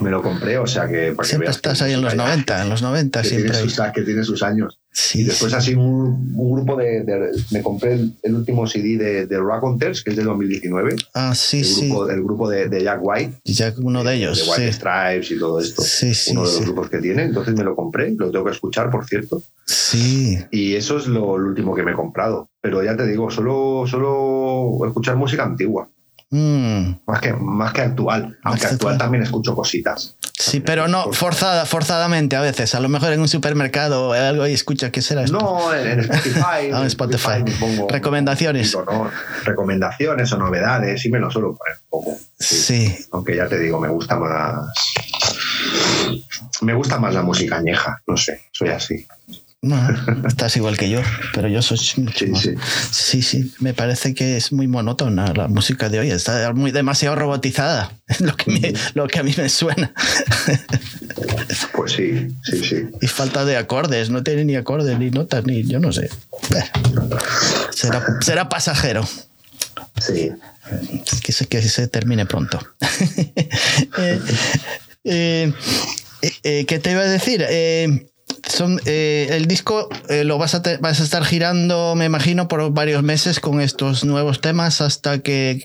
Me 0.00 0.10
lo 0.10 0.22
compré, 0.22 0.58
o 0.58 0.66
sea 0.66 0.88
que. 0.88 1.12
para 1.12 1.28
Siempre 1.28 1.50
estás 1.50 1.80
ahí 1.82 1.92
en 1.92 2.02
los 2.02 2.14
90, 2.14 2.62
en 2.62 2.68
los 2.68 2.82
90 2.82 3.22
Que 3.22 3.28
siempre. 3.28 3.50
tiene, 3.52 3.64
hay. 3.64 3.70
sus, 3.70 3.84
que 3.92 4.02
tiene 4.02 4.24
sus 4.24 4.42
años. 4.42 4.78
Sí, 4.94 5.20
Y 5.20 5.24
después 5.24 5.52
sí. 5.52 5.56
así 5.58 5.74
un, 5.74 6.32
un 6.36 6.52
grupo 6.52 6.76
de, 6.76 7.02
de- 7.02 7.30
Me 7.50 7.62
compré 7.62 7.94
el, 7.94 8.14
el 8.22 8.34
último 8.34 8.66
CD 8.66 8.98
de, 8.98 9.26
de 9.26 9.40
Raconteurs, 9.40 10.02
que 10.04 10.10
es 10.10 10.16
de 10.16 10.22
2019. 10.22 10.96
Ah, 11.14 11.34
sí, 11.34 11.60
el, 11.60 11.64
sí. 11.64 11.88
grupo, 11.88 12.10
el 12.10 12.22
grupo 12.22 12.50
de, 12.50 12.68
de 12.68 12.82
Jack 12.84 13.00
White. 13.02 13.40
Ya 13.44 13.72
uno 13.78 14.04
de 14.04 14.14
ellos, 14.16 14.36
De 14.44 14.50
White 14.50 14.66
sí. 14.72 14.78
Stripes 14.78 15.30
y 15.30 15.38
todo 15.38 15.60
esto. 15.60 15.80
Sí, 15.82 16.12
sí, 16.14 16.32
uno 16.32 16.40
de 16.42 16.46
los 16.52 16.60
grupos 16.60 16.90
que 16.90 16.98
tiene. 16.98 17.22
Entonces 17.24 17.54
me 17.54 17.64
lo 17.64 17.74
compré, 17.74 18.12
lo 18.14 18.30
tengo 18.30 18.44
que 18.44 18.50
escuchar, 18.52 18.90
por 18.90 19.06
cierto. 19.06 19.42
Sí. 19.64 20.38
Y 20.50 20.74
eso 20.74 20.98
es 20.98 21.06
lo, 21.06 21.38
lo 21.38 21.48
último 21.48 21.74
que 21.74 21.82
me 21.82 21.92
he 21.92 21.94
comprado. 21.94 22.50
Pero 22.60 22.82
ya 22.84 22.94
te 22.96 23.06
digo, 23.06 23.30
solo, 23.30 23.84
solo 23.86 24.86
escuchar 24.86 25.16
música 25.16 25.44
antigua, 25.44 25.88
Mm, 26.34 26.92
más 27.06 27.20
que, 27.20 27.34
más 27.34 27.74
que 27.74 27.82
actual. 27.82 28.38
Aunque 28.44 28.60
que 28.62 28.66
actual 28.68 28.72
actual. 28.94 28.98
también 28.98 29.22
escucho 29.22 29.54
cositas. 29.54 30.16
Sí, 30.42 30.60
pero 30.60 30.88
no 30.88 31.12
forzada, 31.12 31.66
forzadamente 31.66 32.34
a 32.34 32.40
veces. 32.40 32.74
A 32.74 32.80
lo 32.80 32.88
mejor 32.88 33.12
en 33.12 33.20
un 33.20 33.28
supermercado 33.28 34.08
o 34.08 34.12
algo 34.12 34.46
y 34.46 34.52
escucha 34.52 34.90
qué 34.90 35.00
será 35.00 35.22
esto. 35.22 35.38
No, 35.38 35.72
en, 35.72 36.00
Spotify. 36.00 36.40
Ah, 36.72 36.80
en 36.80 36.86
Spotify. 36.86 37.44
pongo 37.60 37.88
Recomendaciones. 37.88 38.74
¿no? 38.74 39.10
Recomendaciones 39.44 40.32
o 40.32 40.38
novedades, 40.38 41.00
sí 41.00 41.10
me 41.10 41.20
lo 41.20 41.30
suelo 41.30 41.56
poner 41.56 41.76
un 41.76 41.88
poco. 41.90 42.18
Sí. 42.38 42.92
Aunque 43.12 43.36
ya 43.36 43.46
te 43.46 43.58
digo, 43.58 43.80
me 43.80 43.88
gusta 43.88 44.16
más. 44.16 44.66
Me 46.60 46.74
gusta 46.74 46.98
más 46.98 47.14
la 47.14 47.22
música 47.22 47.56
añeja, 47.58 48.02
no 48.06 48.16
sé, 48.16 48.42
soy 48.50 48.70
así. 48.70 49.06
No, 49.64 49.78
estás 50.26 50.56
igual 50.56 50.76
que 50.76 50.90
yo, 50.90 51.00
pero 51.32 51.46
yo 51.48 51.62
soy 51.62 51.78
mucho 51.98 52.18
Sí, 52.24 52.26
más. 52.32 52.42
sí. 52.42 52.54
Sí, 52.90 53.22
sí, 53.22 53.54
me 53.60 53.74
parece 53.74 54.12
que 54.12 54.36
es 54.36 54.50
muy 54.52 54.66
monótona 54.66 55.32
la 55.34 55.46
música 55.46 55.88
de 55.88 56.00
hoy, 56.00 56.10
está 56.10 56.52
muy 56.52 56.72
demasiado 56.72 57.14
robotizada, 57.14 57.92
es 58.08 58.20
lo 58.22 58.36
que, 58.36 58.50
me- 58.50 58.72
lo 58.94 59.06
que 59.06 59.20
a 59.20 59.22
mí 59.22 59.34
me 59.36 59.48
suena. 59.48 59.92
Pues 61.74 61.92
sí, 61.92 62.28
sí, 62.44 62.64
sí. 62.64 62.76
y 63.00 63.06
falta 63.06 63.44
de 63.44 63.56
acordes, 63.56 64.08
no 64.10 64.22
tiene 64.22 64.44
ni 64.44 64.56
acordes, 64.56 64.98
ni 64.98 65.10
notas, 65.10 65.44
ni 65.44 65.62
yo 65.64 65.78
no 65.80 65.92
sé. 65.92 66.10
Será, 67.74 68.04
será 68.20 68.48
pasajero. 68.48 69.06
Sí. 70.00 70.30
que 71.22 71.32
se, 71.32 71.46
que 71.46 71.60
se 71.62 71.88
termine 71.88 72.24
pronto. 72.26 72.58
Eh, 73.98 74.20
eh, 75.04 75.52
eh, 76.42 76.64
¿Qué 76.66 76.78
te 76.78 76.92
iba 76.92 77.00
a 77.02 77.06
decir? 77.06 77.44
Eh, 77.48 78.06
son, 78.48 78.80
eh, 78.84 79.28
el 79.30 79.46
disco 79.46 79.88
eh, 80.08 80.24
lo 80.24 80.38
vas 80.38 80.54
a, 80.54 80.62
te- 80.62 80.76
vas 80.78 81.00
a 81.00 81.04
estar 81.04 81.24
girando, 81.24 81.94
me 81.96 82.04
imagino, 82.06 82.48
por 82.48 82.72
varios 82.72 83.02
meses 83.02 83.40
con 83.40 83.60
estos 83.60 84.04
nuevos 84.04 84.40
temas 84.40 84.80
hasta 84.80 85.18
que... 85.20 85.64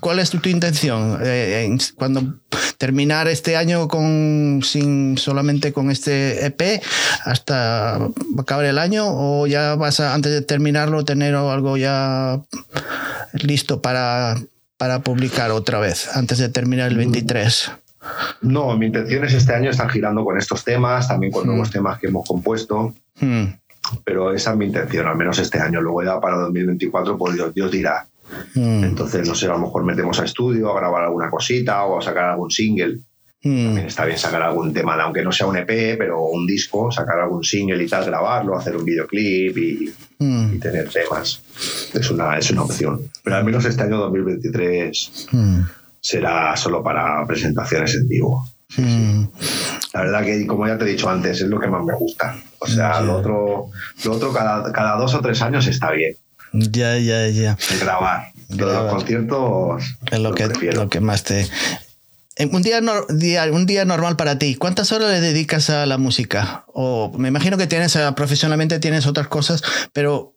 ¿Cuál 0.00 0.18
es 0.18 0.30
tu, 0.30 0.38
tu 0.40 0.48
intención? 0.48 1.20
Eh, 1.22 1.78
cuando 1.94 2.34
terminar 2.76 3.28
este 3.28 3.56
año 3.56 3.86
con 3.86 4.62
sin 4.64 5.16
solamente 5.16 5.72
con 5.72 5.92
este 5.92 6.44
EP 6.44 6.82
hasta 7.24 8.00
acabar 8.36 8.64
el 8.64 8.78
año 8.78 9.04
o 9.06 9.46
ya 9.46 9.76
vas 9.76 10.00
a 10.00 10.12
antes 10.14 10.32
de 10.32 10.42
terminarlo 10.42 11.04
tener 11.04 11.36
algo 11.36 11.76
ya 11.76 12.40
listo 13.34 13.80
para, 13.80 14.40
para 14.76 15.02
publicar 15.04 15.52
otra 15.52 15.78
vez 15.78 16.08
antes 16.16 16.38
de 16.38 16.48
terminar 16.48 16.88
el 16.88 16.96
23. 16.96 17.70
No, 18.42 18.76
mi 18.78 18.86
intención 18.86 19.24
es 19.24 19.34
este 19.34 19.54
año 19.54 19.70
estar 19.70 19.88
girando 19.90 20.24
con 20.24 20.38
estos 20.38 20.64
temas, 20.64 21.06
también 21.08 21.32
con 21.32 21.44
Mm. 21.44 21.48
nuevos 21.48 21.70
temas 21.70 21.98
que 21.98 22.06
hemos 22.08 22.26
compuesto, 22.26 22.94
Hmm, 23.20 23.44
pero 24.04 24.32
esa 24.32 24.52
es 24.52 24.56
mi 24.56 24.66
intención, 24.66 25.06
al 25.06 25.16
menos 25.16 25.38
este 25.38 25.58
año. 25.60 25.80
Luego 25.82 26.02
ya 26.02 26.18
para 26.20 26.36
2024, 26.38 27.18
pues 27.18 27.34
Dios, 27.34 27.52
Dios 27.54 27.70
dirá. 27.70 28.06
hmm, 28.54 28.84
Entonces, 28.84 29.26
no 29.28 29.34
sé, 29.34 29.46
a 29.46 29.50
lo 29.50 29.58
mejor 29.58 29.84
metemos 29.84 30.18
a 30.20 30.24
estudio, 30.24 30.70
a 30.70 30.80
grabar 30.80 31.02
alguna 31.04 31.28
cosita 31.28 31.84
o 31.84 31.98
a 31.98 32.02
sacar 32.02 32.24
algún 32.30 32.50
single. 32.50 32.98
hmm, 33.42 33.64
También 33.66 33.86
está 33.86 34.04
bien 34.06 34.18
sacar 34.18 34.42
algún 34.42 34.72
tema, 34.72 34.94
aunque 35.02 35.22
no 35.22 35.32
sea 35.32 35.46
un 35.46 35.56
EP, 35.56 35.96
pero 35.98 36.22
un 36.24 36.46
disco, 36.46 36.90
sacar 36.92 37.18
algún 37.20 37.42
single 37.44 37.82
y 37.82 37.88
tal, 37.88 38.04
grabarlo, 38.04 38.56
hacer 38.56 38.76
un 38.76 38.84
videoclip 38.84 39.56
y, 39.58 39.92
hmm, 40.18 40.54
y 40.54 40.58
tener 40.58 40.88
temas. 40.90 41.42
Es 41.92 42.10
una, 42.10 42.38
es 42.38 42.50
una 42.50 42.62
opción. 42.62 43.00
Pero 43.24 43.36
al 43.36 43.44
menos 43.44 43.64
este 43.66 43.82
año 43.82 43.96
2023 43.98 45.28
hmm, 45.32 45.60
será 46.00 46.56
solo 46.56 46.82
para 46.82 47.26
presentaciones 47.26 47.94
en 47.94 48.08
vivo. 48.08 48.44
hmm. 48.76 49.24
La 49.92 50.02
verdad 50.02 50.24
que, 50.24 50.46
como 50.46 50.66
ya 50.66 50.78
te 50.78 50.84
he 50.84 50.88
dicho 50.88 51.08
antes, 51.10 51.40
es 51.40 51.48
lo 51.48 51.58
que 51.58 51.66
más 51.66 51.84
me 51.84 51.94
gusta. 51.94 52.36
O 52.60 52.66
sea, 52.66 52.92
Ya. 52.94 53.00
lo 53.00 53.16
otro, 53.18 53.66
lo 54.04 54.12
otro 54.12 54.32
cada, 54.32 54.70
cada 54.72 54.96
dos 54.96 55.14
o 55.14 55.20
tres 55.20 55.42
años 55.42 55.66
está 55.66 55.90
bien, 55.90 56.14
Ya, 56.52 56.96
ya, 56.98 57.26
ya. 57.28 57.56
grabar. 57.80 58.32
Grabar. 58.48 58.82
los 58.84 58.92
conciertos 58.94 59.82
Es 60.10 60.18
lo 60.20 60.30
lo 60.30 60.34
que, 60.34 60.46
prefiero. 60.48 60.82
lo 60.84 60.88
que 60.88 61.00
más 61.00 61.24
te... 61.24 61.48
En 62.36 62.54
un 62.54 62.62
día, 62.62 62.80
día- 63.10 63.52
un 63.52 63.66
día 63.66 63.84
normal 63.84 64.16
para 64.16 64.38
ti, 64.38 64.54
¿cuántas 64.54 64.92
horas 64.92 65.10
le 65.10 65.20
dedicas 65.20 65.68
a 65.68 65.84
la 65.84 65.98
música? 65.98 66.64
O 66.72 67.12
me 67.18 67.28
imagino 67.28 67.58
que 67.58 67.66
tienes, 67.66 67.94
eh, 67.96 68.08
profesionalmente 68.16 68.78
tienes 68.78 69.06
otras 69.06 69.26
cosas, 69.28 69.62
pero 69.92 70.32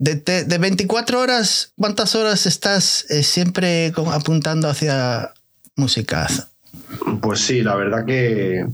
de, 0.00 0.14
de- 0.16 0.44
de 0.44 0.58
24 0.58 1.20
horas, 1.20 1.72
¿cuántas 1.78 2.14
horas 2.16 2.46
estás 2.46 3.04
eh, 3.10 3.22
siempre 3.22 3.92
apuntando 4.12 4.68
hacia 4.68 5.32
música? 5.76 6.26
Pues 7.20 7.40
sí, 7.40 7.62
la 7.62 7.74
verdad 7.76 8.04
que, 8.06 8.66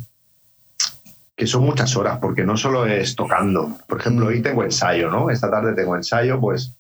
que 1.37 1.47
son 1.47 1.64
muchas 1.64 1.97
horas, 1.97 2.18
porque 2.20 2.45
no 2.45 2.57
solo 2.57 2.87
es 2.87 3.16
tocando. 3.16 3.77
Por 3.89 4.01
ejemplo, 4.01 4.24
Mm. 4.27 4.29
hoy 4.29 4.41
tengo 4.43 4.62
ensayo, 4.62 5.11
¿no? 5.11 5.29
Esta 5.29 5.51
tarde 5.51 5.74
tengo 5.74 5.97
ensayo, 5.97 6.41
pues 6.41 6.72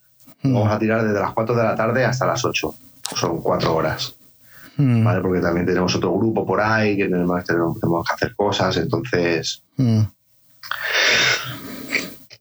Mm. 0.42 0.54
vamos 0.54 0.72
a 0.72 0.78
tirar 0.78 1.02
desde 1.04 1.18
las 1.20 1.32
4 1.32 1.56
de 1.56 1.64
la 1.64 1.74
tarde 1.74 2.04
hasta 2.04 2.24
las 2.26 2.44
8. 2.44 2.74
Son 3.16 3.40
cuatro 3.42 3.74
horas, 3.74 4.14
Mm, 4.76 5.04
¿vale? 5.04 5.20
Porque 5.22 5.40
también 5.40 5.64
tenemos 5.66 5.94
otro 5.96 6.12
grupo 6.16 6.44
por 6.46 6.60
ahí 6.60 6.96
que 6.96 7.04
tenemos, 7.08 7.44
tenemos 7.44 7.80
tenemos 7.80 8.06
que 8.06 8.14
hacer 8.14 8.34
cosas, 8.36 8.76
entonces 8.76 9.62
mm, 9.76 10.02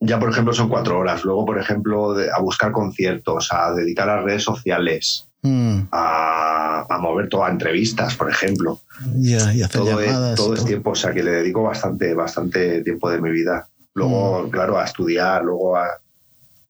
ya 0.00 0.18
por 0.18 0.30
ejemplo 0.30 0.52
son 0.52 0.68
cuatro 0.68 0.98
horas. 0.98 1.24
Luego, 1.24 1.44
por 1.46 1.58
ejemplo, 1.58 2.14
de- 2.14 2.30
a 2.30 2.38
buscar 2.40 2.72
conciertos, 2.72 3.48
a 3.52 3.72
dedicar 3.72 4.08
a 4.08 4.22
redes 4.22 4.42
sociales, 4.44 5.28
mm. 5.42 5.82
a, 5.92 6.86
a 6.88 6.98
mover 6.98 7.28
todas 7.28 7.50
entrevistas, 7.50 8.14
por 8.16 8.30
ejemplo. 8.30 8.80
Y 9.18 9.34
hacer 9.34 9.68
todo, 9.70 10.00
es, 10.00 10.06
llamadas. 10.08 10.34
todo 10.36 10.54
es 10.54 10.60
todo. 10.60 10.68
tiempo, 10.68 10.90
o 10.90 10.94
sea 10.94 11.12
que 11.12 11.22
le 11.22 11.30
dedico 11.30 11.62
bastante, 11.62 12.14
bastante 12.14 12.82
tiempo 12.82 13.10
de 13.10 13.20
mi 13.20 13.30
vida. 13.30 13.68
Luego, 13.94 14.50
claro, 14.50 14.78
a 14.78 14.84
estudiar, 14.84 15.42
luego 15.42 15.76
a, 15.76 15.86
a 15.86 15.90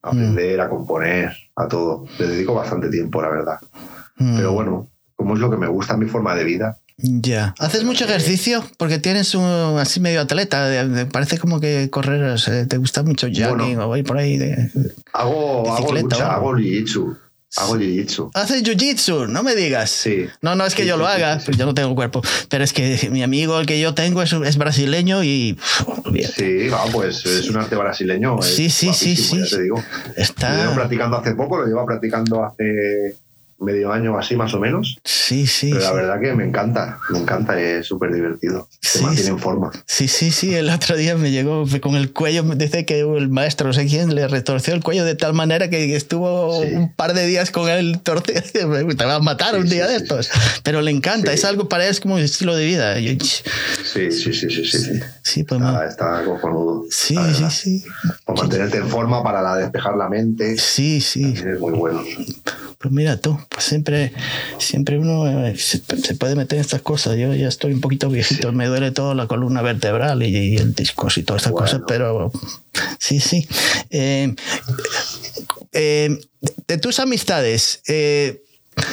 aprender, 0.02 0.60
a 0.60 0.68
componer, 0.68 1.32
a 1.56 1.66
todo. 1.66 2.04
Le 2.18 2.26
dedico 2.28 2.54
bastante 2.54 2.88
tiempo, 2.88 3.20
la 3.20 3.28
verdad. 3.28 3.58
Mm. 4.18 4.36
Pero 4.36 4.52
bueno, 4.52 4.88
como 5.16 5.34
es 5.34 5.40
lo 5.40 5.50
que 5.50 5.56
me 5.56 5.66
gusta, 5.66 5.96
mi 5.96 6.06
forma 6.06 6.34
de 6.36 6.44
vida. 6.44 6.78
Ya. 6.98 7.54
¿Haces 7.58 7.84
mucho 7.84 8.06
ejercicio? 8.06 8.64
Porque 8.78 8.98
tienes 8.98 9.34
un 9.34 9.44
así 9.78 10.00
medio 10.00 10.22
atleta. 10.22 10.66
de- 10.66 10.88
de- 10.88 11.06
parece 11.06 11.38
como 11.38 11.60
que 11.60 11.90
correr, 11.90 12.22
o 12.24 12.38
sea, 12.38 12.66
te 12.66 12.78
gusta 12.78 13.02
mucho 13.02 13.26
jogging 13.26 13.76
Bueno. 13.76 13.88
o 13.88 13.96
ir 13.96 14.04
por 14.04 14.16
ahí. 14.16 14.38
de- 14.38 14.70
Hago, 15.12 15.70
hago 15.76 15.92
lucha, 15.92 16.34
hago 16.34 16.54
jiu-jitsu. 16.56 17.18
Hago 17.58 17.76
jiu-jitsu. 17.76 18.30
Haces 18.34 18.62
jiu-jitsu, 18.62 19.28
no 19.28 19.42
me 19.42 19.54
digas. 19.54 19.90
Sí. 19.90 20.26
No, 20.40 20.54
no 20.56 20.64
es 20.66 20.74
que 20.74 20.82
Sí, 20.82 20.88
yo 20.88 20.94
sí, 20.94 21.00
lo 21.00 21.06
haga, 21.06 21.38
sí, 21.38 21.52
sí. 21.52 21.58
yo 21.58 21.66
no 21.66 21.74
tengo 21.74 21.94
cuerpo. 21.94 22.22
Pero 22.48 22.64
es 22.64 22.72
que 22.72 23.08
mi 23.12 23.22
amigo, 23.22 23.58
el 23.60 23.66
que 23.66 23.78
yo 23.78 23.92
tengo, 23.94 24.22
es, 24.22 24.32
es 24.32 24.56
brasileño 24.56 25.22
y. 25.22 25.52
pff. 25.54 26.34
Sí, 26.34 26.68
ah, 26.72 26.84
pues 26.92 27.24
es 27.26 27.48
un 27.50 27.58
arte 27.58 27.76
brasileño. 27.76 28.40
Sí, 28.40 28.70
sí, 28.70 28.92
sí, 28.94 29.16
sí. 29.16 29.42
te 29.50 29.62
digo. 29.62 29.76
Lo 29.76 29.82
llevo 29.82 30.12
Está. 30.16 30.72
practicando 30.74 31.18
hace 31.18 31.34
poco, 31.34 31.58
lo 31.58 31.66
llevo 31.66 31.84
practicando 31.84 32.42
hace 32.44 33.16
medio 33.58 33.92
año 33.92 34.18
así 34.18 34.36
más 34.36 34.52
o 34.54 34.60
menos. 34.60 34.98
Sí, 35.04 35.46
sí. 35.46 35.70
Pero 35.70 35.82
la 35.82 35.90
sí. 35.90 35.96
verdad 35.96 36.20
que 36.20 36.34
me 36.34 36.44
encanta, 36.44 36.98
me 37.10 37.18
encanta, 37.18 37.58
es 37.60 37.86
súper 37.86 38.12
divertido. 38.12 38.68
Se 38.80 38.98
Sí, 38.98 39.04
mantiene 39.04 39.26
sí. 39.28 39.32
en 39.32 39.38
forma. 39.38 39.70
Sí, 39.86 40.08
sí, 40.08 40.30
sí. 40.30 40.54
El 40.54 40.68
otro 40.70 40.96
día 40.96 41.16
me 41.16 41.30
llegó 41.30 41.64
con 41.80 41.96
el 41.96 42.12
cuello. 42.12 42.42
Dice 42.42 42.84
que 42.84 43.00
el 43.00 43.28
maestro, 43.28 43.66
no 43.68 43.72
sé 43.72 43.86
quién, 43.86 44.14
le 44.14 44.28
retorció 44.28 44.74
el 44.74 44.82
cuello 44.82 45.04
de 45.04 45.14
tal 45.14 45.32
manera 45.34 45.68
que 45.70 45.96
estuvo 45.96 46.58
un 46.60 46.92
par 46.94 47.14
de 47.14 47.26
días 47.26 47.50
con 47.50 47.68
él 47.68 48.00
torcido. 48.02 48.40
Te 48.96 49.04
va 49.04 49.14
a 49.16 49.20
matar 49.20 49.58
un 49.58 49.68
día 49.68 49.86
de 49.86 49.96
estos. 49.96 50.30
Pero 50.62 50.80
le 50.82 50.90
encanta. 50.90 51.32
Es 51.32 51.44
algo 51.44 51.68
para 51.68 51.84
él, 51.84 51.90
es 51.90 52.00
como 52.00 52.14
un 52.14 52.20
estilo 52.20 52.54
de 52.56 52.64
vida. 52.66 52.98
Yo- 53.00 53.12
Sí, 53.22 54.10
sí, 54.12 54.32
sí, 54.32 54.50
sí, 54.50 54.64
sí. 54.64 54.78
sí. 54.78 55.00
sí, 55.22 55.44
pues 55.44 55.60
Está, 55.60 55.86
está 55.86 56.24
cojonudo. 56.24 56.84
sí, 56.90 57.16
sí, 57.34 57.44
sí. 57.50 57.84
Por 58.24 58.36
mantenerte 58.38 58.76
en 58.78 58.88
forma 58.88 59.22
para 59.22 59.56
despejar 59.56 59.96
la 59.96 60.08
mente. 60.08 60.56
Sí, 60.58 61.00
sí. 61.00 61.34
Es 61.36 61.58
muy 61.60 61.72
bueno. 61.72 62.02
Pues 62.78 62.92
mira 62.92 63.16
tú, 63.16 63.38
pues 63.48 63.64
siempre, 63.64 64.12
siempre 64.58 64.98
uno 64.98 65.26
eh, 65.46 65.56
se, 65.56 65.80
se 66.02 66.14
puede 66.14 66.34
meter 66.36 66.58
en 66.58 66.60
estas 66.62 66.82
cosas. 66.82 67.16
Yo 67.16 67.34
ya 67.34 67.48
estoy 67.48 67.72
un 67.72 67.80
poquito 67.80 68.08
viejito, 68.10 68.52
me 68.52 68.66
duele 68.66 68.90
toda 68.90 69.14
la 69.14 69.26
columna 69.26 69.62
vertebral 69.62 70.22
y, 70.22 70.36
y 70.36 70.56
el 70.56 70.74
discos 70.74 71.16
y 71.18 71.22
todas 71.22 71.42
estas 71.42 71.52
Bueno. 71.52 71.66
cosas, 71.66 71.82
pero 71.86 72.32
sí, 72.98 73.20
sí. 73.20 73.46
Eh, 73.90 74.34
eh, 75.72 76.18
de 76.68 76.78
tus 76.78 76.98
amistades 77.00 77.80
eh, 77.88 78.42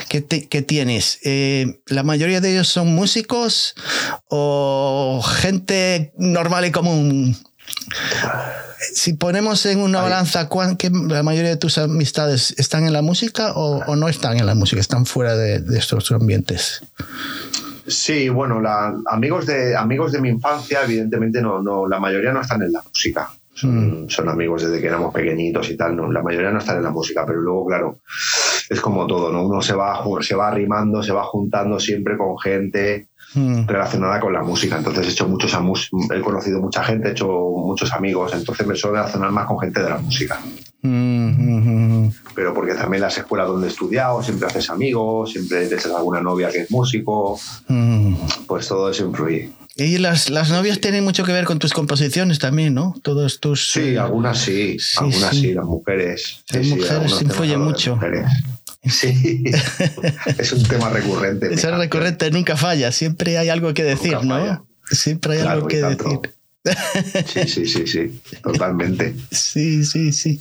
que, 0.09 0.21
te- 0.21 0.47
que 0.47 0.61
tienes, 0.61 1.19
eh, 1.23 1.79
¿la 1.87 2.03
mayoría 2.03 2.39
de 2.41 2.51
ellos 2.53 2.67
son 2.67 2.93
músicos 2.93 3.75
o 4.29 5.21
gente 5.41 6.13
normal 6.17 6.65
y 6.65 6.71
común? 6.71 7.37
Si 8.93 9.13
ponemos 9.13 9.65
en 9.65 9.79
una 9.79 10.01
balanza, 10.01 10.49
¿cuán- 10.49 10.75
qué- 10.77 10.89
¿la 10.91 11.23
mayoría 11.23 11.49
de 11.51 11.57
tus 11.57 11.77
amistades 11.77 12.53
están 12.57 12.85
en 12.85 12.93
la 12.93 13.01
música 13.01 13.53
o, 13.53 13.77
o 13.85 13.95
no 13.95 14.09
están 14.09 14.37
en 14.37 14.45
la 14.45 14.55
música? 14.55 14.81
¿Están 14.81 15.05
fuera 15.05 15.35
de, 15.35 15.59
de 15.59 15.77
estos 15.79 16.11
ambientes? 16.11 16.83
Sí, 17.87 18.29
bueno, 18.29 18.61
la, 18.61 18.93
amigos, 19.07 19.45
de, 19.45 19.75
amigos 19.75 20.11
de 20.11 20.21
mi 20.21 20.29
infancia, 20.29 20.81
evidentemente, 20.83 21.41
no, 21.41 21.61
no, 21.61 21.87
la 21.87 21.99
mayoría 21.99 22.31
no 22.33 22.41
están 22.41 22.61
en 22.61 22.71
la 22.73 22.81
música. 22.81 23.29
Son, 23.55 24.07
son 24.09 24.29
amigos 24.29 24.63
desde 24.63 24.81
que 24.81 24.87
éramos 24.87 25.13
pequeñitos 25.13 25.69
y 25.69 25.77
tal, 25.77 25.95
no, 25.95 26.11
la 26.11 26.23
mayoría 26.23 26.49
no 26.49 26.57
están 26.59 26.77
en 26.77 26.83
la 26.83 26.89
música, 26.89 27.23
pero 27.25 27.39
luego, 27.39 27.67
claro, 27.67 27.99
es 28.69 28.81
como 28.81 29.05
todo, 29.05 29.31
¿no? 29.31 29.45
Uno 29.45 29.61
se 29.61 29.73
va, 29.73 30.03
se 30.21 30.33
va 30.35 30.47
arrimando, 30.47 31.03
se 31.03 31.11
va 31.11 31.23
juntando 31.23 31.79
siempre 31.79 32.17
con 32.17 32.37
gente 32.39 33.07
Mm, 33.35 33.65
relacionada 33.67 34.19
con 34.19 34.31
la 34.33 34.43
música. 34.43 34.77
Entonces 34.77 35.07
he 35.07 35.11
hecho 35.11 35.27
muchos 35.27 35.53
he 35.53 36.21
conocido 36.21 36.59
mucha 36.61 36.83
gente, 36.83 37.07
he 37.09 37.11
hecho 37.11 37.27
muchos 37.27 37.91
amigos, 37.93 38.31
entonces 38.33 38.67
me 38.67 38.75
suelo 38.75 38.97
relacionar 38.97 39.31
más 39.31 39.47
con 39.47 39.59
gente 39.59 39.81
de 39.81 39.89
la 39.89 39.97
música. 39.97 40.39
mm, 40.81 42.05
mm. 42.05 42.13
Pero 42.35 42.53
porque 42.53 42.73
también 42.75 43.01
las 43.01 43.17
escuelas 43.17 43.47
donde 43.47 43.67
he 43.67 43.69
estudiado, 43.69 44.21
siempre 44.21 44.47
haces 44.47 44.69
amigos, 44.69 45.31
siempre 45.31 45.65
tienes 45.67 45.85
alguna 45.87 46.21
novia 46.21 46.49
que 46.49 46.59
es 46.61 46.71
músico, 46.71 47.39
Mm. 47.67 48.15
pues 48.47 48.67
todo 48.67 48.89
eso 48.89 49.05
influye. 49.05 49.49
Y 49.75 49.97
las, 49.97 50.29
las 50.29 50.51
novias 50.51 50.79
tienen 50.79 51.03
mucho 51.03 51.23
que 51.23 51.31
ver 51.31 51.45
con 51.45 51.57
tus 51.57 51.73
composiciones 51.73 52.37
también, 52.37 52.75
¿no? 52.75 52.93
Todos 53.01 53.39
tus... 53.39 53.71
Sí, 53.71 53.79
eh, 53.95 53.99
algunas 53.99 54.37
sí, 54.37 54.77
sí, 54.77 54.97
algunas 54.99 55.29
sí. 55.31 55.41
sí, 55.41 55.53
las 55.53 55.65
mujeres. 55.65 56.43
Sí, 56.47 56.57
Las 56.59 56.67
mujeres 56.67 57.21
influyen 57.23 57.59
mucho. 57.61 57.95
mujeres. 57.95 58.27
Sí, 58.89 59.43
es 60.37 60.51
un 60.51 60.63
tema 60.63 60.89
recurrente. 60.89 61.49
canción. 61.49 61.77
recurrente 61.79 62.29
nunca 62.31 62.57
falla, 62.57 62.91
siempre 62.91 63.37
hay 63.37 63.49
algo 63.49 63.73
que 63.73 63.83
decir, 63.83 64.13
Nunca 64.13 64.25
¿no? 64.25 64.35
falla. 64.39 64.63
Siempre 64.91 65.33
hay 65.33 65.39
Claro, 65.39 65.51
algo 65.55 65.67
que 65.67 65.81
decir. 65.81 66.19
Sí, 67.25 67.47
sí, 67.47 67.65
sí, 67.67 67.87
sí, 67.87 68.21
totalmente. 68.41 69.15
Sí, 69.31 69.83
sí, 69.85 70.11
sí. 70.11 70.39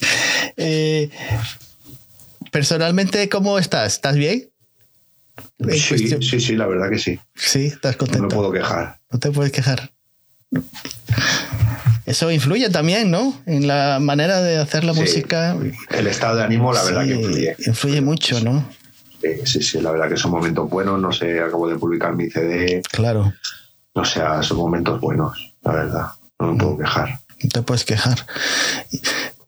Eh, 0.57 1.11
personalmente, 2.51 3.29
¿cómo 3.29 3.59
estás? 3.59 3.95
¿Estás 3.95 4.17
bien? 4.17 4.49
En 5.59 5.71
Sí, 5.73 5.89
cuestión- 5.89 6.23
sí, 6.23 6.41
sí, 6.41 6.57
la 6.57 6.67
verdad 6.67 6.91
que 6.91 6.99
sí. 6.99 7.19
Sí, 7.35 7.67
estás 7.67 7.93
No 7.95 7.99
contento. 7.99 8.23
me 8.29 8.35
puedo 8.35 8.53
quejar. 8.53 8.99
No 9.11 9.19
te 9.19 9.31
puedes 9.31 9.53
quejar. 9.53 9.91
Eso 12.13 12.31
influye 12.31 12.69
también, 12.69 13.11
¿no? 13.11 13.33
En 13.47 13.67
la 13.67 13.99
manera 13.99 14.43
de 14.43 14.59
hacer 14.59 14.85
la 14.85 14.93
Sí. 14.93 15.01
música. 15.01 15.57
El 15.89 16.07
estado 16.07 16.37
de 16.37 16.43
ánimo, 16.45 16.71
la 16.71 16.83
verdad 16.85 17.05
Sí, 17.05 17.09
que 17.09 17.15
influye. 17.15 17.57
influye 17.67 18.01
mucho, 18.03 18.39
¿no? 18.45 18.69
Sí, 19.23 19.29
sí, 19.47 19.63
sí, 19.63 19.81
la 19.81 19.93
verdad 19.93 20.11
que 20.11 20.19
son 20.19 20.31
momentos 20.31 20.69
buenos. 20.69 21.01
No 21.01 21.11
sé, 21.11 21.41
acabo 21.41 21.71
de 21.71 21.77
publicar 21.77 22.15
mi 22.15 22.29
CD. 22.29 22.83
Claro, 22.91 23.33
O 23.95 24.05
sea, 24.05 24.43
son 24.43 24.59
momentos 24.59 25.01
buenos, 25.01 25.55
la 25.63 25.73
verdad. 25.73 26.07
No 26.39 26.53
me 26.53 26.59
puedo 26.59 26.77
quejar. 26.77 27.19
no 27.43 27.49
te 27.49 27.63
puedes 27.63 27.85
quejar. 27.87 28.27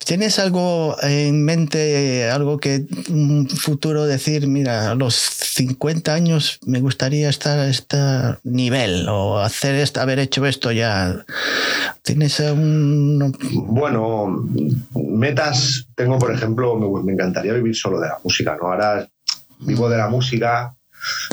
¿Tienes 0.04 0.38
algo 0.38 0.96
en 1.02 1.44
mente, 1.44 2.28
algo 2.30 2.58
que 2.58 2.84
un 3.08 3.48
futuro 3.48 4.04
decir, 4.04 4.46
mira, 4.48 4.90
a 4.90 4.94
los 4.94 5.14
50 5.14 6.12
años 6.12 6.58
me 6.66 6.80
gustaría 6.80 7.28
estar 7.30 7.58
a 7.58 7.68
este 7.68 7.96
nivel 8.44 9.08
o 9.08 9.38
hacer 9.38 9.74
esto, 9.76 10.00
haber 10.00 10.18
hecho 10.18 10.44
esto 10.46 10.72
ya? 10.72 11.24
¿Tienes 12.02 12.38
un... 12.40 13.34
Bueno, 13.66 14.46
metas, 14.94 15.86
tengo 15.94 16.18
por 16.18 16.32
ejemplo, 16.32 16.76
me, 16.76 17.02
me 17.02 17.12
encantaría 17.12 17.52
vivir 17.54 17.74
solo 17.74 17.98
de 18.00 18.08
la 18.08 18.18
música, 18.22 18.56
¿no? 18.60 18.68
Ahora 18.68 19.08
vivo 19.60 19.88
de 19.88 19.96
la 19.96 20.08
música, 20.08 20.74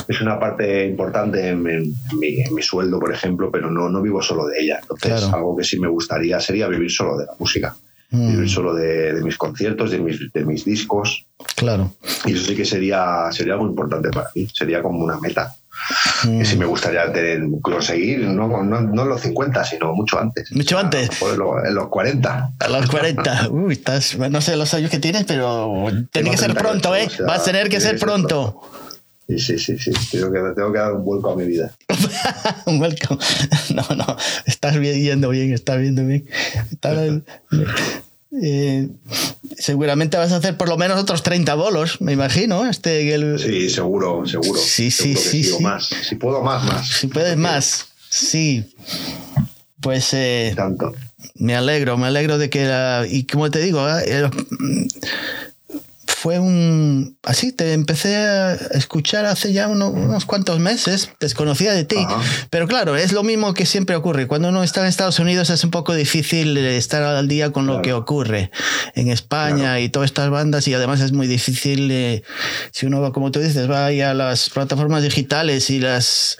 es 0.08 0.20
una 0.20 0.38
parte 0.40 0.86
importante 0.86 1.48
en, 1.48 1.66
en 1.68 1.94
mi, 2.18 2.40
en 2.40 2.54
mi 2.54 2.62
sueldo, 2.62 2.98
por 2.98 3.12
ejemplo, 3.12 3.50
pero 3.50 3.70
no, 3.70 3.88
no 3.90 4.00
vivo 4.00 4.22
solo 4.22 4.46
de 4.46 4.60
ella. 4.62 4.78
Entonces, 4.80 5.10
Claro. 5.20 5.36
algo 5.36 5.56
que 5.56 5.64
sí 5.64 5.78
me 5.78 5.88
gustaría 5.88 6.40
sería 6.40 6.68
vivir 6.68 6.90
solo 6.90 7.18
de 7.18 7.26
la 7.26 7.32
música, 7.38 7.74
Mm, 8.12 8.46
solo 8.46 8.74
de, 8.74 9.14
de 9.14 9.22
mis 9.22 9.38
conciertos, 9.38 9.90
de 9.90 9.98
mis, 9.98 10.30
de 10.32 10.44
mis 10.44 10.66
discos. 10.66 11.24
claro. 11.56 11.94
Y 12.26 12.34
eso 12.34 12.44
sí 12.44 12.54
que 12.54 12.66
sería, 12.66 13.32
sería 13.32 13.54
algo 13.54 13.66
importante 13.66 14.10
para 14.10 14.28
mí, 14.34 14.46
sería 14.52 14.82
como 14.82 15.02
una 15.02 15.18
meta. 15.18 15.56
Mm. 16.24 16.38
Que 16.38 16.44
sí 16.44 16.56
me 16.56 16.66
gustaría 16.66 17.10
tener, 17.10 17.42
conseguir, 17.62 18.20
no, 18.20 18.46
no, 18.62 18.80
no 18.82 19.02
en 19.02 19.08
los 19.08 19.20
50, 19.22 19.64
sino 19.64 19.94
mucho 19.94 20.18
antes. 20.18 20.52
Mucho 20.52 20.78
antes. 20.78 21.08
mejor 21.08 21.32
En 21.32 21.38
los, 21.38 21.64
en 21.64 21.74
los 21.74 21.88
40. 21.88 22.52
A 22.58 22.68
los 22.68 22.90
40. 22.90 23.48
Uy, 23.50 23.72
estás, 23.72 24.18
no 24.18 24.40
sé 24.42 24.56
los 24.56 24.74
años 24.74 24.90
que 24.90 24.98
tienes, 24.98 25.24
pero 25.24 25.72
tiene 26.12 26.30
que 26.30 26.36
ser 26.36 26.52
38, 26.52 26.54
pronto, 26.54 26.94
¿eh? 26.94 27.06
o 27.06 27.10
sea, 27.10 27.26
Vas 27.26 27.40
a 27.40 27.44
tener 27.44 27.70
que 27.70 27.80
ser 27.80 27.92
que 27.92 27.98
ser 27.98 28.06
pronto. 28.06 28.60
Sí, 29.38 29.58
sí, 29.58 29.78
sí, 29.78 29.92
sí. 29.92 29.92
Tengo 30.10 30.32
que, 30.32 30.38
tengo 30.54 30.72
que 30.72 30.78
dar 30.78 30.92
un 30.92 31.04
vuelco 31.04 31.30
a 31.30 31.36
mi 31.36 31.44
vida. 31.46 31.74
Welcome. 32.66 33.20
No, 33.74 33.96
no, 33.96 34.16
estás 34.46 34.78
bien, 34.78 35.00
yendo 35.00 35.30
bien, 35.30 35.52
estás 35.52 35.78
viendo 35.78 36.04
bien. 36.04 36.26
Eh, 38.42 38.88
seguramente 39.58 40.16
vas 40.16 40.32
a 40.32 40.36
hacer 40.36 40.56
por 40.56 40.66
lo 40.66 40.78
menos 40.78 40.98
otros 40.98 41.22
30 41.22 41.54
bolos, 41.54 42.00
me 42.00 42.12
imagino. 42.12 42.66
Este, 42.66 43.12
el, 43.14 43.38
Sí, 43.38 43.68
seguro, 43.68 44.24
seguro. 44.26 44.58
Sí, 44.58 44.90
sí, 44.90 45.12
que 45.12 45.20
sí, 45.20 45.52
o 45.52 45.58
sí. 45.58 45.62
más. 45.62 45.90
Si 46.08 46.14
puedo, 46.14 46.42
más, 46.42 46.64
más. 46.64 46.88
Si 46.88 47.08
puedes 47.08 47.36
más, 47.36 47.88
sí. 48.08 48.74
Pues 49.82 50.14
eh, 50.14 50.54
Tanto. 50.56 50.94
me 51.34 51.54
alegro, 51.54 51.98
me 51.98 52.06
alegro 52.06 52.38
de 52.38 52.48
que 52.48 52.64
la, 52.64 53.04
y 53.06 53.24
como 53.24 53.50
te 53.50 53.58
digo, 53.60 53.86
eh, 53.98 54.30
fue 56.22 56.38
un 56.38 57.16
así 57.24 57.50
te 57.50 57.72
empecé 57.72 58.14
a 58.16 58.54
escuchar 58.54 59.24
hace 59.26 59.52
ya 59.52 59.66
uno- 59.66 59.90
unos 59.90 60.24
cuantos 60.24 60.60
meses 60.60 61.10
desconocía 61.18 61.72
de 61.72 61.84
ti 61.84 61.96
Ajá. 61.98 62.20
pero 62.48 62.68
claro 62.68 62.94
es 62.96 63.12
lo 63.12 63.24
mismo 63.24 63.54
que 63.54 63.66
siempre 63.66 63.96
ocurre 63.96 64.28
cuando 64.28 64.50
uno 64.50 64.62
está 64.62 64.82
en 64.82 64.86
Estados 64.86 65.18
Unidos 65.18 65.50
es 65.50 65.64
un 65.64 65.72
poco 65.72 65.94
difícil 65.94 66.56
estar 66.58 67.02
al 67.02 67.26
día 67.26 67.50
con 67.50 67.66
lo 67.66 67.82
que 67.82 67.92
ocurre 67.92 68.52
en 68.94 69.08
España 69.10 69.80
y 69.80 69.88
todas 69.88 70.10
estas 70.10 70.30
bandas 70.30 70.68
y 70.68 70.74
además 70.74 71.00
es 71.00 71.10
muy 71.10 71.26
difícil 71.26 71.90
eh, 71.90 72.22
si 72.70 72.86
uno 72.86 73.00
va 73.00 73.12
como 73.12 73.32
tú 73.32 73.40
dices 73.40 73.68
va 73.68 73.86
ahí 73.86 74.00
a 74.00 74.14
las 74.14 74.48
plataformas 74.50 75.02
digitales 75.02 75.70
y 75.70 75.80
las 75.80 76.38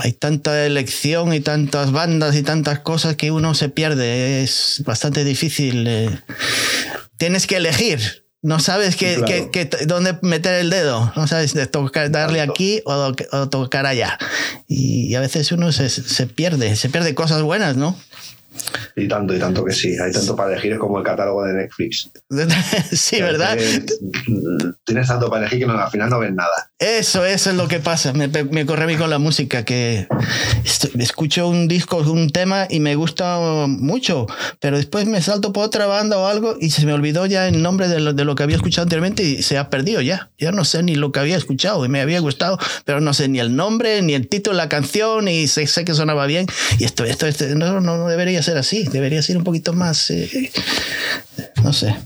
hay 0.00 0.12
tanta 0.12 0.66
elección 0.66 1.32
y 1.32 1.40
tantas 1.40 1.92
bandas 1.92 2.34
y 2.36 2.42
tantas 2.42 2.80
cosas 2.80 3.16
que 3.16 3.30
uno 3.32 3.54
se 3.54 3.68
pierde. 3.70 4.42
Es 4.44 4.82
bastante 4.86 5.24
difícil. 5.24 5.84
eh. 5.88 6.10
Tienes 7.16 7.46
que 7.48 7.56
elegir. 7.56 8.19
No 8.42 8.58
sabes 8.58 8.96
qué, 8.96 9.16
Claro. 9.16 9.50
qué- 9.52 9.68
qué- 9.68 9.84
dónde 9.86 10.16
meter 10.22 10.54
el 10.54 10.70
dedo. 10.70 11.12
No 11.14 11.26
sabes 11.26 11.52
de 11.52 11.66
tocar, 11.66 12.10
darle 12.10 12.40
aquí 12.40 12.80
o, 12.86 13.12
o 13.32 13.48
tocar 13.50 13.84
allá. 13.84 14.18
Y, 14.66 15.14
a 15.14 15.20
veces 15.20 15.52
uno 15.52 15.72
se, 15.72 15.90
se 15.90 16.26
pierde. 16.26 16.74
Se 16.76 16.88
pierde 16.88 17.14
cosas 17.14 17.42
buenas, 17.42 17.76
¿no? 17.76 17.94
Y 18.96 19.08
tanto, 19.08 19.34
y 19.34 19.38
tanto 19.38 19.64
que 19.64 19.72
sí. 19.72 19.96
Hay 19.98 20.12
tanto 20.12 20.36
para 20.36 20.52
elegir, 20.52 20.78
como 20.78 20.98
el 20.98 21.04
catálogo 21.04 21.44
de 21.44 21.54
Netflix. 21.54 22.10
sí, 22.92 23.20
¿verdad? 23.20 23.56
Tienes, 23.56 24.00
tienes 24.84 25.08
tanto 25.08 25.30
para 25.30 25.42
elegir 25.42 25.60
que 25.60 25.66
no, 25.66 25.78
al 25.78 25.90
final 25.90 26.10
no 26.10 26.18
ves 26.18 26.32
nada. 26.32 26.70
Eso, 26.78 27.24
eso 27.24 27.50
es 27.50 27.56
lo 27.56 27.68
que 27.68 27.78
pasa. 27.78 28.12
Me, 28.12 28.28
me 28.28 28.66
corre 28.66 28.84
a 28.84 28.86
mí 28.86 28.96
con 28.96 29.10
la 29.10 29.18
música, 29.18 29.64
que 29.64 30.08
escucho 30.98 31.48
un 31.48 31.68
disco, 31.68 31.98
un 31.98 32.30
tema 32.30 32.66
y 32.68 32.80
me 32.80 32.94
gusta 32.94 33.38
mucho, 33.66 34.26
pero 34.60 34.76
después 34.76 35.06
me 35.06 35.20
salto 35.22 35.52
por 35.52 35.64
otra 35.64 35.86
banda 35.86 36.18
o 36.18 36.26
algo 36.26 36.56
y 36.60 36.70
se 36.70 36.86
me 36.86 36.92
olvidó 36.92 37.26
ya 37.26 37.48
el 37.48 37.62
nombre 37.62 37.88
de 37.88 38.00
lo, 38.00 38.12
de 38.12 38.24
lo 38.24 38.34
que 38.34 38.42
había 38.42 38.56
escuchado 38.56 38.84
anteriormente 38.84 39.22
y 39.22 39.42
se 39.42 39.58
ha 39.58 39.70
perdido 39.70 40.00
ya. 40.00 40.30
Ya 40.38 40.52
no 40.52 40.64
sé 40.64 40.82
ni 40.82 40.94
lo 40.94 41.12
que 41.12 41.20
había 41.20 41.36
escuchado 41.36 41.84
y 41.84 41.88
me 41.88 42.00
había 42.00 42.20
gustado, 42.20 42.58
pero 42.84 43.00
no 43.00 43.14
sé 43.14 43.28
ni 43.28 43.40
el 43.40 43.54
nombre, 43.54 44.02
ni 44.02 44.14
el 44.14 44.28
título 44.28 44.56
de 44.56 44.62
la 44.62 44.68
canción 44.68 45.28
y 45.28 45.46
sé, 45.48 45.66
sé 45.66 45.84
que 45.84 45.94
sonaba 45.94 46.26
bien. 46.26 46.46
Y 46.78 46.84
esto, 46.84 47.04
esto, 47.04 47.26
esto 47.26 47.46
no, 47.54 47.80
no, 47.80 47.96
no 47.96 48.08
ser 48.42 48.56
así, 48.56 48.84
debería 48.84 49.22
ser 49.22 49.36
un 49.36 49.44
poquito 49.44 49.72
más, 49.72 50.10
eh, 50.10 50.50
no 51.62 51.72
sé. 51.72 51.96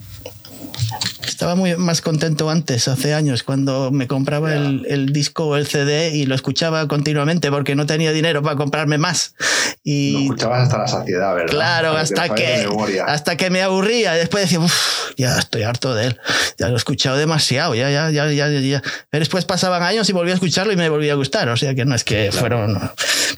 Estaba 1.26 1.54
muy 1.54 1.76
más 1.76 2.00
contento 2.00 2.48
antes, 2.50 2.88
hace 2.88 3.14
años, 3.14 3.42
cuando 3.42 3.90
me 3.90 4.06
compraba 4.06 4.54
el, 4.54 4.86
el 4.88 5.12
disco 5.12 5.46
o 5.46 5.56
el 5.56 5.66
CD 5.66 6.14
y 6.14 6.26
lo 6.26 6.34
escuchaba 6.34 6.86
continuamente 6.88 7.50
porque 7.50 7.74
no 7.74 7.86
tenía 7.86 8.12
dinero 8.12 8.42
para 8.42 8.56
comprarme 8.56 8.98
más. 8.98 9.34
Lo 9.38 9.74
Y 9.84 10.22
escuchabas 10.24 10.62
hasta 10.62 10.78
la 10.78 10.86
saciedad, 10.88 11.34
¿verdad? 11.34 11.50
Claro, 11.52 11.92
hasta 11.96 12.26
lo 12.28 12.34
que, 12.34 12.66
hasta 13.06 13.36
que 13.36 13.50
me 13.50 13.62
aburría. 13.62 14.14
Y 14.16 14.18
después 14.20 14.44
decía, 14.44 14.60
"Uf, 14.60 14.72
ya 15.16 15.38
estoy 15.38 15.62
harto 15.62 15.94
de 15.94 16.06
él. 16.08 16.20
Ya 16.58 16.68
lo 16.68 16.74
he 16.74 16.76
escuchado 16.76 17.16
demasiado. 17.16 17.74
Ya, 17.74 17.90
ya, 17.90 18.10
ya, 18.10 18.30
ya, 18.30 18.48
ya, 18.48 18.60
ya". 18.60 18.82
Pero 19.10 19.20
después 19.20 19.44
pasaban 19.44 19.82
años 19.82 20.08
y 20.08 20.12
volví 20.12 20.30
a 20.30 20.34
escucharlo 20.34 20.72
y 20.72 20.76
me 20.76 20.88
volvía 20.88 21.12
a 21.12 21.16
gustar. 21.16 21.48
O 21.48 21.56
sea 21.56 21.74
que 21.74 21.84
no 21.84 21.94
es 21.94 22.04
que 22.04 22.30
fueron. 22.32 22.78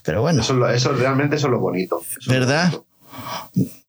Pero 0.04 0.20
bueno, 0.22 0.42
Eso, 0.42 0.52
es 0.52 0.58
lo- 0.58 0.68
eso 0.68 0.92
realmente 0.92 1.36
eso 1.36 1.46
es 1.46 1.50
lo 1.52 1.58
bonito. 1.60 2.02
Eso 2.08 2.18
es 2.20 2.26
lo 2.26 2.32
¿Verdad? 2.32 2.64
bonito. 2.70 2.86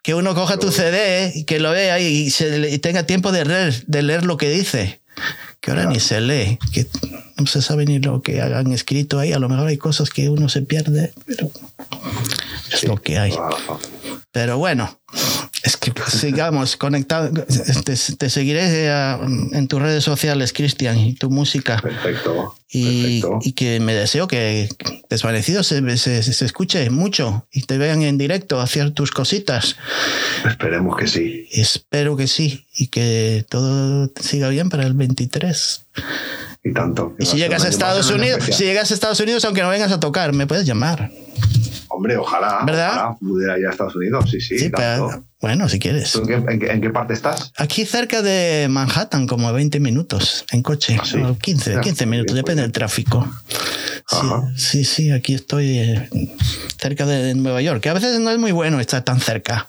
Que 0.01 0.13
uno 0.13 0.33
coja 0.35 0.57
tu 0.57 0.71
CD 0.71 1.31
y 1.35 1.43
que 1.43 1.59
lo 1.59 1.71
vea 1.71 1.99
y, 1.99 2.29
se 2.29 2.69
y 2.69 2.79
tenga 2.79 3.03
tiempo 3.03 3.31
de 3.31 3.45
leer, 3.45 3.85
de 3.87 4.01
leer 4.01 4.25
lo 4.25 4.37
que 4.37 4.49
dice. 4.49 5.01
Que 5.59 5.71
ahora 5.71 5.85
ni 5.85 5.99
se 5.99 6.21
lee, 6.21 6.59
que 6.71 6.87
no 7.37 7.47
se 7.47 7.61
sabe 7.61 7.85
ni 7.85 7.99
lo 7.99 8.21
que 8.21 8.41
hagan 8.41 8.71
escrito 8.71 9.19
ahí. 9.19 9.33
A 9.33 9.39
lo 9.39 9.49
mejor 9.49 9.67
hay 9.67 9.77
cosas 9.77 10.11
que 10.11 10.29
uno 10.29 10.49
se 10.49 10.61
pierde, 10.61 11.13
pero 11.25 11.51
es 12.71 12.83
lo 12.83 12.95
que 12.97 13.17
hay. 13.17 13.33
Pero 14.31 14.57
bueno, 14.57 14.99
es 15.67 15.75
que 15.75 15.91
sigamos 16.07 16.77
conectados. 16.77 17.31
Te, 17.83 17.95
te 18.15 18.29
seguiré 18.29 18.87
eh, 18.87 19.17
en 19.51 19.67
tus 19.67 19.81
redes 19.81 20.03
sociales, 20.03 20.53
Cristian, 20.53 20.97
y 20.97 21.13
tu 21.13 21.29
música. 21.29 21.79
Perfecto. 21.81 22.55
Y, 22.69 23.21
perfecto. 23.21 23.39
y 23.41 23.51
que 23.53 23.79
me 23.79 23.93
deseo 23.93 24.27
que 24.27 24.69
Desvanecido 25.09 25.63
se, 25.63 25.97
se, 25.97 26.23
se 26.23 26.45
escuche 26.45 26.89
mucho 26.89 27.47
y 27.51 27.63
te 27.63 27.77
vean 27.77 28.01
en 28.01 28.17
directo 28.17 28.61
hacer 28.61 28.91
tus 28.91 29.11
cositas. 29.11 29.75
Esperemos 30.45 30.95
que 30.97 31.07
sí. 31.07 31.47
Espero 31.51 32.15
que 32.15 32.27
sí 32.27 32.65
y 32.75 32.87
que 32.87 33.45
todo 33.49 34.09
siga 34.21 34.47
bien 34.49 34.69
para 34.69 34.83
el 34.85 34.93
23. 34.93 35.85
Y 36.63 36.73
tanto. 36.73 37.13
Y 37.19 37.25
si 37.25 37.37
llegas 37.37 37.65
a 37.65 37.67
Estados 37.67 38.09
Unidos, 38.09 38.43
si 38.43 38.63
llegas 38.63 38.91
a 38.91 38.93
Estados 38.93 39.19
Unidos, 39.19 39.43
aunque 39.43 39.61
no 39.61 39.69
vengas 39.69 39.91
a 39.91 39.99
tocar, 39.99 40.33
me 40.33 40.47
puedes 40.47 40.65
llamar. 40.65 41.11
Hombre, 41.89 42.17
ojalá. 42.17 42.63
¿Verdad? 42.65 42.91
Ojalá 42.91 43.17
pudiera 43.19 43.57
ir 43.57 43.67
a 43.67 43.71
Estados 43.71 43.95
Unidos. 43.95 44.29
Sí, 44.29 44.39
sí. 44.39 44.59
Sí, 44.59 44.69
tanto. 44.69 45.09
pero, 45.09 45.25
bueno, 45.39 45.69
si 45.69 45.79
quieres. 45.79 46.11
¿Tú 46.11 46.21
en, 46.21 46.27
qué, 46.45 46.51
en 46.53 46.59
qué- 46.59 46.67
en 46.71 46.81
qué 46.81 46.89
parte 46.89 47.13
estás? 47.13 47.51
Aquí 47.57 47.85
cerca 47.85 48.21
de 48.21 48.67
Manhattan, 48.69 49.27
como 49.27 49.47
a 49.47 49.51
20 49.51 49.79
minutos 49.79 50.45
en 50.51 50.63
coche. 50.63 50.97
Ah, 50.99 51.05
sí. 51.05 51.17
O 51.21 51.37
15, 51.37 51.73
Ya, 51.73 51.81
15 51.81 52.05
muy 52.05 52.17
minutos, 52.17 52.35
depende 52.35 52.61
del 52.63 52.71
tráfico. 52.71 53.27
Sí, 54.09 54.27
sí, 54.55 54.85
sí, 54.85 55.11
aquí 55.11 55.33
estoy 55.33 55.79
eh, 55.79 56.09
cerca 56.81 57.05
de 57.05 57.35
Nueva 57.35 57.61
York, 57.61 57.81
que 57.81 57.89
a 57.89 57.93
veces 57.93 58.19
no 58.21 58.31
es 58.31 58.37
muy 58.37 58.53
bueno 58.53 58.79
estar 58.79 59.03
tan 59.03 59.19
cerca, 59.19 59.67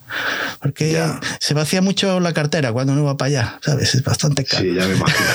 porque 0.62 0.92
Ya. 0.92 1.18
se 1.40 1.54
vacía 1.54 1.82
mucho 1.82 2.20
la 2.20 2.32
cartera 2.32 2.72
cuando 2.72 2.92
uno 2.92 3.02
va 3.02 3.16
para 3.16 3.26
allá, 3.30 3.58
¿sabes? 3.64 3.96
Es 3.96 4.04
bastante 4.04 4.44
caro. 4.44 4.62
Sí, 4.62 4.74
ya 4.74 4.86
me 4.86 4.94
imagino. 4.94 5.26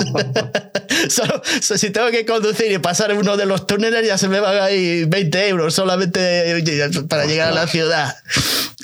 Solo, 1.10 1.42
so- 1.60 1.76
si 1.76 1.90
tengo 1.90 2.10
que 2.10 2.24
conducir 2.24 2.72
y 2.72 2.78
pasar 2.78 3.12
uno 3.14 3.36
de 3.36 3.44
los 3.46 3.66
túneles, 3.66 4.06
ya 4.06 4.16
se 4.16 4.28
me 4.28 4.40
van 4.40 4.56
ahí 4.62 5.04
20 5.04 5.48
euros 5.48 5.74
solamente 5.74 6.62
para 7.08 7.26
llegar 7.26 7.48
a 7.48 7.52
la 7.54 7.66
ciudad. 7.66 8.16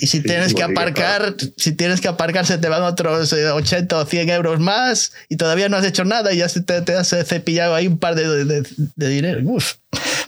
Y 0.00 0.06
si 0.08 0.20
tienes 0.22 0.52
que 0.54 0.62
aparcar, 0.62 1.34
si 1.56 1.72
tienes 1.72 2.00
que 2.00 2.08
aparcar, 2.08 2.44
se 2.46 2.58
te 2.58 2.68
van 2.68 2.82
otros 2.82 3.32
eh, 3.32 3.50
80 3.50 3.96
o 3.98 4.04
100 4.04 4.28
euros 4.30 4.60
más 4.60 5.12
y 5.28 5.36
todavía 5.36 5.68
no 5.68 5.76
has 5.78 5.84
hecho 5.86 6.04
nada 6.04 6.32
y 6.32 6.38
ya 6.38 6.48
se 6.48 6.60
te, 6.60 6.80
te 6.82 6.94
has 6.94 7.08
cepillado 7.08 7.74
ahí 7.74 7.86
un 7.86 7.98
par 7.98 8.14
de, 8.14 8.44
de- 8.44 8.66
de 8.96 9.08
dinero. 9.08 9.40
Uf. 9.44 9.74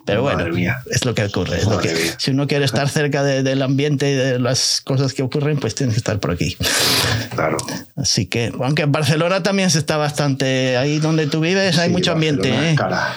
Pero 0.07 0.23
bueno, 0.23 0.47
es 0.91 1.05
lo 1.05 1.15
que 1.15 1.25
ocurre. 1.25 1.59
es 1.59 1.65
lo 1.65 1.77
Madre 1.77 1.89
que- 1.95 2.03
mía. 2.03 2.15
si 2.17 2.31
uno 2.31 2.47
quiere 2.47 2.65
estar 2.65 2.89
cerca 2.89 3.23
de- 3.23 3.43
del 3.43 3.61
ambiente 3.61 4.11
y 4.11 4.15
de 4.15 4.39
las 4.39 4.81
cosas 4.83 5.13
que 5.13 5.23
ocurren, 5.23 5.59
pues 5.59 5.75
tienes 5.75 5.95
que 5.97 5.99
estar 5.99 6.19
por 6.19 6.31
aquí. 6.31 6.57
claro. 7.35 7.59
Así 7.97 8.25
que, 8.27 8.51
aunque 8.63 8.83
en 8.83 8.93
Barcelona 8.93 9.43
también 9.43 9.71
se 9.71 9.79
está 9.79 9.99
bastante, 9.99 10.79
ahí 10.79 10.99
donde 10.99 11.27
tú 11.27 11.41
vives 11.41 11.77
hay 11.79 11.91
mucho 11.91 12.13
ambiente. 12.13 12.49
¿eh? 12.49 12.75
cara. 12.75 13.15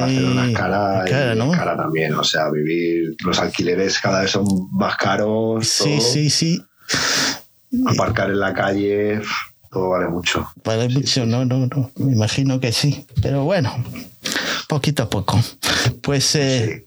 Barcelona 0.00 0.46
Eh, 0.46 0.50
es 0.50 0.56
cara, 0.56 1.04
cara, 1.08 1.34
y 1.34 1.38
¿no? 1.38 1.50
cara 1.52 1.76
también. 1.76 2.14
O 2.14 2.24
sea, 2.24 2.50
vivir, 2.50 3.14
los 3.24 3.38
alquileres 3.38 3.98
cada 3.98 4.20
vez 4.22 4.30
son 4.30 4.44
más 4.72 4.96
caros. 4.96 5.66
Sí, 5.68 5.96
todo. 5.98 6.00
sí, 6.00 6.30
sí. 6.30 6.62
Aparcar 7.86 8.30
en 8.30 8.40
la 8.40 8.52
calle, 8.52 9.20
todo 9.70 9.90
vale 9.90 10.08
mucho. 10.08 10.48
Vale 10.64 10.88
mucho, 10.88 11.24
no, 11.26 11.44
no, 11.44 11.66
no. 11.66 11.90
Me 11.96 12.12
imagino 12.12 12.60
que 12.60 12.72
sí. 12.72 13.06
Pero 13.22 13.44
bueno, 13.44 13.72
poquito 14.68 15.04
a 15.04 15.10
poco. 15.10 15.40
Pues 16.02 16.34
eh, 16.36 16.84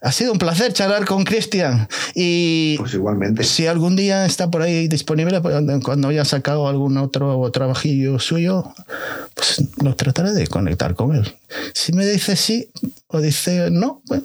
ha 0.00 0.12
sido 0.12 0.32
un 0.32 0.38
placer 0.38 0.72
charlar 0.72 1.04
con 1.04 1.24
Cristian. 1.24 1.88
Y 2.14 2.76
Pues 2.78 2.94
igualmente. 2.94 3.44
si 3.44 3.66
algún 3.66 3.96
día 3.96 4.26
está 4.26 4.50
por 4.50 4.62
ahí 4.62 4.88
disponible, 4.88 5.40
pues, 5.40 5.54
cuando 5.82 6.08
haya 6.08 6.24
sacado 6.24 6.68
algún 6.68 6.96
otro 6.98 7.50
trabajillo 7.52 8.18
suyo, 8.18 8.72
pues 9.34 9.62
lo 9.82 9.94
trataré 9.96 10.32
de 10.32 10.46
conectar 10.46 10.94
con 10.94 11.14
él. 11.14 11.34
Si 11.74 11.92
me 11.92 12.06
dice 12.06 12.36
sí 12.36 12.68
o 13.06 13.20
dice 13.20 13.70
no, 13.70 14.02
bueno, 14.06 14.24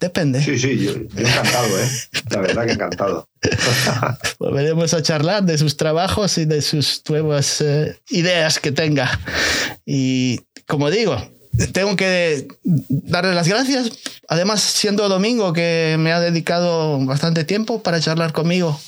depende. 0.00 0.42
Sí, 0.42 0.58
sí, 0.58 0.78
yo, 0.78 0.92
yo 0.92 1.26
encantado, 1.26 1.78
¿eh? 1.78 1.88
La 2.30 2.40
verdad 2.40 2.66
que 2.66 2.72
encantado. 2.72 3.28
Volveremos 4.38 4.94
a 4.94 5.02
charlar 5.02 5.44
de 5.44 5.58
sus 5.58 5.76
trabajos 5.76 6.38
y 6.38 6.44
de 6.44 6.62
sus 6.62 7.02
nuevas 7.08 7.60
eh, 7.60 7.96
ideas 8.10 8.58
que 8.60 8.72
tenga. 8.72 9.18
Y 9.86 10.40
como 10.66 10.90
digo, 10.90 11.16
tengo 11.66 11.96
que 11.96 12.48
darle 12.64 13.34
las 13.34 13.48
gracias. 13.48 13.90
Además, 14.28 14.60
siendo 14.60 15.08
domingo, 15.08 15.52
que 15.52 15.96
me 15.98 16.12
ha 16.12 16.20
dedicado 16.20 17.04
bastante 17.04 17.44
tiempo 17.44 17.82
para 17.82 18.00
charlar 18.00 18.32
conmigo, 18.32 18.78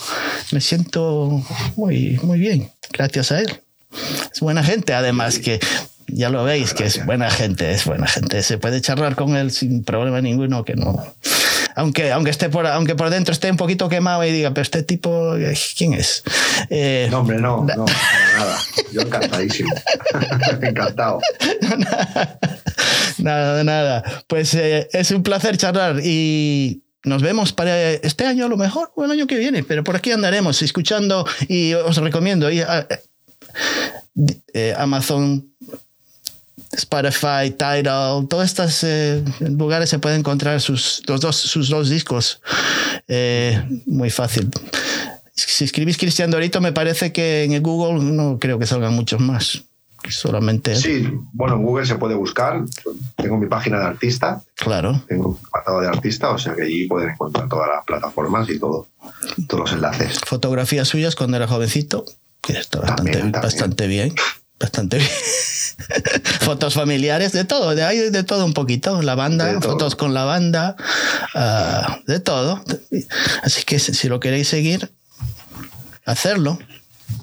me 0.53 0.61
siento 0.61 1.43
muy, 1.77 2.19
muy 2.23 2.39
bien, 2.39 2.71
gracias 2.93 3.33
a 3.33 3.41
él. 3.41 3.61
Es 4.33 4.41
buena 4.41 4.63
gente, 4.63 4.95
además, 4.95 5.39
que 5.39 5.59
ya 6.07 6.29
lo 6.29 6.45
veis, 6.45 6.75
que 6.75 6.85
es 6.87 7.05
buena 7.05 7.31
gente, 7.31 7.73
es 7.73 7.85
buena 7.85 8.07
gente. 8.07 8.43
Se 8.43 8.59
puede 8.59 8.81
charlar 8.81 9.17
con 9.17 9.37
él 9.37 9.51
sin 9.51 9.85
problema 9.85 10.21
ninguno, 10.21 10.65
que 10.65 10.75
no. 10.75 11.05
Aunque, 11.75 12.13
aunque, 12.13 12.31
esté 12.31 12.49
por, 12.49 12.67
aunque 12.67 12.95
por 12.95 13.11
dentro 13.11 13.33
esté 13.33 13.51
un 13.51 13.57
poquito 13.57 13.89
quemado 13.89 14.25
y 14.25 14.33
diga, 14.33 14.51
pero 14.51 14.63
este 14.63 14.83
tipo, 14.83 15.35
¿quién 15.77 15.95
es? 15.95 16.23
Eh, 16.69 17.09
No, 17.11 17.21
hombre, 17.21 17.39
no, 17.39 17.65
no, 17.65 17.85
para 17.85 18.39
nada. 18.39 18.59
Yo 18.93 19.03
encantadísimo. 19.03 19.73
Encantado. 20.63 21.21
nada, 23.19 23.65
nada. 23.65 24.05
Pues 24.27 24.55
eh, 24.55 24.89
es 24.93 25.11
un 25.11 25.23
placer 25.23 25.57
charlar 25.57 26.01
y 26.05 26.83
nos 27.05 27.23
vemos 27.23 27.53
para 27.53 27.93
este 27.93 28.27
año 28.27 28.45
a 28.45 28.49
lo 28.49 28.57
mejor 28.57 28.93
o 28.95 29.05
el 29.05 29.11
año 29.11 29.27
que 29.27 29.39
viene, 29.39 29.65
pero 29.65 29.85
por 29.85 29.97
aquí 29.97 30.13
andaremos 30.13 30.61
escuchando 30.63 31.27
y 31.49 31.75
os 31.75 31.97
recomiendo 31.97 32.51
ir 32.51 32.65
a, 32.65 32.87
eh, 34.53 34.75
Amazon. 34.77 35.47
Spotify, 36.73 37.51
Tidal, 37.57 38.27
todos 38.29 38.45
estos 38.45 38.85
eh, 38.85 39.25
lugares 39.41 39.91
se 39.91 39.99
pueden 39.99 40.21
encontrar 40.21 40.61
sus, 40.61 41.03
los 41.07 41.21
dos, 41.21 41.37
sus 41.37 41.69
dos 41.69 41.89
discos. 41.89 42.41
Eh, 43.09 43.63
muy 43.87 44.11
fácil. 44.11 44.49
Si 45.35 45.65
escribís 45.65 45.97
Cristian 45.99 46.31
Dorito, 46.31 46.61
me 46.61 46.73
parece 46.73 47.13
que 47.13 47.45
en 47.45 47.53
el 47.53 47.61
Google 47.63 48.03
no 48.05 48.39
creo 48.39 48.59
que 48.59 48.67
salgan 48.67 48.95
muchos 48.95 49.21
más. 49.21 49.63
Solamente. 50.09 50.77
Sí, 50.77 51.11
bueno, 51.35 51.57
en 51.57 51.63
Google 51.63 51.85
se 51.85 51.97
puede 51.97 52.15
buscar. 52.15 52.63
Tengo 53.17 53.37
mi 53.37 53.47
página 53.49 53.79
de 53.81 53.85
artista, 53.87 54.41
Claro. 54.55 55.03
tengo 55.07 55.29
un 55.31 55.39
apartado 55.49 55.81
de 55.83 55.89
artista, 55.89 56.31
o 56.31 56.39
sea 56.39 56.55
que 56.55 56.63
allí 56.63 56.87
pueden 56.87 57.11
encontrar 57.11 57.49
todas 57.51 57.69
las 57.69 57.85
plataformas 57.85 58.49
y 58.49 58.59
todo, 58.59 58.87
todos 59.47 59.61
los 59.65 59.73
enlaces. 59.73 60.19
Fotografías 60.25 60.89
suyas 60.89 61.15
cuando 61.17 61.37
era 61.37 61.47
jovencito, 61.47 62.07
que 62.41 62.55
está 62.55 62.79
bastante, 62.81 63.03
También, 63.03 63.21
también. 63.33 63.43
bastante 63.43 63.87
bien. 63.89 64.15
Bastante 64.61 64.99
bien. 64.99 65.11
fotos 66.41 66.75
familiares, 66.75 67.33
de 67.33 67.45
todo, 67.45 67.75
de, 67.75 67.83
hay 67.83 68.11
de 68.11 68.23
todo 68.25 68.45
un 68.45 68.53
poquito. 68.53 69.01
La 69.03 69.15
banda, 69.15 69.47
De 69.47 69.59
todo. 69.61 69.73
fotos 69.73 69.97
con 69.97 70.13
la 70.15 70.25
banda, 70.25 70.77
ah, 71.35 71.99
de 72.07 72.21
todo. 72.21 72.63
Así 73.43 73.63
que 73.65 73.79
si 73.79 74.09
lo 74.09 74.21
queréis 74.21 74.49
seguir, 74.49 74.91
hacerlo. 76.05 76.59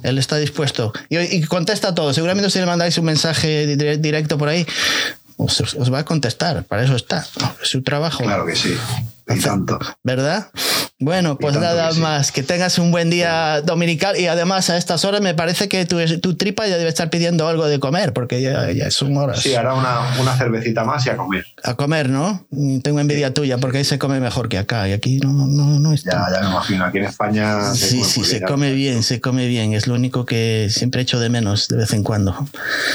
Él 0.03 0.17
está 0.17 0.37
dispuesto. 0.37 0.91
Y, 1.09 1.17
y 1.19 1.43
contesta 1.43 1.93
todo. 1.95 2.13
Seguramente 2.13 2.49
si 2.49 2.59
le 2.59 2.65
mandáis 2.65 2.97
un 2.97 3.05
mensaje 3.05 3.67
dire- 3.77 3.97
directo 3.97 4.37
por 4.37 4.49
ahí, 4.49 4.65
os, 5.37 5.61
os 5.75 5.93
va 5.93 5.99
a 5.99 6.05
contestar. 6.05 6.63
Para 6.65 6.83
eso 6.83 6.95
está. 6.95 7.25
Es 7.61 7.69
su 7.69 7.81
trabajo. 7.83 8.23
Claro 8.23 8.45
que 8.45 8.55
sí, 8.55 8.75
y 9.29 9.39
tanto. 9.39 9.77
¿Verdad? 10.03 10.47
Bueno, 10.99 11.37
pues 11.37 11.55
nada 11.55 11.89
que 11.89 11.95
sí. 11.95 11.99
más. 12.01 12.31
Que 12.31 12.41
tengas 12.43 12.79
un 12.79 12.91
buen 12.91 13.09
día 13.11 13.61
dominical 13.61 14.17
y 14.19 14.25
además 14.27 14.69
a 14.71 14.77
estas 14.77 15.05
horas 15.05 15.21
me 15.21 15.35
parece 15.35 15.67
que 15.69 15.85
tu, 15.85 15.97
tu 16.21 16.35
tripa 16.35 16.65
ya 16.65 16.77
debe 16.77 16.89
estar 16.89 17.09
pidiendo 17.11 17.47
algo 17.47 17.67
de 17.67 17.79
comer 17.79 18.13
porque 18.13 18.41
ya, 18.41 18.71
ya 18.71 18.89
son 18.89 19.15
horas. 19.17 19.41
Sí, 19.41 19.53
hará 19.53 19.73
una, 19.75 19.99
una 20.19 20.35
cervecita 20.37 20.83
más 20.85 21.05
y 21.05 21.09
a 21.09 21.17
comer. 21.17 21.45
A 21.63 21.75
comer, 21.75 22.09
¿no? 22.09 22.47
Mm, 22.49 22.79
Tengo 22.79 22.99
envidia 22.99 23.31
tuya 23.33 23.57
porque 23.59 23.79
ahí 23.79 23.83
se 23.83 23.99
come 23.99 24.19
mejor 24.19 24.49
que 24.49 24.57
acá 24.57 24.87
y 24.87 24.93
aquí 24.93 25.17
no, 25.19 25.33
no, 25.45 25.79
no 25.79 25.93
está. 25.93 26.25
Ya, 26.29 26.35
ya 26.37 26.41
me 26.43 26.51
imagino, 26.51 26.85
aquí 26.85 26.97
en 26.97 27.05
España. 27.05 27.73
se 27.75 27.89
Sí, 27.89 28.03
sí, 28.03 28.23
se 28.23 28.37
bien, 28.37 28.47
come 28.47 28.71
bien, 28.71 29.03
se 29.03 29.21
come 29.21 29.45
bien. 29.45 29.73
Es 29.73 29.85
lo 29.87 29.93
único 29.93 30.25
que 30.25 30.69
siempre 30.71 31.01
echo 31.01 31.19
de 31.19 31.29
menos 31.29 31.67
de 31.67 31.77
vez 31.77 31.93
en 31.93 32.01
cuando. 32.03 32.47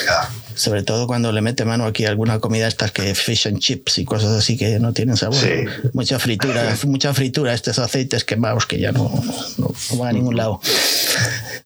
ya. 0.06 0.28
Sobre 0.54 0.82
todo 0.82 1.06
cuando 1.06 1.32
le 1.32 1.40
mete 1.40 1.64
mano 1.64 1.86
aquí 1.86 2.04
a 2.04 2.08
alguna 2.08 2.38
comida 2.38 2.68
estas 2.68 2.92
que 2.92 3.14
fish 3.14 3.46
and 3.46 3.58
chips 3.58 3.98
y 3.98 4.04
cosas 4.04 4.32
así 4.32 4.56
que 4.56 4.78
no 4.78 4.92
tienen 4.92 5.16
sabor. 5.16 5.36
Sí. 5.36 5.64
Mucha 5.92 6.18
fritura, 6.18 6.76
mucha 6.86 7.14
fritura, 7.14 7.54
estos 7.54 7.78
aceites 7.78 8.24
quemados 8.24 8.66
que 8.66 8.78
ya 8.78 8.92
no, 8.92 9.10
no, 9.58 9.74
no 9.90 9.96
van 9.96 10.08
a 10.08 10.12
ningún 10.12 10.36
lado. 10.36 10.60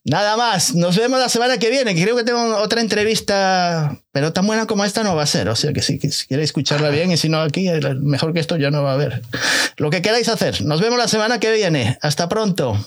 Nada 0.03 0.37
más, 0.37 0.73
nos 0.73 0.95
vemos 0.97 1.19
la 1.19 1.27
semana 1.27 1.57
que 1.57 1.69
viene. 1.69 1.93
Creo 1.93 2.15
que 2.15 2.23
tengo 2.23 2.57
otra 2.57 2.79
entrevista, 2.79 3.99
pero 4.13 4.31
tan 4.31 4.47
buena 4.47 4.65
como 4.65 4.85
esta 4.85 5.03
no 5.03 5.15
va 5.15 5.23
a 5.23 5.27
ser. 5.27 5.49
O 5.49 5.55
sea 5.55 5.73
que 5.73 5.81
si, 5.81 5.99
si 5.99 6.27
queréis 6.27 6.49
escucharla 6.49 6.89
bien 6.89 7.11
y 7.11 7.17
si 7.17 7.27
no 7.27 7.41
aquí, 7.41 7.69
mejor 8.01 8.33
que 8.33 8.39
esto 8.39 8.55
ya 8.55 8.71
no 8.71 8.83
va 8.83 8.91
a 8.91 8.93
haber. 8.93 9.21
Lo 9.75 9.89
que 9.89 10.01
queráis 10.01 10.29
hacer. 10.29 10.61
Nos 10.63 10.79
vemos 10.79 10.97
la 10.97 11.09
semana 11.09 11.41
que 11.41 11.51
viene. 11.51 11.97
Hasta 12.01 12.29
pronto. 12.29 12.77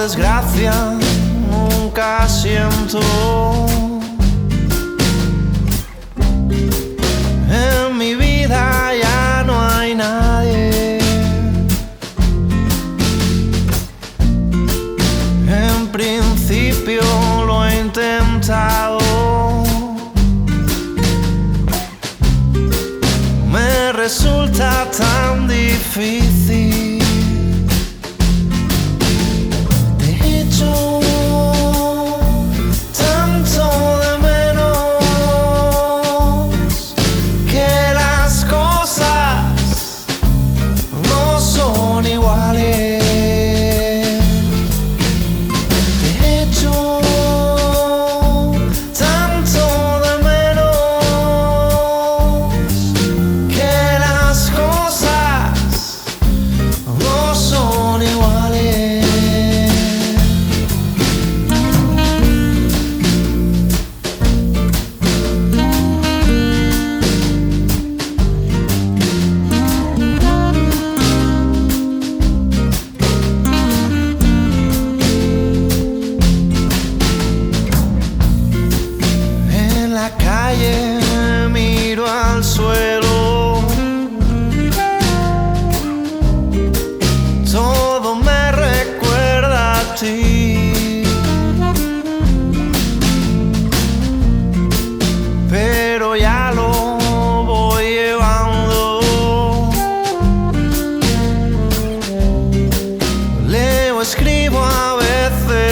Desgracia, 0.00 0.72
nunca 1.50 2.26
siento. 2.26 3.00
En 7.50 7.98
mi 7.98 8.14
vida 8.14 8.89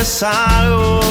es 0.00 0.22
algo 0.22 1.07